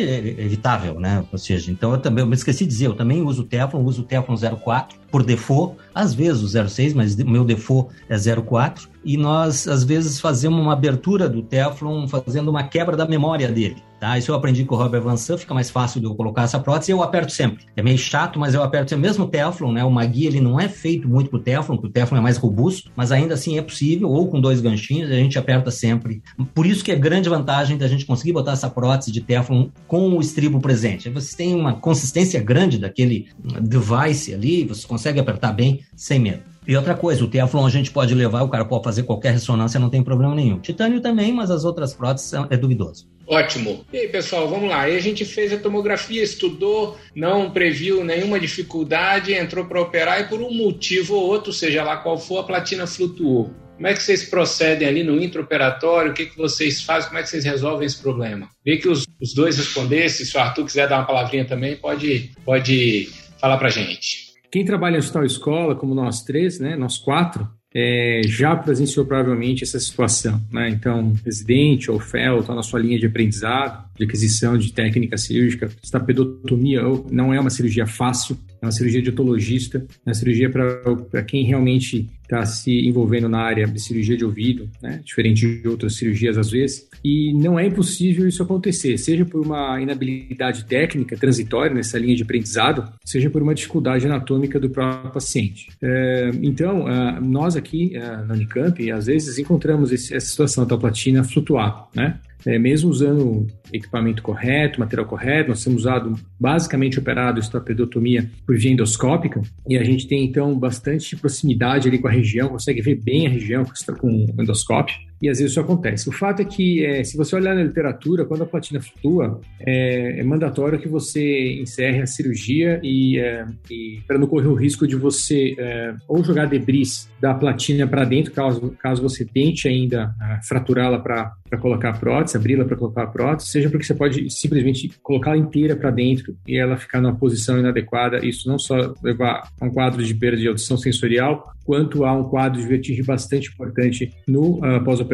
evitável, 0.52 1.00
né? 1.00 1.24
Ou 1.32 1.38
seja, 1.38 1.70
então 1.70 1.92
eu 1.92 1.98
também, 1.98 2.22
eu 2.22 2.28
me 2.28 2.34
esqueci 2.34 2.64
de 2.64 2.70
dizer, 2.70 2.86
eu 2.86 2.94
também 2.94 3.22
uso 3.22 3.42
o 3.42 3.44
Teflon, 3.44 3.82
uso 3.82 4.02
o 4.02 4.04
Teflon 4.04 4.36
04 4.36 4.98
por 5.10 5.22
default, 5.22 5.76
às 5.94 6.14
vezes 6.14 6.42
o 6.42 6.68
06, 6.68 6.94
mas 6.94 7.14
o 7.14 7.28
meu 7.28 7.44
default 7.44 7.90
é 8.08 8.16
04 8.16 8.88
e 9.04 9.16
nós 9.16 9.66
às 9.66 9.82
vezes 9.82 10.20
fazemos 10.20 10.60
uma 10.60 10.72
abertura 10.72 11.28
do 11.28 11.42
Teflon 11.42 12.06
fazendo 12.06 12.50
uma 12.50 12.64
quebra 12.64 12.96
da 12.96 13.06
memória 13.06 13.48
dele. 13.50 13.82
Tá? 14.02 14.18
Isso 14.18 14.32
eu 14.32 14.34
aprendi 14.34 14.64
com 14.64 14.74
o 14.74 14.78
Robert 14.78 15.00
Van 15.00 15.16
San, 15.16 15.38
fica 15.38 15.54
mais 15.54 15.70
fácil 15.70 16.00
de 16.00 16.06
eu 16.08 16.14
colocar 16.16 16.42
essa 16.42 16.58
prótese 16.58 16.90
e 16.90 16.92
eu 16.92 17.04
aperto 17.04 17.30
sempre. 17.30 17.66
É 17.76 17.82
meio 17.84 17.96
chato, 17.96 18.36
mas 18.36 18.52
eu 18.52 18.60
aperto 18.60 18.90
sempre. 18.90 19.06
Mesmo 19.06 19.26
o 19.26 19.28
Teflon, 19.28 19.70
né? 19.70 19.84
O 19.84 19.90
Magui, 19.92 20.26
ele 20.26 20.40
não 20.40 20.58
é 20.58 20.68
feito 20.68 21.08
muito 21.08 21.30
pro 21.30 21.38
Teflon, 21.38 21.76
porque 21.76 21.86
o 21.86 21.92
Teflon 21.92 22.18
é 22.18 22.20
mais 22.20 22.36
robusto, 22.36 22.90
mas 22.96 23.12
ainda 23.12 23.34
assim 23.34 23.58
é 23.58 23.62
possível, 23.62 24.10
ou 24.10 24.26
com 24.26 24.40
dois 24.40 24.60
ganchinhos, 24.60 25.08
a 25.08 25.14
gente 25.14 25.38
aperta 25.38 25.70
sempre. 25.70 26.20
Por 26.52 26.66
isso 26.66 26.82
que 26.82 26.90
é 26.90 26.96
grande 26.96 27.28
vantagem 27.28 27.78
da 27.78 27.86
gente 27.86 28.04
conseguir 28.04 28.32
botar 28.32 28.50
essa 28.54 28.68
prótese 28.68 29.12
de 29.12 29.20
Teflon 29.20 29.68
com 29.86 30.08
o 30.08 30.20
estribo 30.20 30.58
presente. 30.58 31.08
Você 31.08 31.36
tem 31.36 31.54
uma 31.54 31.74
consistência 31.74 32.42
grande 32.42 32.78
daquele 32.78 33.28
device 33.60 34.34
ali, 34.34 34.64
você 34.64 34.84
consegue 34.84 35.20
apertar 35.20 35.52
bem, 35.52 35.78
sem 35.94 36.18
medo. 36.18 36.42
E 36.66 36.76
outra 36.76 36.96
coisa, 36.96 37.24
o 37.24 37.28
Teflon 37.28 37.64
a 37.64 37.70
gente 37.70 37.92
pode 37.92 38.16
levar, 38.16 38.42
o 38.42 38.48
cara 38.48 38.64
pode 38.64 38.82
fazer 38.82 39.04
qualquer 39.04 39.32
ressonância, 39.32 39.78
não 39.78 39.90
tem 39.90 40.02
problema 40.02 40.34
nenhum. 40.34 40.58
Titânio 40.58 41.00
também, 41.00 41.32
mas 41.32 41.52
as 41.52 41.64
outras 41.64 41.94
próteses 41.94 42.32
é 42.50 42.56
duvidoso. 42.56 43.11
Ótimo. 43.26 43.84
E 43.92 43.98
aí, 43.98 44.08
pessoal, 44.08 44.48
vamos 44.48 44.68
lá. 44.68 44.82
Aí 44.82 44.96
a 44.96 45.00
gente 45.00 45.24
fez 45.24 45.52
a 45.52 45.58
tomografia, 45.58 46.22
estudou, 46.22 46.98
não 47.14 47.50
previu 47.50 48.04
nenhuma 48.04 48.38
dificuldade, 48.38 49.32
entrou 49.32 49.64
para 49.64 49.80
operar 49.80 50.20
e 50.20 50.24
por 50.24 50.40
um 50.40 50.52
motivo 50.52 51.14
ou 51.14 51.24
outro, 51.24 51.52
seja 51.52 51.84
lá 51.84 51.96
qual 51.96 52.18
for, 52.18 52.38
a 52.38 52.44
platina 52.44 52.86
flutuou. 52.86 53.54
Como 53.76 53.86
é 53.86 53.94
que 53.94 54.02
vocês 54.02 54.24
procedem 54.24 54.86
ali 54.86 55.02
no 55.02 55.20
intraoperatório? 55.20 56.12
O 56.12 56.14
que, 56.14 56.26
que 56.26 56.36
vocês 56.36 56.82
fazem? 56.82 57.08
Como 57.08 57.18
é 57.18 57.22
que 57.22 57.28
vocês 57.28 57.44
resolvem 57.44 57.86
esse 57.86 58.00
problema? 58.00 58.48
Vê 58.64 58.76
que 58.76 58.88
os, 58.88 59.06
os 59.20 59.34
dois 59.34 59.56
respondessem. 59.56 60.24
Se 60.24 60.36
o 60.36 60.40
Arthur 60.40 60.64
quiser 60.66 60.88
dar 60.88 60.98
uma 60.98 61.06
palavrinha 61.06 61.44
também, 61.44 61.76
pode, 61.76 62.30
pode 62.44 63.10
falar 63.40 63.56
para 63.56 63.70
gente. 63.70 64.32
Quem 64.52 64.64
trabalha 64.64 64.96
em 64.96 64.98
hospital 64.98 65.24
escola, 65.24 65.74
como 65.74 65.94
nós 65.94 66.22
três, 66.22 66.60
né, 66.60 66.76
nós 66.76 66.98
quatro, 66.98 67.48
é, 67.74 68.22
já 68.26 68.54
presenciou 68.54 69.06
provavelmente 69.06 69.64
essa 69.64 69.78
situação. 69.80 70.40
Né? 70.50 70.68
Então, 70.70 71.14
residente 71.24 71.90
ou 71.90 71.98
FEL 71.98 72.40
está 72.40 72.54
na 72.54 72.62
sua 72.62 72.80
linha 72.80 72.98
de 72.98 73.06
aprendizado, 73.06 73.84
de 73.96 74.04
aquisição 74.04 74.58
de 74.58 74.72
técnica 74.72 75.16
cirúrgica. 75.16 75.70
Estapedotomia 75.82 76.82
não 77.10 77.32
é 77.32 77.40
uma 77.40 77.50
cirurgia 77.50 77.86
fácil, 77.86 78.36
é 78.60 78.66
uma 78.66 78.72
cirurgia 78.72 79.02
de 79.02 79.10
otologista, 79.10 79.78
é 80.06 80.10
uma 80.10 80.14
cirurgia 80.14 80.50
para 80.50 81.22
quem 81.22 81.44
realmente 81.44 82.10
está 82.32 82.46
se 82.46 82.88
envolvendo 82.88 83.28
na 83.28 83.40
área 83.40 83.66
de 83.66 83.78
cirurgia 83.78 84.16
de 84.16 84.24
ouvido, 84.24 84.68
né? 84.80 85.00
diferente 85.04 85.60
de 85.60 85.68
outras 85.68 85.96
cirurgias 85.96 86.38
às 86.38 86.50
vezes. 86.50 86.88
E 87.04 87.32
não 87.34 87.58
é 87.58 87.66
impossível 87.66 88.26
isso 88.26 88.42
acontecer, 88.42 88.96
seja 88.96 89.24
por 89.24 89.44
uma 89.44 89.80
inabilidade 89.80 90.64
técnica 90.64 91.16
transitória 91.16 91.74
nessa 91.74 91.98
linha 91.98 92.16
de 92.16 92.22
aprendizado, 92.22 92.90
seja 93.04 93.28
por 93.28 93.42
uma 93.42 93.54
dificuldade 93.54 94.06
anatômica 94.06 94.58
do 94.58 94.70
próprio 94.70 95.12
paciente. 95.12 95.68
É, 95.82 96.30
então, 96.42 96.88
é, 96.88 97.20
nós 97.20 97.56
aqui 97.56 97.94
é, 97.94 98.00
na 98.00 98.34
Unicamp, 98.34 98.90
às 98.90 99.06
vezes 99.06 99.38
encontramos 99.38 99.92
essa 99.92 100.20
situação 100.20 100.66
da 100.66 100.78
platina 100.78 101.22
flutuar, 101.22 101.88
né? 101.94 102.18
É, 102.46 102.58
mesmo 102.58 102.90
usando 102.90 103.46
equipamento 103.72 104.22
correto, 104.22 104.80
material 104.80 105.06
correto, 105.06 105.50
nós 105.50 105.62
temos 105.62 105.82
usado 105.82 106.14
basicamente 106.38 106.98
operado 106.98 107.38
estapedotomia 107.38 108.30
por 108.46 108.56
via 108.56 108.72
endoscópica 108.72 109.40
e 109.68 109.78
a 109.78 109.84
gente 109.84 110.08
tem 110.08 110.24
então 110.24 110.58
bastante 110.58 111.16
proximidade 111.16 111.88
ali 111.88 111.98
com 111.98 112.08
a 112.08 112.10
região, 112.10 112.48
consegue 112.48 112.82
ver 112.82 112.96
bem 112.96 113.26
a 113.26 113.30
região 113.30 113.64
com 113.98 114.08
o 114.08 114.42
endoscópio. 114.42 114.94
E 115.22 115.28
às 115.28 115.38
vezes 115.38 115.52
isso 115.52 115.60
acontece. 115.60 116.08
O 116.08 116.12
fato 116.12 116.42
é 116.42 116.44
que, 116.44 116.84
é, 116.84 117.04
se 117.04 117.16
você 117.16 117.36
olhar 117.36 117.54
na 117.54 117.62
literatura, 117.62 118.24
quando 118.24 118.42
a 118.42 118.46
platina 118.46 118.80
flutua, 118.80 119.40
é, 119.60 120.18
é 120.18 120.24
mandatório 120.24 120.80
que 120.80 120.88
você 120.88 121.60
encerre 121.60 122.02
a 122.02 122.06
cirurgia 122.06 122.80
e, 122.82 123.18
é, 123.20 123.46
e 123.70 124.00
para 124.06 124.18
não 124.18 124.26
correr 124.26 124.48
o 124.48 124.54
risco 124.54 124.86
de 124.86 124.96
você 124.96 125.54
é, 125.56 125.94
ou 126.08 126.24
jogar 126.24 126.46
debris 126.46 127.08
da 127.22 127.32
platina 127.32 127.86
para 127.86 128.04
dentro, 128.04 128.32
caso, 128.32 128.74
caso 128.80 129.00
você 129.00 129.24
tente 129.24 129.68
ainda 129.68 130.12
uh, 130.20 130.44
fraturá-la 130.44 130.98
para 130.98 131.36
colocar 131.60 131.90
a 131.90 131.92
prótese, 131.92 132.36
abri-la 132.36 132.64
para 132.64 132.76
colocar 132.76 133.04
a 133.04 133.06
prótese, 133.06 133.48
seja 133.48 133.70
porque 133.70 133.84
você 133.84 133.94
pode 133.94 134.28
simplesmente 134.28 134.90
colocá-la 135.00 135.36
inteira 135.36 135.76
para 135.76 135.92
dentro 135.92 136.36
e 136.44 136.58
ela 136.58 136.76
ficar 136.76 137.00
numa 137.00 137.14
posição 137.14 137.60
inadequada. 137.60 138.26
Isso 138.26 138.48
não 138.48 138.58
só 138.58 138.92
levar 139.04 139.48
a 139.60 139.64
um 139.64 139.70
quadro 139.70 140.02
de 140.02 140.12
perda 140.12 140.36
de 140.36 140.48
audição 140.48 140.76
sensorial, 140.76 141.52
quanto 141.64 142.04
a 142.04 142.12
um 142.12 142.24
quadro 142.24 142.60
de 142.60 142.66
vertigem 142.66 143.04
bastante 143.04 143.50
importante 143.50 144.12
no 144.26 144.58
uh, 144.58 144.82
pós-operatório. 144.84 145.11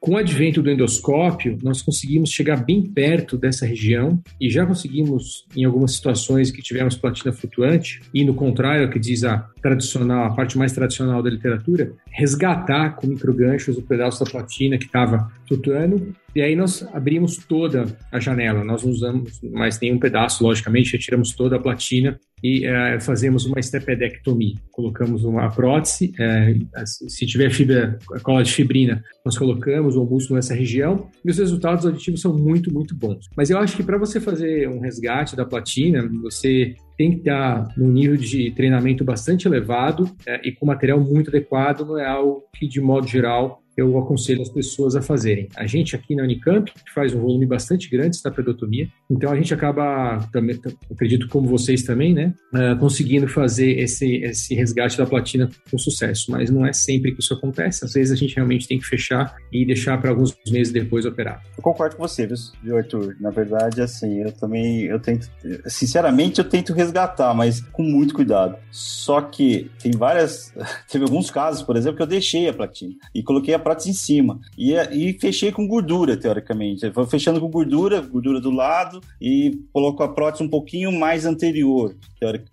Com 0.00 0.12
o 0.12 0.16
advento 0.16 0.62
do 0.62 0.70
endoscópio, 0.70 1.58
nós 1.62 1.82
conseguimos 1.82 2.30
chegar 2.30 2.64
bem 2.64 2.82
perto 2.82 3.36
dessa 3.36 3.66
região 3.66 4.20
e 4.40 4.50
já 4.50 4.66
conseguimos, 4.66 5.46
em 5.56 5.64
algumas 5.64 5.94
situações 5.94 6.50
que 6.50 6.62
tivemos 6.62 6.96
platina 6.96 7.32
flutuante, 7.32 8.00
e 8.12 8.24
no 8.24 8.34
contrário, 8.34 8.90
que 8.90 8.98
diz 8.98 9.24
a 9.24 9.48
tradicional, 9.62 10.24
a 10.24 10.34
parte 10.34 10.56
mais 10.56 10.72
tradicional 10.72 11.22
da 11.22 11.30
literatura, 11.30 11.92
resgatar 12.10 12.90
com 12.90 13.06
microganchos 13.06 13.76
o 13.76 13.82
pedaço 13.82 14.24
da 14.24 14.30
platina 14.30 14.78
que 14.78 14.86
estava 14.86 15.30
flutuando. 15.46 16.14
E 16.34 16.42
aí 16.42 16.54
nós 16.54 16.86
abrimos 16.92 17.36
toda 17.38 17.86
a 18.12 18.20
janela, 18.20 18.62
nós 18.64 18.84
não 18.84 18.90
usamos 18.90 19.40
mais 19.42 19.80
nenhum 19.80 19.98
pedaço, 19.98 20.44
logicamente, 20.44 20.92
retiramos 20.92 21.34
toda 21.34 21.56
a 21.56 21.60
platina 21.60 22.18
e 22.42 22.66
é, 22.66 23.00
fazemos 23.00 23.44
uma 23.46 23.58
estepedectomia. 23.58 24.54
Colocamos 24.70 25.24
uma 25.24 25.50
prótese, 25.50 26.12
é, 26.18 26.54
se 26.84 27.26
tiver 27.26 27.50
fibra, 27.50 27.98
cola 28.22 28.42
de 28.42 28.52
fibrina, 28.52 29.02
nós 29.24 29.36
colocamos 29.36 29.96
o 29.96 30.04
músculo 30.04 30.36
nessa 30.36 30.54
região 30.54 31.08
e 31.24 31.30
os 31.30 31.38
resultados 31.38 31.84
auditivos 31.84 32.20
são 32.20 32.36
muito, 32.36 32.72
muito 32.72 32.94
bons. 32.94 33.28
Mas 33.36 33.50
eu 33.50 33.58
acho 33.58 33.76
que 33.76 33.82
para 33.82 33.98
você 33.98 34.20
fazer 34.20 34.68
um 34.68 34.80
resgate 34.80 35.36
da 35.36 35.44
platina, 35.44 36.08
você 36.22 36.74
tem 36.96 37.12
que 37.12 37.18
estar 37.18 37.68
num 37.76 37.92
nível 37.92 38.16
de 38.16 38.50
treinamento 38.50 39.04
bastante 39.04 39.46
elevado 39.46 40.10
é, 40.26 40.40
e 40.46 40.52
com 40.52 40.66
material 40.66 41.00
muito 41.00 41.30
adequado, 41.30 41.86
não 41.86 41.98
é 41.98 42.06
algo 42.06 42.42
que, 42.54 42.66
de 42.66 42.80
modo 42.80 43.06
geral, 43.06 43.62
eu 43.78 43.96
aconselho 43.96 44.42
as 44.42 44.48
pessoas 44.48 44.96
a 44.96 45.00
fazerem. 45.00 45.48
A 45.56 45.66
gente 45.66 45.94
aqui 45.94 46.16
na 46.16 46.24
Unicamp 46.24 46.70
faz 46.92 47.14
um 47.14 47.20
volume 47.20 47.46
bastante 47.46 47.88
grande 47.88 48.16
de 48.16 48.22
tapedotomia, 48.22 48.88
então 49.08 49.30
a 49.30 49.36
gente 49.36 49.54
acaba, 49.54 50.18
também, 50.32 50.58
acredito 50.90 51.28
como 51.28 51.48
vocês 51.48 51.84
também, 51.84 52.12
né, 52.12 52.34
uh, 52.52 52.76
conseguindo 52.78 53.28
fazer 53.28 53.78
esse, 53.78 54.16
esse 54.16 54.54
resgate 54.54 54.98
da 54.98 55.06
platina 55.06 55.48
com 55.70 55.78
sucesso, 55.78 56.32
mas 56.32 56.50
não 56.50 56.66
é 56.66 56.72
sempre 56.72 57.12
que 57.12 57.20
isso 57.20 57.32
acontece, 57.32 57.84
às 57.84 57.92
vezes 57.92 58.12
a 58.12 58.16
gente 58.16 58.34
realmente 58.34 58.66
tem 58.66 58.78
que 58.78 58.84
fechar 58.84 59.36
e 59.52 59.64
deixar 59.64 59.96
para 60.00 60.10
alguns 60.10 60.36
meses 60.50 60.72
depois 60.72 61.06
operar. 61.06 61.40
Eu 61.56 61.62
concordo 61.62 61.96
com 61.96 62.02
você, 62.02 62.28
viu, 62.62 62.76
Arthur? 62.76 63.16
Na 63.20 63.30
verdade, 63.30 63.80
assim, 63.80 64.22
eu 64.22 64.32
também, 64.32 64.84
eu 64.84 64.98
tento, 64.98 65.30
sinceramente, 65.66 66.40
eu 66.40 66.44
tento 66.44 66.72
resgatar, 66.72 67.32
mas 67.32 67.60
com 67.60 67.82
muito 67.82 68.14
cuidado. 68.14 68.56
Só 68.72 69.20
que 69.20 69.70
tem 69.80 69.92
várias, 69.92 70.52
teve 70.90 71.04
alguns 71.04 71.30
casos, 71.30 71.62
por 71.62 71.76
exemplo, 71.76 71.96
que 71.96 72.02
eu 72.02 72.06
deixei 72.06 72.48
a 72.48 72.52
platina 72.52 72.94
e 73.14 73.22
coloquei 73.22 73.54
a 73.54 73.58
prótese 73.68 73.90
em 73.90 73.92
cima. 73.92 74.40
E, 74.56 74.72
e 74.72 75.12
fechei 75.18 75.52
com 75.52 75.66
gordura, 75.66 76.16
teoricamente. 76.16 76.88
Vou 76.88 77.06
fechando 77.06 77.40
com 77.40 77.50
gordura, 77.50 78.00
gordura 78.00 78.40
do 78.40 78.50
lado, 78.50 79.00
e 79.20 79.60
coloco 79.72 80.02
a 80.02 80.08
prótese 80.08 80.42
um 80.42 80.48
pouquinho 80.48 80.90
mais 80.90 81.26
anterior, 81.26 81.94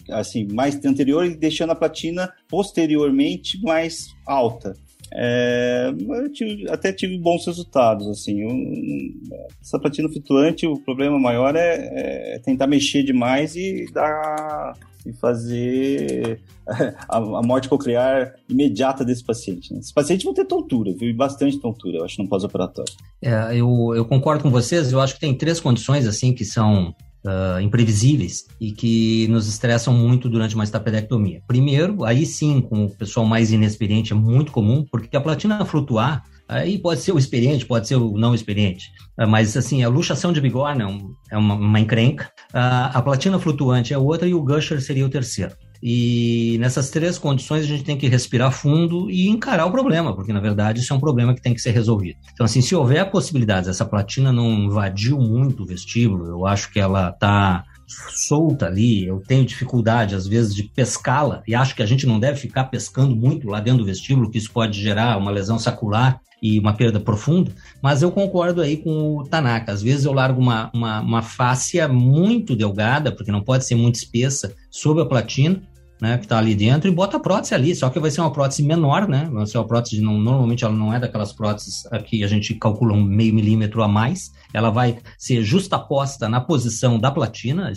assim, 0.09 0.45
mais 0.51 0.83
anterior 0.83 1.25
e 1.25 1.35
deixando 1.35 1.71
a 1.71 1.75
platina 1.75 2.31
posteriormente 2.49 3.61
mais 3.61 4.13
alta. 4.25 4.75
É, 5.13 5.93
tive, 6.33 6.69
até 6.69 6.91
tive 6.91 7.17
bons 7.17 7.45
resultados, 7.45 8.07
assim. 8.09 8.43
Um, 8.43 9.19
essa 9.61 9.79
platina 9.79 10.09
flutuante, 10.09 10.67
o 10.67 10.77
problema 10.77 11.17
maior 11.17 11.55
é, 11.55 12.35
é 12.35 12.39
tentar 12.39 12.67
mexer 12.67 13.03
demais 13.03 13.55
e 13.55 13.85
dar 13.93 14.75
e 15.05 15.13
fazer 15.13 16.41
a, 16.67 17.17
a 17.17 17.41
morte 17.43 17.69
coclear 17.69 18.33
imediata 18.49 19.05
desse 19.05 19.23
paciente. 19.23 19.73
Né? 19.73 19.79
Esse 19.79 19.93
paciente 19.93 20.25
vai 20.25 20.33
ter 20.33 20.45
tontura, 20.45 20.93
viu? 20.93 21.15
Bastante 21.15 21.59
tontura, 21.59 21.97
eu 21.97 22.05
acho, 22.05 22.21
no 22.21 22.27
pós-operatório. 22.27 22.91
É, 23.21 23.55
eu, 23.55 23.93
eu 23.95 24.05
concordo 24.05 24.43
com 24.43 24.49
vocês, 24.49 24.91
eu 24.91 24.99
acho 24.99 25.15
que 25.15 25.19
tem 25.19 25.37
três 25.37 25.59
condições, 25.59 26.07
assim, 26.07 26.33
que 26.33 26.45
são 26.45 26.93
Uh, 27.25 27.59
imprevisíveis 27.59 28.45
e 28.61 28.71
que 28.71 29.27
nos 29.29 29.47
estressam 29.47 29.91
muito 29.91 30.29
durante 30.29 30.53
uma 30.53 30.63
estapedectomia. 30.63 31.41
Primeiro, 31.47 32.03
aí 32.03 32.23
sim, 32.23 32.61
com 32.61 32.85
o 32.85 32.89
pessoal 32.95 33.25
mais 33.25 33.51
inexperiente 33.51 34.13
é 34.13 34.15
muito 34.15 34.51
comum, 34.51 34.85
porque 34.91 35.17
a 35.17 35.19
platina 35.19 35.65
flutuar, 35.65 36.23
aí 36.47 36.77
pode 36.77 37.01
ser 37.01 37.11
o 37.11 37.17
experiente, 37.17 37.65
pode 37.65 37.87
ser 37.87 37.95
o 37.95 38.17
não 38.17 38.33
experiente, 38.33 38.91
uh, 39.19 39.27
mas 39.27 39.55
assim, 39.55 39.83
a 39.83 39.89
luxação 39.89 40.31
de 40.31 40.41
bigorna 40.41 40.89
é, 40.89 41.35
é 41.35 41.37
uma, 41.37 41.55
uma 41.55 41.79
encrenca, 41.79 42.25
uh, 42.53 42.91
a 42.93 43.01
platina 43.01 43.39
flutuante 43.39 43.93
é 43.93 43.97
outra 43.97 44.27
e 44.27 44.33
o 44.33 44.43
gusher 44.43 44.81
seria 44.81 45.05
o 45.05 45.09
terceiro. 45.09 45.55
E 45.83 46.57
nessas 46.59 46.89
três 46.89 47.17
condições 47.17 47.63
a 47.63 47.67
gente 47.67 47.83
tem 47.83 47.97
que 47.97 48.07
respirar 48.07 48.51
fundo 48.51 49.09
e 49.11 49.27
encarar 49.27 49.65
o 49.65 49.71
problema, 49.71 50.15
porque 50.15 50.33
na 50.33 50.39
verdade 50.39 50.79
isso 50.79 50.91
é 50.91 50.95
um 50.95 50.99
problema 50.99 51.35
que 51.35 51.41
tem 51.41 51.53
que 51.53 51.61
ser 51.61 51.71
resolvido. 51.71 52.17
Então, 52.33 52.45
assim, 52.45 52.61
se 52.61 52.75
houver 52.75 52.99
a 52.99 53.05
possibilidade, 53.05 53.69
essa 53.69 53.85
platina 53.85 54.31
não 54.31 54.49
invadiu 54.51 55.19
muito 55.19 55.63
o 55.63 55.65
vestíbulo, 55.65 56.25
eu 56.25 56.45
acho 56.45 56.71
que 56.71 56.79
ela 56.79 57.09
está 57.09 57.63
solta 57.87 58.65
ali, 58.65 59.05
eu 59.05 59.21
tenho 59.27 59.45
dificuldade 59.45 60.15
às 60.15 60.25
vezes 60.25 60.55
de 60.55 60.63
pescá-la 60.63 61.43
e 61.47 61.53
acho 61.53 61.75
que 61.75 61.83
a 61.83 61.85
gente 61.85 62.07
não 62.07 62.19
deve 62.19 62.39
ficar 62.39 62.65
pescando 62.65 63.15
muito 63.15 63.47
lá 63.47 63.59
dentro 63.59 63.79
do 63.79 63.85
vestíbulo, 63.85 64.29
que 64.31 64.37
isso 64.37 64.51
pode 64.51 64.81
gerar 64.81 65.17
uma 65.17 65.29
lesão 65.29 65.59
sacular 65.59 66.19
e 66.45 66.59
uma 66.59 66.73
perda 66.73 66.99
profunda, 66.99 67.51
mas 67.81 68.03
eu 68.03 68.11
concordo 68.11 68.61
aí 68.61 68.77
com 68.77 69.17
o 69.17 69.23
Tanaka. 69.23 69.71
Às 69.71 69.81
vezes 69.81 70.05
eu 70.05 70.13
largo 70.13 70.39
uma, 70.39 70.69
uma, 70.71 71.01
uma 71.01 71.21
fáscia 71.23 71.87
muito 71.87 72.55
delgada, 72.55 73.11
porque 73.11 73.31
não 73.31 73.41
pode 73.41 73.65
ser 73.65 73.73
muito 73.73 73.95
espessa, 73.95 74.53
sobre 74.69 75.01
a 75.01 75.07
platina, 75.07 75.59
né, 75.99 76.17
que 76.17 76.25
está 76.25 76.37
ali 76.37 76.53
dentro, 76.53 76.87
e 76.87 76.93
bota 76.93 77.17
a 77.17 77.19
prótese 77.19 77.55
ali, 77.55 77.73
só 77.73 77.89
que 77.89 77.99
vai 77.99 78.11
ser 78.11 78.21
uma 78.21 78.31
prótese 78.31 78.61
menor, 78.61 79.07
né? 79.07 79.27
Vai 79.31 79.47
ser 79.47 79.57
uma 79.57 79.65
prótese, 79.65 80.01
não, 80.01 80.19
normalmente 80.19 80.63
ela 80.63 80.73
não 80.73 80.93
é 80.93 80.99
daquelas 80.99 81.33
próteses 81.33 81.85
aqui 81.89 82.23
a 82.23 82.27
gente 82.27 82.53
calcula 82.53 82.93
um 82.93 83.03
meio 83.03 83.33
milímetro 83.33 83.81
a 83.81 83.87
mais, 83.87 84.31
ela 84.53 84.69
vai 84.69 84.99
ser 85.17 85.41
justaposta 85.41 86.29
na 86.29 86.41
posição 86.41 86.99
da 86.99 87.09
platina, 87.09 87.71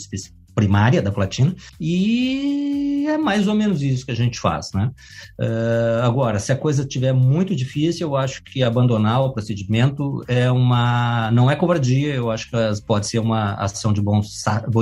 primária 0.59 1.01
da 1.01 1.13
platina, 1.13 1.55
e 1.81 3.07
é 3.09 3.17
mais 3.17 3.47
ou 3.47 3.55
menos 3.55 3.81
isso 3.81 4.05
que 4.05 4.11
a 4.11 4.17
gente 4.17 4.41
faz, 4.41 4.73
né? 4.75 4.91
Uh, 5.39 6.03
agora, 6.03 6.41
se 6.41 6.51
a 6.51 6.57
coisa 6.57 6.83
estiver 6.83 7.13
muito 7.13 7.55
difícil, 7.55 8.09
eu 8.09 8.17
acho 8.17 8.43
que 8.43 8.65
abandonar 8.65 9.23
o 9.23 9.33
procedimento 9.33 10.25
é 10.27 10.51
uma, 10.51 11.31
não 11.31 11.49
é 11.49 11.55
covardia, 11.55 12.13
eu 12.13 12.29
acho 12.29 12.51
que 12.51 12.57
pode 12.85 13.07
ser 13.07 13.21
uma 13.21 13.55
ação 13.55 13.93
de 13.93 14.03
bom, 14.03 14.21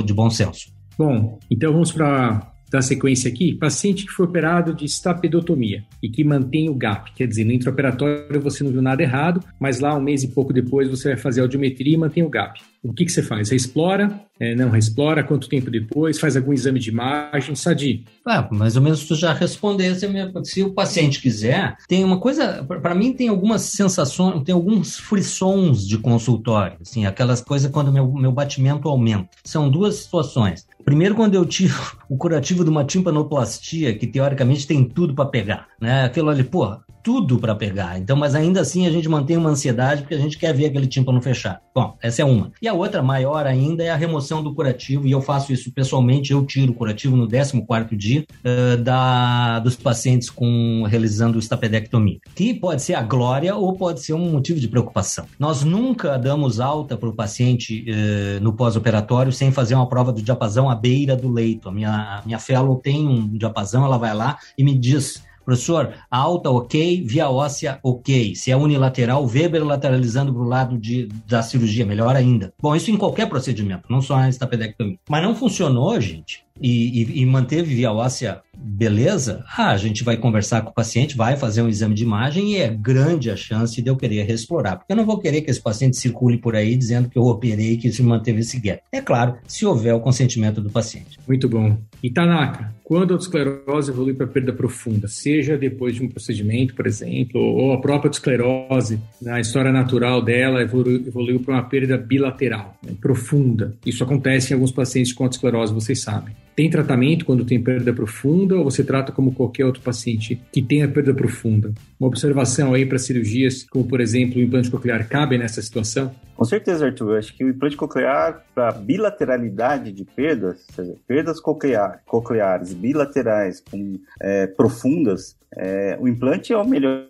de 0.03 0.13
bom 0.15 0.31
senso. 0.31 0.73
Bom, 0.97 1.37
então 1.51 1.71
vamos 1.71 1.91
para 1.91 2.56
da 2.69 2.81
sequência 2.81 3.29
aqui, 3.29 3.55
paciente 3.55 4.05
que 4.05 4.11
foi 4.11 4.25
operado 4.25 4.73
de 4.73 4.85
estapedotomia 4.85 5.83
e 6.01 6.09
que 6.09 6.23
mantém 6.23 6.69
o 6.69 6.75
GAP, 6.75 7.13
quer 7.15 7.27
dizer, 7.27 7.43
no 7.43 7.51
intraoperatório 7.51 8.41
você 8.41 8.63
não 8.63 8.71
viu 8.71 8.81
nada 8.81 9.01
errado, 9.01 9.43
mas 9.59 9.79
lá 9.79 9.95
um 9.95 10.01
mês 10.01 10.23
e 10.23 10.27
pouco 10.27 10.53
depois 10.53 10.89
você 10.89 11.09
vai 11.09 11.17
fazer 11.17 11.41
a 11.41 11.43
audiometria 11.43 11.93
e 11.93 11.97
mantém 11.97 12.23
o 12.23 12.29
GAP. 12.29 12.59
O 12.83 12.93
que, 12.93 13.05
que 13.05 13.11
você 13.11 13.23
faz? 13.23 13.49
Reexplora? 13.49 14.21
É, 14.39 14.55
não 14.55 14.69
reexplora? 14.69 15.23
Quanto 15.23 15.49
tempo 15.49 15.69
depois? 15.69 16.19
Faz 16.19 16.37
algum 16.37 16.53
exame 16.53 16.79
de 16.79 16.89
imagem? 16.89 17.55
Sadi? 17.55 18.05
Ah, 18.25 18.47
mais 18.51 18.75
ou 18.75 18.81
menos 18.81 19.05
tu 19.05 19.15
já 19.15 19.33
respondesse. 19.33 20.07
Se 20.43 20.63
o 20.63 20.73
paciente 20.73 21.19
quiser, 21.19 21.75
tem 21.87 22.03
uma 22.03 22.19
coisa, 22.19 22.63
para 22.63 22.93
mim 22.93 23.13
tem 23.13 23.29
algumas 23.29 23.63
sensações, 23.63 24.43
tem 24.43 24.53
alguns 24.53 24.97
frissons 24.97 25.87
de 25.87 25.97
consultório, 25.97 26.77
assim, 26.81 27.05
aquelas 27.05 27.41
coisas 27.41 27.71
quando 27.71 27.91
meu, 27.91 28.11
meu 28.13 28.31
batimento 28.31 28.87
aumenta. 28.87 29.29
São 29.43 29.69
duas 29.69 29.95
situações. 29.95 30.66
Primeiro, 30.87 31.15
quando 31.15 31.35
eu 31.35 31.45
tiro 31.45 31.73
o 32.07 32.15
curativo 32.15 32.63
de 32.63 32.69
uma 32.69 32.85
timpanoplastia, 32.85 33.97
que 33.97 34.07
teoricamente 34.07 34.65
tem 34.65 34.87
tudo 34.87 35.13
para 35.13 35.29
pegar, 35.29 35.67
né? 35.81 36.05
Aquilo 36.05 36.29
ali, 36.29 36.45
pô, 36.45 36.79
tudo 37.07 37.39
para 37.39 37.55
pegar. 37.55 37.97
Então, 37.97 38.17
mas 38.17 38.35
ainda 38.35 38.59
assim 38.59 38.85
a 38.85 38.91
gente 38.91 39.07
mantém 39.07 39.37
uma 39.37 39.49
ansiedade 39.49 40.01
porque 40.01 40.13
a 40.13 40.19
gente 40.19 40.37
quer 40.37 40.53
ver 40.53 40.65
aquele 40.65 40.87
tímpano 40.87 41.21
fechar. 41.21 41.61
Bom, 41.73 41.95
essa 42.01 42.21
é 42.21 42.25
uma. 42.25 42.51
E 42.61 42.67
a 42.67 42.73
outra 42.73 43.01
maior 43.01 43.47
ainda 43.47 43.81
é 43.81 43.89
a 43.89 43.95
remoção 43.95 44.43
do 44.43 44.53
curativo, 44.53 45.07
e 45.07 45.11
eu 45.11 45.21
faço 45.21 45.53
isso 45.53 45.71
pessoalmente, 45.71 46.33
eu 46.33 46.45
tiro 46.45 46.73
o 46.73 46.75
curativo 46.75 47.15
no 47.15 47.25
14 47.25 47.95
dia 47.95 48.25
uh, 48.43 48.75
da, 48.83 49.59
dos 49.59 49.77
pacientes 49.77 50.29
com 50.29 50.83
realizando 50.83 51.39
estapedectomia, 51.39 52.17
que 52.35 52.53
pode 52.53 52.81
ser 52.81 52.95
a 52.95 53.01
glória 53.01 53.55
ou 53.55 53.71
pode 53.71 54.01
ser 54.01 54.11
um 54.11 54.29
motivo 54.29 54.59
de 54.59 54.67
preocupação. 54.67 55.27
Nós 55.39 55.63
nunca 55.63 56.17
damos 56.17 56.59
alta 56.59 56.97
para 56.97 57.07
o 57.07 57.13
paciente 57.13 57.85
uh, 57.89 58.43
no 58.43 58.51
pós-operatório 58.51 59.31
sem 59.31 59.49
fazer 59.49 59.75
uma 59.75 59.87
prova 59.87 60.11
do 60.11 60.21
diapasão 60.21 60.69
à 60.69 60.75
beira 60.75 61.15
do 61.15 61.31
leito. 61.31 61.69
A 61.69 61.71
minha, 61.71 61.89
a 61.89 62.21
minha 62.25 62.39
fellow 62.39 62.75
tem 62.75 63.07
um 63.07 63.29
diapasão, 63.29 63.85
ela 63.85 63.97
vai 63.97 64.13
lá 64.13 64.37
e 64.57 64.63
me 64.63 64.77
diz 64.77 65.25
Professor, 65.47 65.93
alta 66.11 66.51
ok, 66.51 67.01
via 67.05 67.29
óssea 67.29 67.79
ok. 67.81 68.35
Se 68.35 68.51
é 68.51 68.57
unilateral, 68.57 69.25
Weber 69.25 69.63
lateralizando 69.63 70.33
para 70.33 70.41
o 70.41 70.45
lado 70.45 70.77
de, 70.77 71.07
da 71.25 71.41
cirurgia, 71.41 71.85
melhor 71.85 72.17
ainda. 72.17 72.53
Bom, 72.61 72.75
isso 72.75 72.91
em 72.91 72.97
qualquer 72.97 73.29
procedimento, 73.29 73.89
não 73.89 74.01
só 74.01 74.17
na 74.17 74.27
estapedectomia. 74.27 74.99
Mas 75.09 75.23
não 75.23 75.33
funcionou, 75.33 76.01
gente. 76.01 76.45
E, 76.61 77.03
e, 77.03 77.21
e 77.21 77.25
manteve 77.25 77.73
via 77.73 77.91
óssea 77.91 78.41
beleza, 78.57 79.43
ah, 79.57 79.71
a 79.71 79.77
gente 79.77 80.03
vai 80.03 80.17
conversar 80.17 80.61
com 80.61 80.71
o 80.71 80.73
paciente, 80.73 81.15
vai 81.15 81.37
fazer 81.37 81.61
um 81.61 81.69
exame 81.69 81.93
de 81.93 82.03
imagem 82.03 82.53
e 82.53 82.57
é 82.57 82.67
grande 82.67 83.29
a 83.29 83.35
chance 83.35 83.81
de 83.81 83.89
eu 83.89 83.95
querer 83.95 84.23
reexplorar. 84.23 84.77
Porque 84.77 84.91
eu 84.91 84.97
não 84.97 85.05
vou 85.05 85.19
querer 85.19 85.41
que 85.41 85.51
esse 85.51 85.61
paciente 85.61 85.97
circule 85.97 86.37
por 86.37 86.55
aí 86.55 86.75
dizendo 86.75 87.09
que 87.09 87.17
eu 87.17 87.23
operei 87.23 87.77
que 87.77 87.91
se 87.91 88.01
manteve 88.01 88.39
esse 88.39 88.59
gap. 88.59 88.81
É 88.91 89.01
claro, 89.01 89.35
se 89.47 89.65
houver 89.65 89.93
o 89.93 89.99
consentimento 89.99 90.61
do 90.61 90.69
paciente. 90.69 91.19
Muito 91.27 91.47
bom. 91.47 91.77
E 92.01 92.09
Tanaka, 92.09 92.73
quando 92.83 93.11
a 93.11 93.13
autoesclerose 93.15 93.91
evolui 93.91 94.13
para 94.13 94.27
perda 94.27 94.53
profunda, 94.53 95.07
seja 95.07 95.57
depois 95.57 95.95
de 95.95 96.03
um 96.03 96.09
procedimento, 96.09 96.73
por 96.73 96.87
exemplo, 96.87 97.39
ou 97.39 97.73
a 97.73 97.81
própria 97.81 98.07
autoesclerose, 98.07 98.99
na 99.21 99.39
história 99.39 99.71
natural 99.71 100.21
dela, 100.21 100.61
evoluiu, 100.61 101.07
evoluiu 101.07 101.39
para 101.39 101.55
uma 101.55 101.63
perda 101.63 101.97
bilateral, 101.97 102.77
né, 102.83 102.93
profunda. 102.99 103.75
Isso 103.85 104.03
acontece 104.03 104.51
em 104.51 104.55
alguns 104.55 104.71
pacientes 104.71 105.13
com 105.13 105.23
autoesclerose, 105.23 105.73
vocês 105.73 106.01
sabem. 106.01 106.33
Tem 106.57 106.71
tratamento 106.71 107.23
quando 107.23 107.45
tem 107.45 107.61
perda 107.61 107.93
profunda 107.93 108.55
ou 108.55 108.63
você 108.63 108.83
trata 108.83 109.11
como 109.11 109.31
qualquer 109.31 109.63
outro 109.63 109.79
paciente 109.83 110.41
que 110.51 110.59
tenha 110.59 110.87
perda 110.87 111.13
profunda? 111.13 111.71
Uma 111.99 112.09
observação 112.09 112.73
aí 112.73 112.85
para 112.85 112.99
cirurgias, 112.99 113.63
como 113.63 113.87
por 113.87 113.99
exemplo 113.99 114.37
o 114.37 114.41
implante 114.41 114.69
coclear, 114.69 115.07
cabe 115.09 115.37
nessa 115.37 115.61
situação? 115.61 116.11
Com 116.35 116.45
certeza, 116.45 116.85
Arthur. 116.85 117.17
Acho 117.17 117.35
que 117.35 117.43
o 117.43 117.49
implante 117.49 117.75
coclear, 117.75 118.45
para 118.53 118.71
bilateralidade 118.71 119.91
de 119.91 120.05
perdas, 120.05 120.63
ou 120.69 120.75
seja, 120.75 120.95
perdas 121.07 121.39
coclear, 121.39 122.03
cocleares 122.05 122.73
bilaterais 122.73 123.59
com, 123.59 123.99
é, 124.21 124.45
profundas, 124.45 125.35
é, 125.55 125.97
o 125.99 126.07
implante 126.07 126.53
é 126.53 126.57
o 126.57 126.65
melhor 126.65 127.07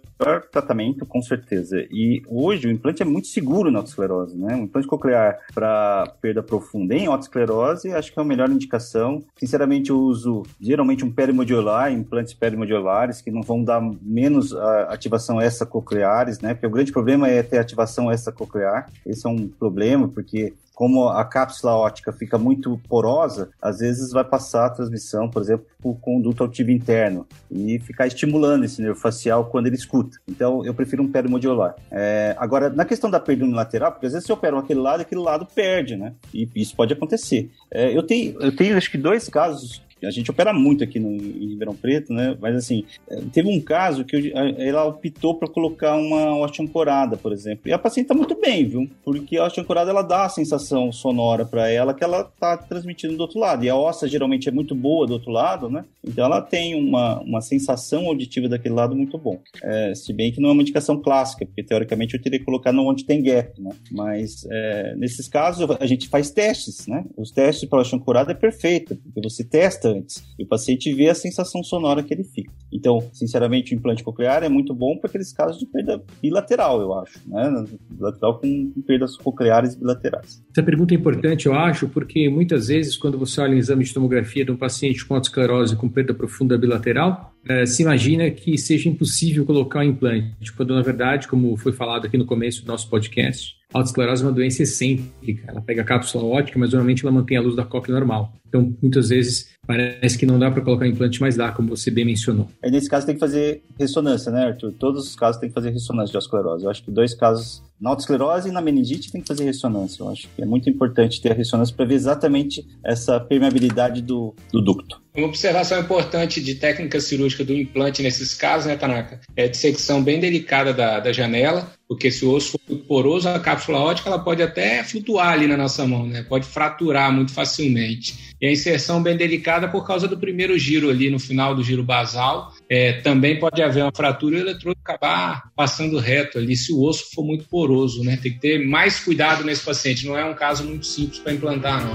tratamento, 0.51 1.05
com 1.05 1.21
certeza. 1.21 1.85
E 1.91 2.21
hoje 2.27 2.67
o 2.67 2.71
implante 2.71 3.01
é 3.01 3.05
muito 3.05 3.27
seguro 3.27 3.71
na 3.71 3.79
autoesclerose, 3.79 4.35
né? 4.37 4.55
O 4.55 4.63
implante 4.63 4.87
coclear 4.87 5.39
para 5.53 6.11
perda 6.21 6.41
profunda 6.41 6.95
em 6.95 7.07
autoesclerose, 7.07 7.93
acho 7.93 8.11
que 8.11 8.19
é 8.19 8.21
a 8.21 8.25
melhor 8.25 8.49
indicação. 8.49 9.23
Sinceramente, 9.37 9.89
eu 9.89 9.99
uso 9.99 10.43
geralmente 10.59 11.05
um 11.05 11.11
perimodiolar, 11.11 11.91
implantes 11.91 12.33
perimodiolares, 12.33 13.21
que 13.21 13.31
não 13.31 13.41
vão 13.41 13.63
dar 13.63 13.81
menos 14.01 14.53
ativação 14.83 15.41
extracocleares, 15.41 16.39
né? 16.39 16.53
Porque 16.53 16.67
o 16.67 16.71
grande 16.71 16.91
problema 16.91 17.27
é 17.27 17.43
ter 17.43 17.57
ativação 17.57 18.11
extracoclear. 18.11 18.89
Esse 19.05 19.25
é 19.25 19.29
um 19.29 19.47
problema, 19.47 20.07
porque 20.07 20.53
como 20.77 21.09
a 21.09 21.25
cápsula 21.25 21.75
ótica 21.75 22.13
fica 22.13 22.37
muito 22.37 22.79
porosa, 22.87 23.49
às 23.59 23.79
vezes 23.79 24.11
vai 24.11 24.23
passar 24.23 24.67
a 24.67 24.69
transmissão, 24.69 25.27
por 25.27 25.41
exemplo, 25.41 25.65
por 25.81 25.95
conduto 25.95 26.43
autivo 26.43 26.69
interno 26.69 27.25
e 27.49 27.79
ficar 27.79 28.05
estimulando 28.05 28.63
esse 28.63 28.79
nervo 28.79 28.99
facial 28.99 29.45
quando 29.45 29.65
ele 29.65 29.75
escuta. 29.75 30.19
Então, 30.27 30.63
eu 30.63 30.75
prefiro 30.75 31.01
um 31.01 31.11
perimodiolar. 31.11 31.73
É, 31.89 32.35
agora, 32.37 32.69
na 32.69 32.85
questão 32.85 33.09
da 33.09 33.19
perda 33.19 33.43
unilateral, 33.43 33.91
porque 33.91 34.05
às 34.05 34.13
vezes 34.13 34.27
se 34.27 34.31
opera 34.31 34.59
aquele 34.59 34.79
lado, 34.79 35.01
aquele 35.01 35.21
lado 35.21 35.47
perde, 35.47 35.97
né? 35.97 36.13
E 36.31 36.47
isso 36.55 36.75
pode 36.75 36.93
acontecer. 36.93 37.49
É, 37.71 37.97
eu, 37.97 38.03
tenho, 38.03 38.39
eu 38.39 38.55
tenho, 38.55 38.77
acho 38.77 38.91
que, 38.91 38.99
dois 38.99 39.27
casos 39.27 39.81
a 40.03 40.11
gente 40.11 40.29
opera 40.29 40.53
muito 40.53 40.83
aqui 40.83 40.99
no, 40.99 41.11
em 41.11 41.49
Ribeirão 41.49 41.75
Preto, 41.75 42.13
né? 42.13 42.37
Mas 42.39 42.55
assim, 42.55 42.83
é, 43.09 43.21
teve 43.31 43.49
um 43.49 43.59
caso 43.59 44.05
que 44.05 44.15
eu, 44.15 44.21
ela 44.57 44.85
optou 44.85 45.35
para 45.35 45.47
colocar 45.47 45.95
uma 45.95 46.35
hoste 46.37 46.61
ancorada, 46.61 47.17
por 47.17 47.31
exemplo. 47.31 47.61
E 47.65 47.73
a 47.73 47.79
paciente 47.79 48.07
tá 48.07 48.13
muito 48.13 48.39
bem, 48.39 48.65
viu? 48.67 48.89
Porque 49.03 49.37
a 49.37 49.45
hoste 49.45 49.59
ancorada 49.59 49.91
ela 49.91 50.01
dá 50.01 50.25
a 50.25 50.29
sensação 50.29 50.91
sonora 50.91 51.45
para 51.45 51.69
ela 51.69 51.93
que 51.93 52.03
ela 52.03 52.23
tá 52.23 52.57
transmitindo 52.57 53.15
do 53.15 53.21
outro 53.21 53.39
lado. 53.39 53.63
E 53.63 53.69
a 53.69 53.75
ossa 53.75 54.07
geralmente 54.07 54.47
é 54.49 54.51
muito 54.51 54.75
boa 54.75 55.07
do 55.07 55.13
outro 55.13 55.31
lado, 55.31 55.69
né? 55.69 55.85
Então 56.05 56.25
ela 56.25 56.41
tem 56.41 56.75
uma, 56.75 57.19
uma 57.21 57.41
sensação 57.41 58.05
auditiva 58.05 58.47
daquele 58.47 58.75
lado 58.75 58.95
muito 58.95 59.17
bom. 59.17 59.39
É, 59.63 59.93
se 59.95 60.13
bem 60.13 60.31
que 60.31 60.39
não 60.39 60.49
é 60.49 60.51
uma 60.53 60.61
indicação 60.61 61.01
clássica, 61.01 61.45
porque 61.45 61.63
teoricamente 61.63 62.15
eu 62.15 62.21
teria 62.21 62.39
que 62.39 62.45
colocar 62.45 62.71
no 62.71 62.87
onde 62.87 63.03
tem 63.03 63.21
gap, 63.21 63.59
né? 63.61 63.71
Mas 63.91 64.45
é, 64.49 64.95
nesses 64.95 65.27
casos 65.27 65.67
a 65.79 65.85
gente 65.85 66.07
faz 66.07 66.29
testes, 66.29 66.87
né? 66.87 67.05
Os 67.17 67.31
testes 67.31 67.67
para 67.67 67.79
a 67.79 67.81
hoste 67.81 67.95
ancorada 67.95 68.31
é 68.31 68.35
perfeito, 68.35 68.95
porque 68.95 69.21
você 69.21 69.43
testa 69.43 69.86
antes. 69.87 70.23
E 70.37 70.43
o 70.43 70.47
paciente 70.47 70.93
vê 70.93 71.09
a 71.09 71.15
sensação 71.15 71.63
sonora 71.63 72.03
que 72.03 72.13
ele 72.13 72.23
fica. 72.23 72.51
Então, 72.71 72.99
sinceramente, 73.13 73.73
o 73.73 73.77
implante 73.77 74.03
coclear 74.03 74.43
é 74.43 74.49
muito 74.49 74.73
bom 74.73 74.97
para 74.97 75.09
aqueles 75.09 75.31
casos 75.33 75.57
de 75.57 75.65
perda 75.65 76.03
bilateral, 76.21 76.81
eu 76.81 76.93
acho, 76.93 77.19
né? 77.27 77.65
Bilateral 77.89 78.39
com, 78.39 78.71
perdas 78.85 79.17
cocleares 79.17 79.75
bilaterais. 79.75 80.43
Essa 80.51 80.63
pergunta 80.63 80.93
é 80.93 80.97
importante, 80.97 81.45
eu 81.45 81.53
acho, 81.53 81.87
porque 81.87 82.29
muitas 82.29 82.67
vezes, 82.67 82.97
quando 82.97 83.17
você 83.17 83.41
olha 83.41 83.55
em 83.55 83.57
exame 83.57 83.83
de 83.83 83.93
tomografia 83.93 84.43
de 84.43 84.51
um 84.51 84.57
paciente 84.57 85.05
com 85.05 85.15
autoesclerose 85.15 85.75
com 85.75 85.89
perda 85.89 86.13
profunda 86.13 86.57
bilateral, 86.57 87.33
é, 87.47 87.65
se 87.65 87.81
imagina 87.81 88.29
que 88.29 88.57
seja 88.57 88.89
impossível 88.89 89.45
colocar 89.45 89.79
um 89.79 89.83
implante, 89.83 90.51
quando 90.55 90.75
na 90.75 90.81
verdade, 90.81 91.27
como 91.27 91.55
foi 91.55 91.71
falado 91.71 92.05
aqui 92.05 92.17
no 92.17 92.25
começo 92.25 92.63
do 92.63 92.67
nosso 92.67 92.89
podcast, 92.89 93.55
a 93.73 93.79
autoesclerose 93.79 94.23
é 94.23 94.25
uma 94.25 94.33
doença 94.33 94.63
excêntrica. 94.63 95.43
Ela 95.47 95.61
pega 95.61 95.81
a 95.81 95.85
cápsula 95.85 96.23
óptica, 96.23 96.57
mas 96.57 96.71
normalmente 96.71 97.05
ela 97.05 97.11
mantém 97.11 97.37
a 97.37 97.41
luz 97.41 97.55
da 97.55 97.65
cóclea 97.65 97.99
normal. 97.99 98.33
Então, 98.47 98.73
muitas 98.81 99.09
vezes, 99.09 99.49
parece 99.67 100.17
que 100.17 100.25
não 100.25 100.39
dá 100.39 100.49
para 100.49 100.61
colocar 100.61 100.87
implante, 100.87 101.19
mas 101.19 101.35
dá, 101.35 101.51
como 101.51 101.69
você 101.69 101.91
bem 101.91 102.05
mencionou. 102.05 102.49
Aí, 102.63 102.71
nesse 102.71 102.89
caso, 102.89 103.05
tem 103.05 103.15
que 103.15 103.19
fazer 103.19 103.61
ressonância, 103.77 104.31
né, 104.31 104.45
Arthur? 104.45 104.71
Todos 104.71 105.07
os 105.07 105.15
casos 105.15 105.39
tem 105.39 105.49
que 105.49 105.55
fazer 105.55 105.71
ressonância 105.71 106.11
de 106.11 106.17
autoesclerose. 106.17 106.63
Eu 106.63 106.71
acho 106.71 106.83
que 106.83 106.89
dois 106.89 107.13
casos, 107.13 107.61
na 107.79 107.89
autoesclerose 107.89 108.47
e 108.47 108.51
na 108.51 108.61
meningite, 108.61 109.11
tem 109.11 109.21
que 109.21 109.27
fazer 109.27 109.43
ressonância. 109.43 110.01
Eu 110.01 110.09
acho 110.09 110.29
que 110.33 110.41
é 110.41 110.45
muito 110.45 110.69
importante 110.69 111.21
ter 111.21 111.33
a 111.33 111.35
ressonância 111.35 111.75
para 111.75 111.85
ver 111.85 111.95
exatamente 111.95 112.65
essa 112.83 113.19
permeabilidade 113.19 114.01
do, 114.01 114.33
do 114.51 114.61
ducto. 114.61 115.01
Uma 115.17 115.27
observação 115.27 115.79
importante 115.79 116.39
de 116.39 116.53
técnica 116.53 117.01
cirúrgica 117.01 117.43
do 117.43 117.51
implante 117.51 118.03
nesses 118.03 118.35
casos, 118.35 118.67
né, 118.67 118.77
Tanaka? 118.77 119.19
É 119.35 119.45
a 119.45 119.47
dissecção 119.47 120.03
bem 120.03 120.19
delicada 120.19 120.71
da, 120.71 120.99
da 120.99 121.11
janela, 121.11 121.71
porque 121.87 122.11
se 122.11 122.23
o 122.23 122.31
osso 122.31 122.59
for 122.67 122.77
poroso, 122.87 123.27
a 123.27 123.39
cápsula 123.39 123.79
ótica 123.79 124.09
ela 124.09 124.19
pode 124.19 124.43
até 124.43 124.83
flutuar 124.83 125.29
ali 125.29 125.47
na 125.47 125.57
nossa 125.57 125.87
mão, 125.87 126.05
né? 126.05 126.21
Pode 126.21 126.45
fraturar 126.45 127.11
muito 127.11 127.31
facilmente. 127.31 128.35
E 128.39 128.45
a 128.45 128.51
inserção 128.51 129.01
bem 129.01 129.17
delicada 129.17 129.56
por 129.65 129.87
causa 129.87 130.09
do 130.09 130.17
primeiro 130.17 130.59
giro 130.59 130.89
ali 130.89 131.09
no 131.09 131.17
final 131.17 131.55
do 131.55 131.63
giro 131.63 131.81
basal. 131.81 132.51
É, 132.69 132.99
também 133.01 133.39
pode 133.39 133.61
haver 133.63 133.83
uma 133.83 133.93
fratura 133.95 134.35
e 134.35 134.39
o 134.39 134.43
eletrodo 134.43 134.77
acabar 134.83 135.49
passando 135.55 135.97
reto 135.99 136.37
ali 136.37 136.57
se 136.57 136.73
o 136.73 136.83
osso 136.83 137.05
for 137.13 137.23
muito 137.23 137.45
poroso, 137.45 138.03
né? 138.03 138.19
Tem 138.21 138.33
que 138.33 138.39
ter 138.39 138.67
mais 138.67 138.99
cuidado 138.99 139.45
nesse 139.45 139.63
paciente. 139.63 140.05
Não 140.05 140.17
é 140.17 140.25
um 140.25 140.33
caso 140.33 140.65
muito 140.65 140.85
simples 140.85 141.19
para 141.19 141.31
implantar, 141.31 141.81
não. 141.85 141.93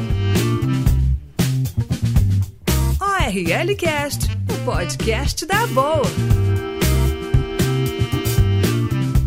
ORL 2.98 3.76
Cast, 3.76 4.30
o 4.48 4.64
podcast 4.64 5.44
da 5.44 5.66
boa. 5.66 6.02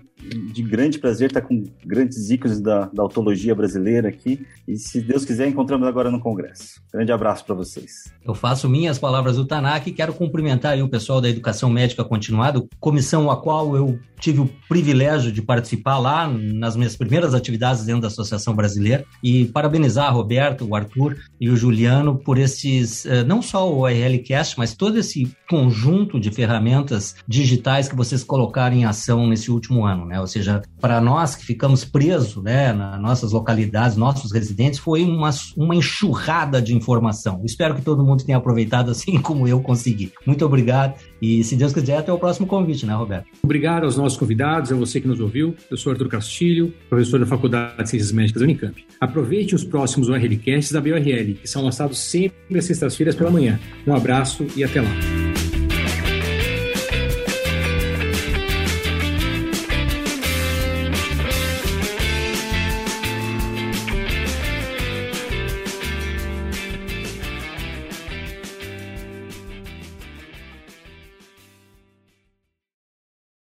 de 0.53 0.63
grande 0.63 0.99
prazer 0.99 1.29
estar 1.29 1.43
com 1.43 1.63
grandes 1.85 2.31
ícones 2.31 2.61
da, 2.61 2.87
da 2.87 3.03
autologia 3.03 3.55
brasileira 3.55 4.09
aqui. 4.09 4.45
E 4.67 4.77
se 4.77 5.01
Deus 5.01 5.25
quiser, 5.25 5.47
encontramos 5.47 5.87
agora 5.87 6.11
no 6.11 6.21
Congresso. 6.21 6.83
Grande 6.93 7.13
abraço 7.13 7.45
para 7.45 7.55
vocês. 7.55 8.13
Eu 8.25 8.35
faço 8.35 8.69
minhas 8.69 8.99
palavras 8.99 9.37
do 9.37 9.47
Tanak 9.47 9.89
e 9.89 9.93
quero 9.93 10.13
cumprimentar 10.15 10.79
o 10.79 10.89
pessoal 10.89 11.21
da 11.21 11.29
Educação 11.29 11.71
Médica 11.71 12.05
Continuada, 12.05 12.63
comissão 12.81 13.31
a 13.31 13.41
qual 13.41 13.77
eu 13.77 13.99
tive 14.19 14.41
o 14.41 14.51
privilégio 14.69 15.31
de 15.31 15.43
participar 15.43 15.99
lá 15.99 16.27
nas 16.29 16.77
minhas 16.77 16.97
primeiras 16.97 17.35
atividades 17.35 17.85
dentro 17.85 18.03
da 18.03 18.11
Associação 18.21 18.55
Brasileira 18.55 19.05
e 19.23 19.45
parabenizar 19.47 20.07
a 20.07 20.11
Roberto, 20.11 20.67
o 20.67 20.75
Arthur 20.75 21.17
e 21.41 21.51
o 21.51 21.57
Juliano 21.57 22.17
por 22.17 22.39
esses, 22.39 23.05
eh, 23.07 23.23
não 23.23 23.43
só 23.43 23.71
o 23.71 23.87
RLCast, 23.87 24.59
mas 24.59 24.75
todo 24.75 24.99
esse 24.99 25.31
conjunto 25.49 26.19
de 26.19 26.31
ferramentas 26.31 27.15
digitais 27.29 27.89
que 27.89 27.97
vocês 27.97 28.25
colocaram 28.25 28.77
em 28.77 28.85
ação 28.85 29.27
nesse 29.27 29.51
último 29.51 29.85
ano 29.85 30.07
né? 30.07 30.21
Ou 30.21 30.27
seja, 30.27 30.63
para 30.81 31.01
nós 31.01 31.35
que 31.35 31.45
ficamos 31.45 31.85
presos, 31.85 32.43
né, 32.43 32.73
nas 32.73 33.01
nossas 33.01 33.33
localidades, 33.33 33.97
nossos 33.97 34.33
residentes, 34.33 34.79
foi 34.79 35.05
uma, 35.05 35.31
uma 35.57 35.75
enxurrada 35.75 36.61
de 36.61 36.75
informação. 36.75 37.43
Espero 37.45 37.75
que 37.75 37.83
todo 37.83 38.05
mundo 38.05 38.25
tenha 38.25 38.39
aproveitado 38.39 38.91
assim 38.91 39.19
como 39.23 39.47
eu 39.47 39.61
consegui. 39.61 40.13
Muito 40.27 40.45
obrigado 40.45 40.95
e, 41.21 41.43
se 41.45 41.57
Deus 41.57 41.73
quiser, 41.73 41.99
até 41.99 42.13
o 42.13 42.19
próximo 42.19 42.47
convite, 42.47 42.87
né, 42.87 42.95
Roberto? 42.95 43.27
Obrigado 43.43 43.85
aos 43.85 43.97
nossos 43.97 44.19
convidados, 44.19 44.73
a 44.73 44.77
você 44.77 45.01
que 45.01 45.09
nos 45.09 45.21
ouviu. 45.21 45.55
Eu 45.71 45.77
sou 45.77 45.93
Arthur 45.93 46.09
Castilho, 46.09 46.73
professor 46.89 47.21
da 47.21 47.27
Faculdade 47.27 47.83
de 47.83 47.91
Ciências 47.91 48.13
Médicas 48.13 48.41
da 48.41 48.45
Unicamp. 48.45 48.87
Aproveite 49.01 49.55
os 49.55 49.65
próximos 49.65 50.09
URLcasts 50.09 50.73
da 50.73 50.81
BioRL, 50.81 51.35
que 51.35 51.49
são 51.49 51.63
lançados 51.63 51.99
sempre 51.99 52.59
às 52.59 52.65
sextas-feiras 52.65 53.15
pela 53.15 53.31
manhã. 53.31 53.59
Um 53.87 53.95
abraço 53.95 54.47
e 54.57 54.65
até 54.65 54.81
lá. 54.81 55.26